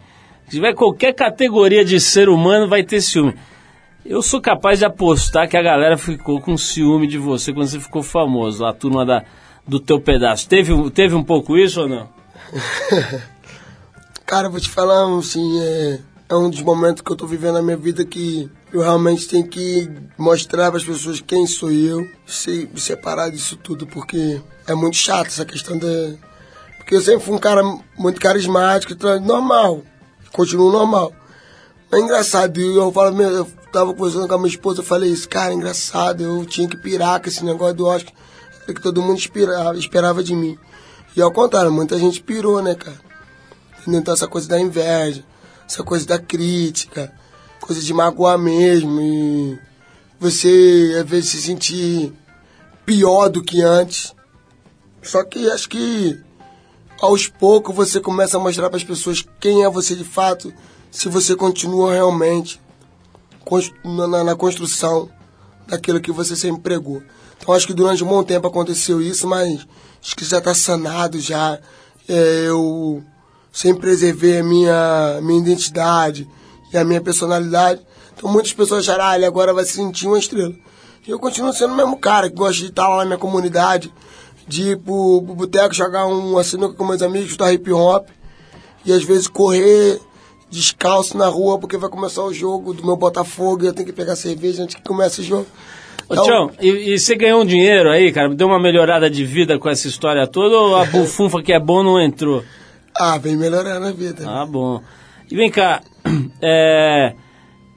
Se 0.45 0.57
tiver 0.57 0.73
qualquer 0.73 1.13
categoria 1.13 1.83
de 1.83 1.99
ser 1.99 2.29
humano, 2.29 2.67
vai 2.67 2.83
ter 2.83 3.01
ciúme. 3.01 3.35
Eu 4.05 4.21
sou 4.21 4.41
capaz 4.41 4.79
de 4.79 4.85
apostar 4.85 5.47
que 5.47 5.55
a 5.55 5.61
galera 5.61 5.97
ficou 5.97 6.41
com 6.41 6.57
ciúme 6.57 7.07
de 7.07 7.17
você 7.17 7.53
quando 7.53 7.67
você 7.67 7.79
ficou 7.79 8.03
famoso, 8.03 8.65
a 8.65 8.73
turma 8.73 9.05
da, 9.05 9.23
do 9.65 9.79
teu 9.79 9.99
pedaço. 9.99 10.47
Teve, 10.47 10.91
teve 10.91 11.15
um 11.15 11.23
pouco 11.23 11.57
isso 11.57 11.81
ou 11.81 11.87
não? 11.87 12.09
Cara, 14.25 14.49
vou 14.49 14.59
te 14.59 14.69
falar, 14.69 15.05
assim, 15.17 15.59
é, 15.61 15.99
é 16.29 16.35
um 16.35 16.49
dos 16.49 16.61
momentos 16.61 17.01
que 17.01 17.11
eu 17.11 17.15
tô 17.15 17.25
vivendo 17.25 17.53
na 17.53 17.61
minha 17.61 17.77
vida 17.77 18.03
que 18.03 18.49
eu 18.73 18.81
realmente 18.81 19.27
tenho 19.27 19.47
que 19.47 19.87
mostrar 20.17 20.71
para 20.71 20.79
as 20.79 20.83
pessoas 20.83 21.21
quem 21.21 21.45
sou 21.45 21.71
eu, 21.71 22.09
se 22.25 22.67
separar 22.75 23.29
disso 23.29 23.55
tudo, 23.55 23.85
porque 23.85 24.41
é 24.65 24.73
muito 24.73 24.97
chato 24.97 25.27
essa 25.27 25.45
questão 25.45 25.77
da. 25.77 25.87
Porque 26.77 26.95
eu 26.95 27.01
sempre 27.01 27.23
fui 27.23 27.35
um 27.35 27.39
cara 27.39 27.61
muito 27.95 28.19
carismático, 28.19 28.91
então 28.91 29.19
normal, 29.19 29.83
continuo 30.31 30.71
normal. 30.71 31.13
É 31.91 31.99
engraçado, 31.99 32.59
eu 32.59 32.91
falo, 32.91 33.21
eu 33.21 33.45
tava 33.71 33.93
conversando 33.93 34.27
com 34.27 34.33
a 34.33 34.37
minha 34.39 34.49
esposa, 34.49 34.79
eu 34.79 34.83
falei 34.83 35.11
isso, 35.11 35.29
cara, 35.29 35.51
é 35.51 35.55
engraçado, 35.55 36.23
eu 36.23 36.43
tinha 36.43 36.67
que 36.67 36.75
pirar 36.75 37.21
com 37.21 37.29
esse 37.29 37.45
negócio 37.45 37.75
do 37.75 37.85
Oscar, 37.85 38.11
que 38.65 38.81
todo 38.81 39.03
mundo 39.03 39.19
esperava, 39.19 39.77
esperava 39.77 40.23
de 40.23 40.35
mim. 40.35 40.57
E 41.15 41.21
ao 41.21 41.31
contrário, 41.31 41.71
muita 41.71 41.99
gente 41.99 42.23
pirou, 42.23 42.59
né, 42.63 42.73
cara? 42.73 42.99
Então 43.87 44.15
essa 44.15 44.27
coisa 44.27 44.47
da 44.47 44.59
inveja, 44.59 45.23
essa 45.69 45.83
coisa 45.83 46.07
da 46.07 46.17
crítica, 46.17 47.13
coisa 47.65 47.81
de 47.81 47.93
magoar 47.93 48.37
mesmo 48.37 48.99
e 48.99 49.57
você 50.19 50.97
às 51.01 51.09
vezes 51.09 51.29
se 51.29 51.41
sentir 51.41 52.13
pior 52.85 53.29
do 53.29 53.41
que 53.41 53.61
antes. 53.61 54.13
Só 55.01 55.23
que 55.23 55.49
acho 55.49 55.69
que 55.69 56.19
aos 57.01 57.27
poucos 57.27 57.73
você 57.75 57.99
começa 57.99 58.37
a 58.37 58.39
mostrar 58.39 58.69
para 58.69 58.77
as 58.77 58.83
pessoas 58.83 59.25
quem 59.39 59.63
é 59.63 59.69
você 59.69 59.95
de 59.95 60.03
fato, 60.03 60.53
se 60.91 61.07
você 61.07 61.35
continua 61.35 61.93
realmente 61.93 62.61
na, 64.25 64.35
construção 64.35 65.09
daquilo 65.65 66.01
que 66.01 66.11
você 66.11 66.35
sempre 66.35 66.61
pregou. 66.61 67.01
Então 67.39 67.53
acho 67.53 67.67
que 67.67 67.73
durante 67.73 68.03
um 68.03 68.07
bom 68.07 68.23
tempo 68.23 68.47
aconteceu 68.47 69.01
isso, 69.01 69.25
mas 69.25 69.65
acho 70.01 70.15
que 70.15 70.25
já 70.25 70.39
está 70.39 70.53
sanado 70.53 71.19
já. 71.19 71.59
É, 72.07 72.45
eu 72.47 73.01
sempre 73.51 73.81
preservei 73.81 74.39
a 74.39 74.43
minha, 74.43 75.19
minha 75.21 75.39
identidade 75.39 76.27
e 76.73 76.77
a 76.77 76.83
minha 76.83 77.01
personalidade. 77.01 77.81
Então 78.15 78.31
muitas 78.31 78.51
pessoas 78.53 78.87
acharam, 78.87 79.05
ah, 79.05 79.15
ele 79.15 79.25
agora 79.25 79.53
vai 79.53 79.63
se 79.63 79.73
sentir 79.73 80.07
uma 80.07 80.17
estrela. 80.17 80.53
E 81.07 81.11
eu 81.11 81.19
continuo 81.19 81.53
sendo 81.53 81.73
o 81.73 81.77
mesmo 81.77 81.97
cara 81.97 82.29
que 82.29 82.35
gosta 82.35 82.61
de 82.61 82.69
estar 82.69 82.87
lá 82.87 82.97
na 82.97 83.05
minha 83.05 83.17
comunidade, 83.17 83.93
de 84.47 84.71
ir 84.71 84.77
pro, 84.77 85.21
pro 85.25 85.35
boteco 85.35 85.73
jogar 85.73 86.07
um 86.07 86.41
sinuca 86.43 86.75
com 86.75 86.85
meus 86.85 87.01
amigos, 87.01 87.27
escutar 87.27 87.53
hip 87.53 87.71
hop, 87.71 88.07
e 88.85 88.91
às 88.91 89.03
vezes 89.03 89.27
correr 89.27 89.99
descalço 90.49 91.17
na 91.17 91.27
rua 91.27 91.57
porque 91.57 91.77
vai 91.77 91.89
começar 91.89 92.23
o 92.23 92.33
jogo 92.33 92.73
do 92.73 92.85
meu 92.85 92.95
Botafogo 92.95 93.63
e 93.63 93.67
eu 93.67 93.73
tenho 93.73 93.87
que 93.87 93.93
pegar 93.93 94.15
cerveja 94.15 94.63
antes 94.63 94.75
que 94.75 94.83
comece 94.83 95.21
o 95.21 95.23
jogo. 95.23 95.47
Ô, 96.07 96.13
Então, 96.13 96.23
Tião, 96.23 96.51
e, 96.61 96.93
e 96.93 96.99
você 96.99 97.15
ganhou 97.15 97.41
um 97.41 97.45
dinheiro 97.45 97.89
aí, 97.89 98.11
cara? 98.11 98.33
Deu 98.33 98.47
uma 98.47 98.59
melhorada 98.59 99.09
de 99.09 99.25
vida 99.25 99.57
com 99.57 99.67
essa 99.69 99.87
história 99.87 100.27
toda 100.27 100.55
ou 100.55 100.75
a 100.75 100.85
bufunfa 100.87 101.41
que 101.41 101.51
é 101.51 101.59
bom 101.59 101.83
não 101.83 101.99
entrou? 101.99 102.43
ah, 102.95 103.17
vem 103.17 103.35
melhorando 103.35 103.87
a 103.87 103.91
vida. 103.91 104.23
Ah, 104.27 104.45
bom. 104.45 104.81
E 105.33 105.35
vem 105.35 105.49
cá, 105.49 105.81
é, 106.39 107.15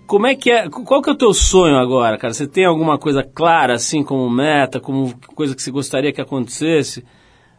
como 0.06 0.26
é 0.26 0.34
que 0.34 0.50
é, 0.50 0.68
qual 0.68 1.00
que 1.00 1.08
é 1.08 1.12
o 1.14 1.16
teu 1.16 1.32
sonho 1.32 1.78
agora, 1.78 2.18
cara? 2.18 2.34
Você 2.34 2.46
tem 2.46 2.66
alguma 2.66 2.98
coisa 2.98 3.22
clara, 3.22 3.76
assim, 3.76 4.04
como 4.04 4.28
meta, 4.28 4.78
como 4.78 5.18
coisa 5.34 5.54
que 5.54 5.62
você 5.62 5.70
gostaria 5.70 6.12
que 6.12 6.20
acontecesse, 6.20 7.02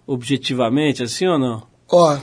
objetivamente, 0.06 1.02
assim 1.02 1.26
ou 1.26 1.40
não? 1.40 1.64
Ó, 1.92 2.16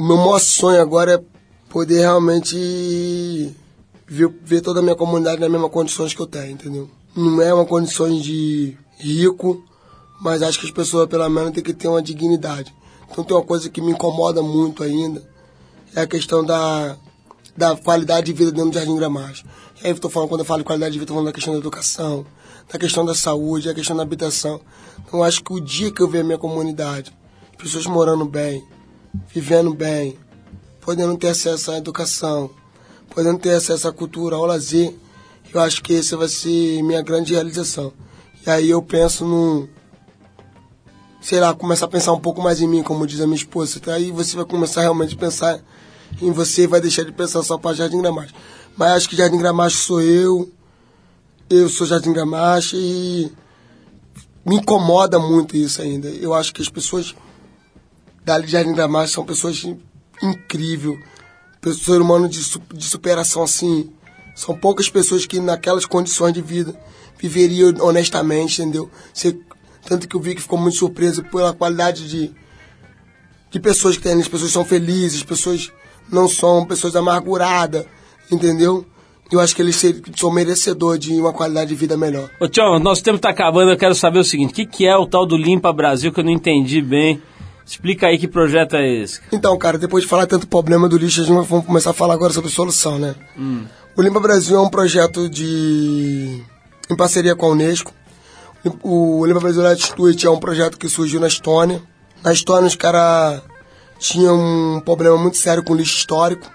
o 0.00 0.04
meu 0.04 0.16
maior 0.16 0.40
sonho 0.40 0.82
agora 0.82 1.12
é 1.12 1.22
poder 1.70 2.00
realmente 2.00 3.54
ver, 4.04 4.28
ver 4.42 4.60
toda 4.60 4.80
a 4.80 4.82
minha 4.82 4.96
comunidade 4.96 5.40
nas 5.40 5.48
mesmas 5.48 5.70
condições 5.70 6.12
que 6.12 6.20
eu 6.20 6.26
tenho, 6.26 6.50
entendeu? 6.50 6.90
Não 7.16 7.40
é 7.40 7.54
uma 7.54 7.64
condição 7.64 8.10
de 8.18 8.76
rico, 8.98 9.62
mas 10.20 10.42
acho 10.42 10.58
que 10.58 10.66
as 10.66 10.72
pessoas, 10.72 11.08
pelo 11.08 11.28
menos, 11.28 11.52
têm 11.52 11.62
que 11.62 11.72
ter 11.72 11.86
uma 11.86 12.02
dignidade. 12.02 12.74
Então 13.08 13.22
tem 13.22 13.36
uma 13.36 13.44
coisa 13.44 13.70
que 13.70 13.80
me 13.80 13.92
incomoda 13.92 14.42
muito 14.42 14.82
ainda, 14.82 15.22
é 15.94 16.00
a 16.00 16.06
questão 16.06 16.44
da, 16.44 16.96
da 17.56 17.76
qualidade 17.76 18.26
de 18.26 18.32
vida 18.32 18.50
dentro 18.50 18.70
do 18.70 18.74
Jardim 18.74 18.96
Gramacho. 18.96 19.44
E 19.82 19.86
aí 19.86 19.92
eu 19.92 19.98
tô 19.98 20.08
falando, 20.08 20.28
quando 20.28 20.40
eu 20.40 20.44
falo 20.44 20.60
de 20.60 20.64
qualidade 20.64 20.92
de 20.92 20.98
vida, 20.98 21.04
estou 21.04 21.16
falando 21.16 21.28
da 21.28 21.32
questão 21.32 21.52
da 21.52 21.60
educação, 21.60 22.26
da 22.72 22.78
questão 22.78 23.04
da 23.04 23.14
saúde, 23.14 23.68
da 23.68 23.74
questão 23.74 23.96
da 23.96 24.02
habitação. 24.02 24.60
Então 25.06 25.22
acho 25.22 25.42
que 25.42 25.52
o 25.52 25.60
dia 25.60 25.90
que 25.90 26.00
eu 26.00 26.08
ver 26.08 26.20
a 26.20 26.24
minha 26.24 26.38
comunidade, 26.38 27.12
pessoas 27.58 27.86
morando 27.86 28.24
bem, 28.24 28.64
vivendo 29.28 29.74
bem, 29.74 30.18
podendo 30.80 31.16
ter 31.16 31.28
acesso 31.28 31.70
à 31.70 31.78
educação, 31.78 32.50
podendo 33.10 33.38
ter 33.38 33.54
acesso 33.54 33.86
à 33.86 33.92
cultura, 33.92 34.36
ao 34.36 34.46
lazer, 34.46 34.94
eu 35.52 35.60
acho 35.60 35.82
que 35.82 35.94
essa 35.94 36.16
vai 36.16 36.28
ser 36.28 36.82
minha 36.82 37.02
grande 37.02 37.34
realização. 37.34 37.92
E 38.46 38.50
aí 38.50 38.70
eu 38.70 38.82
penso 38.82 39.24
no 39.24 39.68
sei 41.20 41.38
lá, 41.38 41.54
começar 41.54 41.86
a 41.86 41.88
pensar 41.88 42.12
um 42.12 42.18
pouco 42.18 42.42
mais 42.42 42.60
em 42.60 42.66
mim, 42.66 42.82
como 42.82 43.06
diz 43.06 43.20
a 43.20 43.26
minha 43.26 43.36
esposa. 43.36 43.80
Aí 43.94 44.10
você 44.10 44.34
vai 44.34 44.44
começar 44.44 44.80
realmente 44.80 45.14
a 45.14 45.18
pensar 45.18 45.60
em 46.20 46.30
você 46.30 46.62
e 46.62 46.66
vai 46.66 46.80
deixar 46.80 47.04
de 47.04 47.12
pensar 47.12 47.42
só 47.42 47.56
para 47.56 47.74
Jardim 47.74 48.00
Gramacho. 48.00 48.34
Mas 48.76 48.92
acho 48.92 49.08
que 49.08 49.16
Jardim 49.16 49.38
Gramacho 49.38 49.76
sou 49.76 50.02
eu, 50.02 50.50
eu 51.48 51.68
sou 51.68 51.86
Jardim 51.86 52.12
Gramacho 52.12 52.76
e 52.76 53.30
me 54.44 54.56
incomoda 54.56 55.18
muito 55.18 55.56
isso 55.56 55.80
ainda. 55.82 56.08
Eu 56.08 56.34
acho 56.34 56.52
que 56.52 56.62
as 56.62 56.68
pessoas 56.68 57.14
dali 58.24 58.46
de 58.46 58.52
Jardim 58.52 58.72
Gramacho 58.72 59.12
são 59.12 59.24
pessoas 59.24 59.64
incríveis, 60.22 60.98
ser 61.82 62.00
humano 62.00 62.28
de, 62.28 62.40
de 62.74 62.84
superação 62.84 63.42
assim. 63.42 63.92
São 64.34 64.56
poucas 64.56 64.88
pessoas 64.88 65.26
que 65.26 65.38
naquelas 65.38 65.84
condições 65.84 66.32
de 66.32 66.40
vida 66.40 66.74
viveriam 67.18 67.74
honestamente, 67.80 68.62
entendeu? 68.62 68.90
Você 69.12 69.38
tanto 69.84 70.08
que 70.08 70.16
o 70.16 70.20
Vic 70.20 70.40
ficou 70.40 70.58
muito 70.58 70.78
surpreso 70.78 71.24
pela 71.24 71.52
qualidade 71.52 72.08
de, 72.08 72.32
de 73.50 73.60
pessoas 73.60 73.96
que 73.96 74.02
tem. 74.02 74.20
As 74.20 74.28
pessoas 74.28 74.52
são 74.52 74.64
felizes, 74.64 75.18
as 75.18 75.24
pessoas 75.24 75.72
não 76.10 76.28
são 76.28 76.64
pessoas 76.66 76.96
amarguradas, 76.96 77.84
entendeu? 78.30 78.84
Eu 79.30 79.40
acho 79.40 79.56
que 79.56 79.62
eles 79.62 79.82
são 80.16 80.30
merecedores 80.30 81.00
de 81.00 81.14
uma 81.14 81.32
qualidade 81.32 81.70
de 81.70 81.74
vida 81.74 81.96
melhor. 81.96 82.28
Ô, 82.38 82.46
Tchau, 82.46 82.78
nosso 82.78 83.02
tempo 83.02 83.16
está 83.16 83.30
acabando, 83.30 83.70
eu 83.70 83.78
quero 83.78 83.94
saber 83.94 84.18
o 84.18 84.24
seguinte, 84.24 84.50
o 84.50 84.54
que, 84.54 84.66
que 84.66 84.86
é 84.86 84.94
o 84.94 85.06
tal 85.06 85.26
do 85.26 85.36
Limpa 85.36 85.72
Brasil 85.72 86.12
que 86.12 86.20
eu 86.20 86.24
não 86.24 86.32
entendi 86.32 86.82
bem? 86.82 87.22
Explica 87.64 88.08
aí 88.08 88.18
que 88.18 88.28
projeto 88.28 88.76
é 88.76 89.02
esse. 89.02 89.20
Então, 89.32 89.56
cara, 89.56 89.78
depois 89.78 90.04
de 90.04 90.10
falar 90.10 90.26
tanto 90.26 90.46
problema 90.46 90.88
do 90.88 90.98
lixo, 90.98 91.22
a 91.22 91.24
gente 91.24 91.46
vai 91.46 91.62
começar 91.62 91.90
a 91.90 91.94
falar 91.94 92.12
agora 92.12 92.32
sobre 92.32 92.50
solução, 92.50 92.98
né? 92.98 93.14
Hum. 93.38 93.64
O 93.96 94.02
Limpa 94.02 94.20
Brasil 94.20 94.56
é 94.56 94.60
um 94.60 94.68
projeto 94.68 95.28
de 95.30 96.42
em 96.90 96.96
parceria 96.96 97.34
com 97.34 97.46
a 97.46 97.50
Unesco, 97.50 97.92
o 98.82 99.26
Limpa 99.26 99.40
Brasil 99.40 99.62
Latitude 99.62 100.26
é 100.26 100.30
um 100.30 100.38
projeto 100.38 100.78
que 100.78 100.88
surgiu 100.88 101.18
na 101.18 101.26
Estônia. 101.26 101.82
Na 102.22 102.32
Estônia, 102.32 102.68
os 102.68 102.76
caras 102.76 103.42
tinham 104.02 104.36
um 104.36 104.80
problema 104.80 105.16
muito 105.16 105.38
sério 105.38 105.62
com 105.62 105.76
lixo 105.76 105.96
histórico 105.96 106.50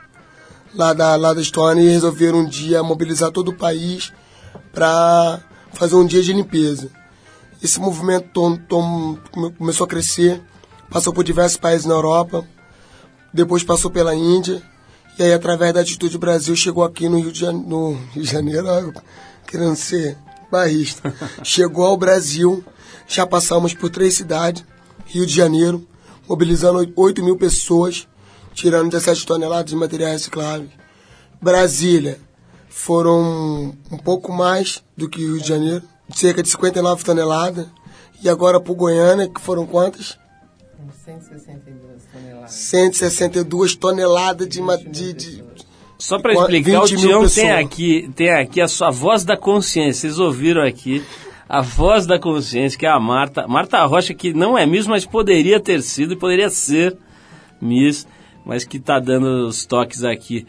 lá 0.76 0.92
da, 0.92 1.16
lá 1.16 1.34
da 1.34 1.42
Estônia 1.42 1.82
e 1.82 1.90
resolveram 1.90 2.40
um 2.40 2.46
dia 2.46 2.84
mobilizar 2.84 3.32
todo 3.32 3.50
o 3.50 3.56
país 3.56 4.12
para 4.74 5.40
fazer 5.74 5.96
um 5.96 6.06
dia 6.06 6.22
de 6.22 6.34
limpeza. 6.34 6.92
Esse 7.64 7.80
movimento 7.80 8.30
tom, 8.34 8.58
tom, 8.58 9.18
começou 9.58 9.86
a 9.86 9.88
crescer, 9.88 10.42
passou 10.92 11.14
por 11.14 11.24
diversos 11.24 11.58
países 11.58 11.86
na 11.86 11.94
Europa, 11.94 12.46
depois 13.34 13.64
passou 13.64 13.90
pela 13.90 14.14
Índia, 14.14 14.62
e 15.18 15.24
aí, 15.24 15.34
através 15.34 15.74
da 15.74 15.80
Atitude 15.80 16.18
Brasil, 16.18 16.56
chegou 16.56 16.84
aqui 16.84 17.08
no 17.10 17.20
Rio 17.20 17.32
de, 17.32 17.40
Janeiro, 17.40 17.68
no 17.68 17.94
Rio 18.14 18.24
de 18.24 18.30
Janeiro, 18.30 18.94
querendo 19.48 19.76
ser 19.76 20.18
barrista. 20.52 21.14
Chegou 21.44 21.86
ao 21.86 21.98
Brasil, 21.98 22.64
já 23.08 23.26
passamos 23.26 23.74
por 23.74 23.90
três 23.90 24.14
cidades, 24.14 24.64
Rio 25.06 25.26
de 25.26 25.34
Janeiro, 25.34 25.88
mobilizando 26.28 26.92
8 26.96 27.24
mil 27.24 27.38
pessoas, 27.38 28.08
tirando 28.54 28.92
17 28.92 29.26
toneladas 29.26 29.72
de 29.72 29.76
materiais 29.76 30.14
recicláveis. 30.14 30.70
Brasília, 31.42 32.20
foram 32.68 33.76
um 33.92 33.98
pouco 33.98 34.32
mais 34.32 34.84
do 34.96 35.10
que 35.10 35.20
Rio 35.20 35.40
de 35.40 35.48
Janeiro, 35.48 35.84
cerca 36.14 36.44
de 36.44 36.50
59 36.50 37.04
toneladas. 37.04 37.68
E 38.24 38.30
agora 38.30 38.60
para 38.60 38.72
o 38.72 38.76
Goiânia, 38.76 39.30
que 39.30 39.40
foram 39.40 39.66
quantas? 39.66 40.18
162 41.06 42.04
toneladas. 42.12 42.52
162 42.52 43.76
toneladas 43.76 44.48
de, 44.48 44.62
de, 44.90 45.14
de, 45.14 45.44
só 45.98 46.20
para 46.20 46.34
explicar, 46.34 46.84
o 46.84 46.86
Tião 46.86 47.28
tem 47.28 47.52
aqui, 47.52 48.12
tem 48.16 48.32
aqui 48.32 48.62
a 48.62 48.68
sua 48.68 48.92
voz 48.92 49.26
da 49.26 49.36
consciência. 49.36 50.02
Vocês 50.02 50.20
ouviram 50.20 50.62
aqui 50.62 51.04
a 51.50 51.62
voz 51.62 52.06
da 52.06 52.20
consciência, 52.20 52.78
que 52.78 52.86
é 52.86 52.90
a 52.90 53.00
Marta. 53.00 53.48
Marta 53.48 53.84
Rocha, 53.86 54.14
que 54.14 54.34
não 54.34 54.58
é 54.58 54.66
Miss, 54.66 54.88
mas 54.88 55.06
poderia 55.06 55.60
ter 55.60 55.82
sido 55.82 56.14
e 56.14 56.18
poderia 56.18 56.50
ser 56.50 56.98
Miss, 57.62 58.08
mas 58.46 58.66
que 58.66 58.78
está 58.78 59.00
dando 59.00 59.48
os 59.48 59.66
toques 59.66 60.04
aqui. 60.04 60.46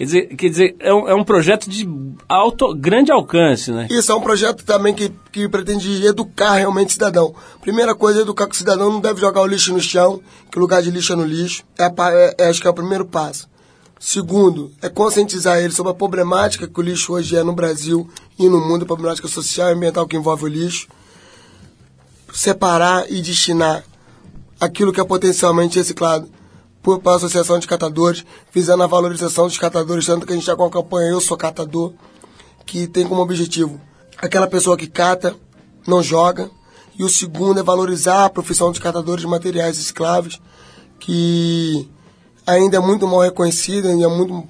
Quer 0.00 0.04
dizer, 0.04 0.26
quer 0.28 0.48
dizer 0.48 0.76
é, 0.78 0.94
um, 0.94 1.08
é 1.08 1.14
um 1.14 1.22
projeto 1.22 1.68
de 1.68 1.86
alto, 2.26 2.74
grande 2.74 3.12
alcance, 3.12 3.70
né? 3.70 3.86
Isso, 3.90 4.10
é 4.10 4.14
um 4.14 4.20
projeto 4.22 4.64
também 4.64 4.94
que, 4.94 5.12
que 5.30 5.46
pretende 5.46 6.06
educar 6.06 6.54
realmente 6.54 6.88
o 6.88 6.92
cidadão. 6.92 7.34
Primeira 7.60 7.94
coisa, 7.94 8.22
educar 8.22 8.46
que 8.46 8.54
o 8.54 8.58
cidadão 8.58 8.90
não 8.90 8.98
deve 8.98 9.20
jogar 9.20 9.42
o 9.42 9.46
lixo 9.46 9.74
no 9.74 9.80
chão, 9.80 10.22
que 10.50 10.56
o 10.56 10.60
lugar 10.62 10.80
de 10.80 10.90
lixo 10.90 11.12
é 11.12 11.16
no 11.16 11.24
lixo. 11.24 11.64
É, 11.78 11.84
é, 11.84 12.34
é 12.38 12.48
acho 12.48 12.62
que 12.62 12.66
é 12.66 12.70
o 12.70 12.74
primeiro 12.74 13.04
passo. 13.04 13.49
Segundo, 14.02 14.72
é 14.80 14.88
conscientizar 14.88 15.58
ele 15.58 15.74
sobre 15.74 15.92
a 15.92 15.94
problemática 15.94 16.66
que 16.66 16.80
o 16.80 16.82
lixo 16.82 17.12
hoje 17.12 17.36
é 17.36 17.42
no 17.42 17.52
Brasil 17.52 18.08
e 18.38 18.48
no 18.48 18.58
mundo, 18.58 18.84
a 18.84 18.86
problemática 18.86 19.28
social 19.28 19.68
e 19.68 19.74
ambiental 19.74 20.06
que 20.06 20.16
envolve 20.16 20.44
o 20.44 20.48
lixo. 20.48 20.88
Separar 22.32 23.12
e 23.12 23.20
destinar 23.20 23.84
aquilo 24.58 24.90
que 24.90 25.02
é 25.02 25.04
potencialmente 25.04 25.78
reciclado 25.78 26.30
para 26.82 27.12
a 27.12 27.16
Associação 27.16 27.58
de 27.58 27.66
Catadores, 27.66 28.24
visando 28.50 28.82
a 28.82 28.86
valorização 28.86 29.46
dos 29.46 29.58
catadores, 29.58 30.06
tanto 30.06 30.24
que 30.24 30.32
a 30.32 30.34
gente 30.34 30.44
está 30.44 30.56
com 30.56 30.64
a 30.64 30.70
campanha 30.70 31.10
Eu 31.10 31.20
Sou 31.20 31.36
Catador, 31.36 31.92
que 32.64 32.86
tem 32.86 33.06
como 33.06 33.20
objetivo 33.20 33.78
aquela 34.16 34.46
pessoa 34.46 34.78
que 34.78 34.86
cata, 34.86 35.36
não 35.86 36.02
joga, 36.02 36.50
e 36.98 37.04
o 37.04 37.08
segundo 37.10 37.60
é 37.60 37.62
valorizar 37.62 38.24
a 38.24 38.30
profissão 38.30 38.70
dos 38.70 38.80
catadores 38.80 39.20
de 39.20 39.28
materiais 39.28 39.76
recicláveis, 39.76 40.40
que 40.98 41.86
ainda 42.46 42.76
é 42.76 42.80
muito 42.80 43.06
mal 43.06 43.20
reconhecida 43.20 43.92
e 43.92 44.02
é 44.02 44.08
muito, 44.08 44.48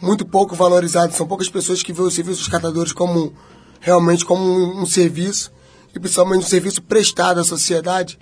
muito 0.00 0.26
pouco 0.26 0.54
valorizada. 0.54 1.12
São 1.12 1.26
poucas 1.26 1.48
pessoas 1.48 1.82
que 1.82 1.92
veem 1.92 2.08
o 2.08 2.10
serviço 2.10 2.38
dos 2.38 2.48
catadores 2.48 2.92
como 2.92 3.32
realmente 3.80 4.24
como 4.24 4.42
um, 4.42 4.82
um 4.82 4.86
serviço 4.86 5.52
e 5.94 5.98
principalmente 5.98 6.44
um 6.44 6.48
serviço 6.48 6.82
prestado 6.82 7.40
à 7.40 7.44
sociedade 7.44 8.18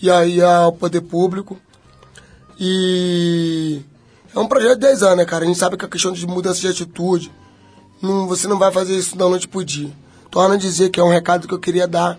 e 0.00 0.10
aí 0.10 0.42
ao 0.42 0.72
poder 0.72 1.00
público. 1.00 1.58
E 2.58 3.82
é 4.34 4.38
um 4.38 4.48
projeto 4.48 4.74
de 4.74 4.86
10 4.86 5.02
anos, 5.02 5.16
né, 5.18 5.24
cara? 5.24 5.44
A 5.44 5.46
gente 5.46 5.58
sabe 5.58 5.76
que 5.76 5.84
a 5.84 5.88
questão 5.88 6.12
de 6.12 6.26
mudança 6.26 6.60
de 6.60 6.68
atitude, 6.68 7.32
não, 8.00 8.26
você 8.26 8.46
não 8.46 8.58
vai 8.58 8.72
fazer 8.72 8.96
isso 8.96 9.16
da 9.16 9.28
noite 9.28 9.48
pro 9.48 9.64
dia. 9.64 9.90
Torna 10.30 10.54
a 10.54 10.58
dizer 10.58 10.90
que 10.90 11.00
é 11.00 11.04
um 11.04 11.10
recado 11.10 11.46
que 11.46 11.54
eu 11.54 11.58
queria 11.58 11.86
dar 11.86 12.18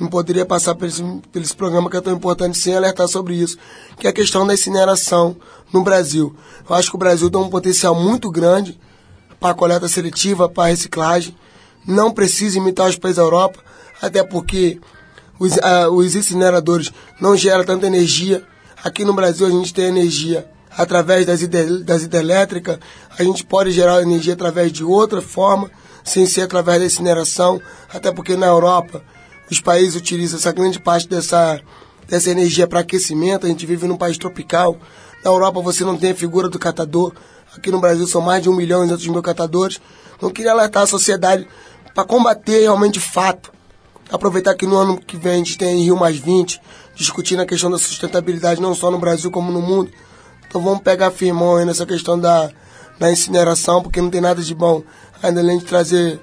não 0.00 0.08
poderia 0.08 0.46
passar 0.46 0.74
por 0.74 0.88
esse, 0.88 1.02
por 1.02 1.42
esse 1.42 1.54
programa 1.54 1.90
que 1.90 1.96
é 1.98 2.00
tão 2.00 2.14
importante 2.14 2.56
sem 2.56 2.74
alertar 2.74 3.06
sobre 3.06 3.34
isso, 3.34 3.58
que 3.98 4.06
é 4.06 4.10
a 4.10 4.12
questão 4.12 4.46
da 4.46 4.54
incineração 4.54 5.36
no 5.70 5.82
Brasil. 5.84 6.34
Eu 6.68 6.74
acho 6.74 6.88
que 6.88 6.96
o 6.96 6.98
Brasil 6.98 7.30
tem 7.30 7.38
um 7.38 7.50
potencial 7.50 7.94
muito 7.94 8.30
grande 8.30 8.80
para 9.38 9.54
coleta 9.54 9.88
seletiva, 9.88 10.48
para 10.48 10.70
reciclagem. 10.70 11.36
Não 11.86 12.10
precisa 12.10 12.56
imitar 12.56 12.88
os 12.88 12.96
países 12.96 13.18
da 13.18 13.22
Europa, 13.22 13.60
até 14.00 14.22
porque 14.22 14.80
os, 15.38 15.56
uh, 15.56 15.90
os 15.92 16.14
incineradores 16.14 16.90
não 17.20 17.36
geram 17.36 17.64
tanta 17.64 17.86
energia. 17.86 18.42
Aqui 18.82 19.04
no 19.04 19.12
Brasil 19.12 19.46
a 19.46 19.50
gente 19.50 19.74
tem 19.74 19.84
energia 19.84 20.48
através 20.70 21.26
das, 21.26 21.42
hidre, 21.42 21.82
das 21.82 22.04
hidrelétricas, 22.04 22.78
a 23.18 23.22
gente 23.22 23.44
pode 23.44 23.70
gerar 23.70 24.00
energia 24.00 24.32
através 24.32 24.72
de 24.72 24.84
outra 24.84 25.20
forma, 25.20 25.70
sem 26.04 26.24
ser 26.26 26.42
através 26.42 26.78
da 26.78 26.86
incineração, 26.86 27.60
até 27.92 28.10
porque 28.10 28.36
na 28.36 28.46
Europa 28.46 29.02
os 29.50 29.60
países 29.60 29.96
utilizam 29.96 30.38
essa 30.38 30.52
grande 30.52 30.78
parte 30.78 31.08
dessa, 31.08 31.60
dessa 32.08 32.30
energia 32.30 32.66
para 32.66 32.80
aquecimento. 32.80 33.46
A 33.46 33.48
gente 33.48 33.66
vive 33.66 33.86
num 33.86 33.96
país 33.96 34.16
tropical. 34.16 34.76
Na 35.24 35.30
Europa 35.30 35.60
você 35.60 35.84
não 35.84 35.96
tem 35.96 36.12
a 36.12 36.14
figura 36.14 36.48
do 36.48 36.58
catador. 36.58 37.12
Aqui 37.56 37.70
no 37.70 37.80
Brasil 37.80 38.06
são 38.06 38.20
mais 38.20 38.42
de 38.42 38.48
um 38.48 38.54
milhão 38.54 38.84
e 38.84 38.86
duzentos 38.86 39.06
mil 39.08 39.22
catadores. 39.22 39.80
Não 40.22 40.30
queria 40.30 40.52
alertar 40.52 40.84
a 40.84 40.86
sociedade 40.86 41.48
para 41.94 42.04
combater 42.04 42.60
realmente 42.60 42.94
de 42.94 43.00
fato. 43.00 43.52
Aproveitar 44.10 44.54
que 44.54 44.66
no 44.66 44.76
ano 44.76 45.00
que 45.00 45.16
vem 45.16 45.32
a 45.32 45.36
gente 45.36 45.58
tem 45.58 45.82
Rio 45.82 45.96
Mais 45.96 46.16
20, 46.16 46.60
discutindo 46.94 47.40
a 47.40 47.46
questão 47.46 47.70
da 47.70 47.78
sustentabilidade 47.78 48.60
não 48.60 48.74
só 48.74 48.90
no 48.90 48.98
Brasil 48.98 49.30
como 49.30 49.50
no 49.50 49.60
mundo. 49.60 49.90
Então 50.46 50.60
vamos 50.60 50.80
pegar 50.80 51.10
firmão 51.10 51.56
aí 51.56 51.64
nessa 51.64 51.86
questão 51.86 52.18
da, 52.18 52.50
na 52.98 53.10
incineração, 53.10 53.82
porque 53.82 54.00
não 54.00 54.10
tem 54.10 54.20
nada 54.20 54.42
de 54.42 54.54
bom, 54.54 54.82
ainda 55.22 55.40
além 55.40 55.58
de 55.58 55.64
trazer 55.64 56.20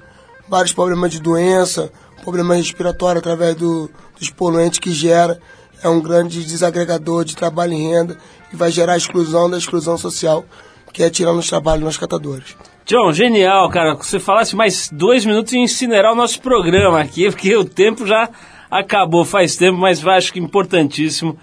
vários 0.48 0.72
problemas 0.72 1.10
de 1.10 1.20
doença, 1.20 1.90
problema 2.28 2.54
respiratório 2.54 3.18
através 3.18 3.54
do, 3.54 3.90
dos 4.18 4.30
poluentes 4.30 4.78
que 4.78 4.90
gera. 4.92 5.40
É 5.82 5.88
um 5.88 6.00
grande 6.00 6.44
desagregador 6.44 7.24
de 7.24 7.34
trabalho 7.34 7.72
e 7.72 7.88
renda 7.88 8.18
e 8.52 8.56
vai 8.56 8.70
gerar 8.70 8.94
a 8.94 8.96
exclusão 8.96 9.48
da 9.48 9.56
exclusão 9.56 9.96
social, 9.96 10.44
que 10.92 11.02
é 11.02 11.08
tirando 11.08 11.38
os 11.38 11.48
trabalhos 11.48 11.84
nos 11.84 11.96
catadores. 11.96 12.56
John, 12.84 13.12
genial, 13.12 13.68
cara. 13.70 13.96
Se 14.02 14.18
falasse 14.18 14.56
mais 14.56 14.90
dois 14.92 15.24
minutos 15.24 15.52
e 15.52 15.58
incinerar 15.58 16.12
o 16.12 16.16
nosso 16.16 16.40
programa 16.40 17.00
aqui, 17.00 17.30
porque 17.30 17.54
o 17.56 17.64
tempo 17.64 18.06
já 18.06 18.28
acabou 18.70 19.24
faz 19.24 19.56
tempo, 19.56 19.78
mas 19.78 20.06
acho 20.06 20.32
que 20.32 20.38
importantíssimo 20.38 21.38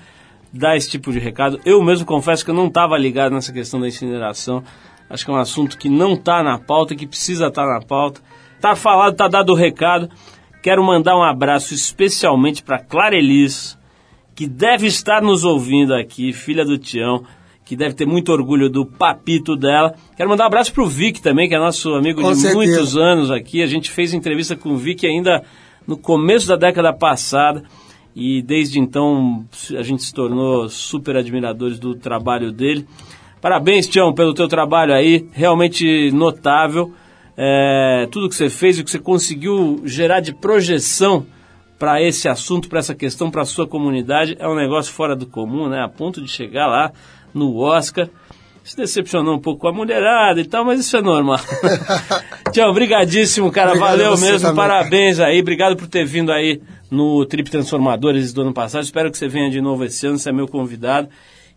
dar 0.52 0.76
esse 0.76 0.90
tipo 0.90 1.12
de 1.12 1.20
recado. 1.20 1.60
Eu 1.66 1.84
mesmo 1.84 2.06
confesso 2.06 2.44
que 2.44 2.52
eu 2.52 2.56
não 2.56 2.68
estava 2.68 2.98
ligado 2.98 3.34
nessa 3.34 3.52
questão 3.52 3.80
da 3.80 3.88
incineração. 3.88 4.64
Acho 5.10 5.24
que 5.24 5.32
é 5.32 5.34
um 5.34 5.38
assunto 5.38 5.78
que 5.78 5.90
não 5.90 6.14
está 6.14 6.42
na 6.42 6.58
pauta, 6.58 6.96
que 6.96 7.06
precisa 7.06 7.48
estar 7.48 7.66
tá 7.66 7.74
na 7.74 7.82
pauta. 7.82 8.22
Tá 8.60 8.76
falado, 8.76 9.16
tá 9.16 9.28
dado 9.28 9.52
o 9.52 9.56
recado. 9.56 10.10
Quero 10.66 10.84
mandar 10.84 11.16
um 11.16 11.22
abraço 11.22 11.76
especialmente 11.76 12.64
para 12.64 12.80
Clara 12.80 13.16
Elis, 13.16 13.78
que 14.34 14.48
deve 14.48 14.88
estar 14.88 15.22
nos 15.22 15.44
ouvindo 15.44 15.94
aqui, 15.94 16.34
filha 16.34 16.66
do 16.66 16.76
Tião, 16.76 17.24
que 17.64 17.76
deve 17.76 17.94
ter 17.94 18.08
muito 18.08 18.32
orgulho 18.32 18.68
do 18.68 18.84
papito 18.84 19.56
dela. 19.56 19.94
Quero 20.18 20.28
mandar 20.28 20.46
um 20.46 20.48
abraço 20.48 20.74
pro 20.74 20.88
Vic 20.88 21.22
também, 21.22 21.48
que 21.48 21.54
é 21.54 21.60
nosso 21.60 21.94
amigo 21.94 22.20
Com 22.20 22.32
de 22.32 22.38
certeza. 22.38 22.56
muitos 22.56 22.98
anos 22.98 23.30
aqui. 23.30 23.62
A 23.62 23.68
gente 23.68 23.92
fez 23.92 24.12
entrevista 24.12 24.56
com 24.56 24.70
o 24.70 24.76
Vic 24.76 25.06
ainda 25.06 25.44
no 25.86 25.96
começo 25.96 26.48
da 26.48 26.56
década 26.56 26.92
passada 26.92 27.62
e 28.16 28.42
desde 28.42 28.80
então 28.80 29.46
a 29.78 29.84
gente 29.84 30.02
se 30.02 30.16
tornou 30.16 30.68
super 30.68 31.16
admiradores 31.16 31.78
do 31.78 31.94
trabalho 31.94 32.52
dele. 32.52 32.88
Parabéns, 33.40 33.88
Tião, 33.88 34.12
pelo 34.16 34.34
teu 34.34 34.48
trabalho 34.48 34.96
aí, 34.96 35.28
realmente 35.32 36.10
notável. 36.12 36.92
É, 37.38 38.08
tudo 38.12 38.30
que 38.30 38.36
você 38.36 38.50
fez 38.50 38.78
e 38.78 38.82
o 38.82 38.86
que 38.86 38.92
você 38.92 39.00
conseguiu 39.00 39.82
gerar 39.84 40.20
de 40.20 40.34
projeção 40.34 41.26
para 41.78 42.02
esse 42.02 42.30
assunto, 42.30 42.70
para 42.70 42.80
essa 42.80 42.96
questão, 42.96 43.30
para 43.30 43.42
a 43.42 43.46
sua 43.46 43.68
comunidade, 43.68 44.36
é 44.40 44.48
um 44.48 44.56
negócio 44.56 44.94
fora 44.94 45.16
do 45.16 45.26
comum, 45.26 45.68
né? 45.68 45.82
A 45.82 45.90
ponto 45.90 46.22
de 46.22 46.30
chegar 46.30 46.68
lá 46.68 46.92
no 47.34 47.58
Oscar. 47.58 48.10
Se 48.64 48.76
decepcionou 48.76 49.36
um 49.36 49.40
pouco 49.40 49.62
com 49.62 49.68
a 49.68 49.74
mulherada 49.74 50.42
e 50.42 50.46
tal, 50.46 50.66
mas 50.66 50.80
isso 50.80 50.98
é 50.98 51.02
normal. 51.02 51.38
Tchau, 52.52 52.72
obrigadíssimo, 52.72 53.52
cara. 53.52 53.72
Obrigado 53.72 53.90
Valeu 53.92 54.18
mesmo, 54.18 54.40
também, 54.40 54.56
parabéns 54.56 55.20
aí. 55.20 55.40
Obrigado 55.40 55.76
por 55.76 55.88
ter 55.88 56.04
vindo 56.04 56.32
aí 56.32 56.60
no 56.90 57.24
Trip 57.26 57.52
Transformadores 57.52 58.34
do 58.34 58.42
ano 58.42 58.54
passado. 58.54 58.84
Espero 58.84 59.12
que 59.12 59.18
você 59.20 59.28
venha 59.28 59.52
de 59.52 59.62
novo 59.62 59.84
esse 59.84 60.08
ano, 60.08 60.18
você 60.18 60.30
é 60.30 60.34
meu 60.34 60.48
convidado. 60.48 61.10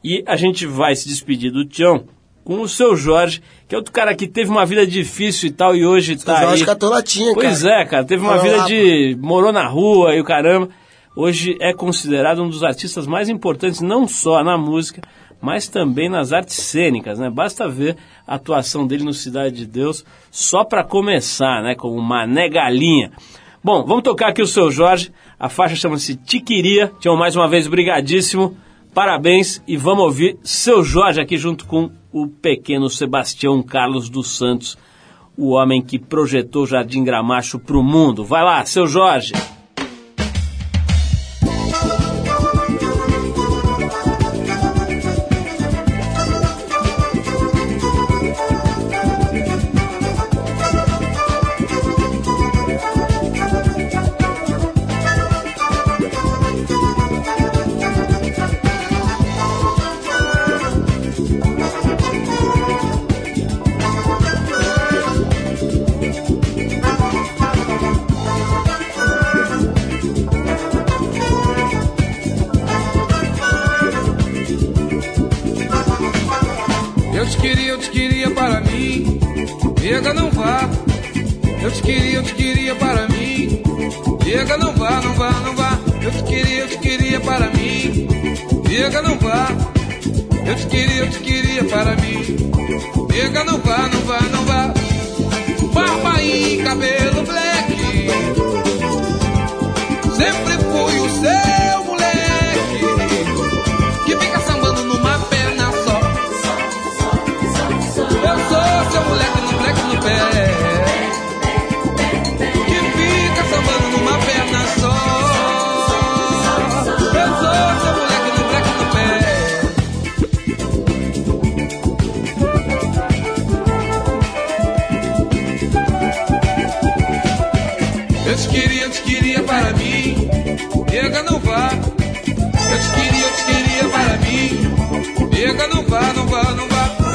E 0.05 0.23
a 0.27 0.37
gente 0.37 0.67
vai 0.67 0.95
se 0.95 1.09
despedir 1.09 1.51
do 1.51 1.65
Tião 1.65 2.05
com 2.49 2.63
o 2.63 2.67
seu 2.67 2.97
Jorge, 2.97 3.43
que 3.69 3.75
é 3.75 3.79
outro 3.79 3.93
cara 3.93 4.15
que 4.15 4.27
teve 4.27 4.51
uma 4.51 4.65
vida 4.65 4.87
difícil 4.87 5.51
e 5.51 5.53
tal, 5.53 5.77
e 5.77 5.85
hoje 5.85 6.17
tá 6.17 6.41
Jorge 6.41 6.63
aí. 6.63 6.67
Catolatinha, 6.67 7.35
Pois 7.35 7.63
cara. 7.63 7.83
é, 7.83 7.85
cara, 7.85 8.05
teve 8.07 8.23
uma 8.23 8.39
vida 8.39 8.57
lá, 8.57 8.65
de. 8.65 9.19
morou 9.21 9.53
na 9.53 9.69
rua 9.69 10.15
e 10.15 10.21
o 10.23 10.25
caramba. 10.25 10.71
Hoje 11.15 11.59
é 11.61 11.75
considerado 11.75 12.43
um 12.43 12.49
dos 12.49 12.65
artistas 12.65 13.07
mais 13.07 13.29
importantes, 13.29 13.83
não 13.83 14.09
só 14.09 14.43
na 14.43 14.57
música, 14.57 15.03
mas 15.43 15.69
também 15.69 16.09
nas 16.09 16.33
artes 16.33 16.57
cênicas, 16.57 17.19
né? 17.19 17.29
Basta 17.29 17.69
ver 17.69 17.99
a 18.27 18.37
atuação 18.37 18.87
dele 18.87 19.05
no 19.05 19.13
Cidade 19.13 19.55
de 19.55 19.67
Deus, 19.67 20.03
só 20.31 20.65
para 20.65 20.83
começar, 20.83 21.63
né? 21.63 21.75
Como 21.75 22.01
Mané 22.01 22.49
Galinha. 22.49 23.13
Bom, 23.63 23.85
vamos 23.85 24.05
tocar 24.05 24.29
aqui 24.29 24.41
o 24.41 24.47
seu 24.47 24.71
Jorge. 24.71 25.13
A 25.39 25.51
faixa 25.51 25.77
chama-se 25.77 26.17
Tiquiria. 26.17 26.91
Tião, 26.99 27.15
mais 27.15 27.37
uma 27.37 27.47
vez, 27.47 27.67
brigadíssimo. 27.67 28.57
Parabéns 28.99 29.63
e 29.65 29.77
vamos 29.77 30.07
ouvir 30.07 30.41
seu 30.43 30.83
Jorge 30.83 31.21
aqui 31.21 31.37
junto 31.37 31.67
com 31.67 31.89
o 32.13 32.27
pequeno 32.27 32.91
Sebastião 32.91 33.63
Carlos 33.63 34.11
dos 34.11 34.37
Santos, 34.37 34.77
o 35.37 35.51
homem 35.51 35.81
que 35.81 36.01
projetou 36.01 36.67
Jardim 36.67 37.05
Gramacho 37.05 37.61
para 37.61 37.79
o 37.79 37.83
mundo. 37.85 38.25
Vai 38.25 38.43
lá, 38.43 38.67
seu 38.67 38.89
Jorge. 38.89 39.35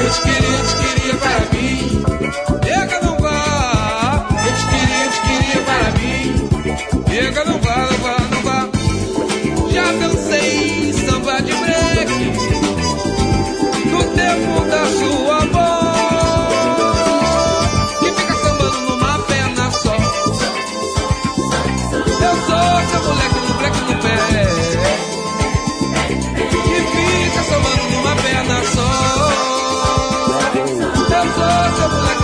Eu 0.04 0.10
te 0.10 0.20
queria, 0.20 1.16
para 1.16 1.40
mim. 1.56 2.53
Fica 32.02 32.14
somando 32.14 32.23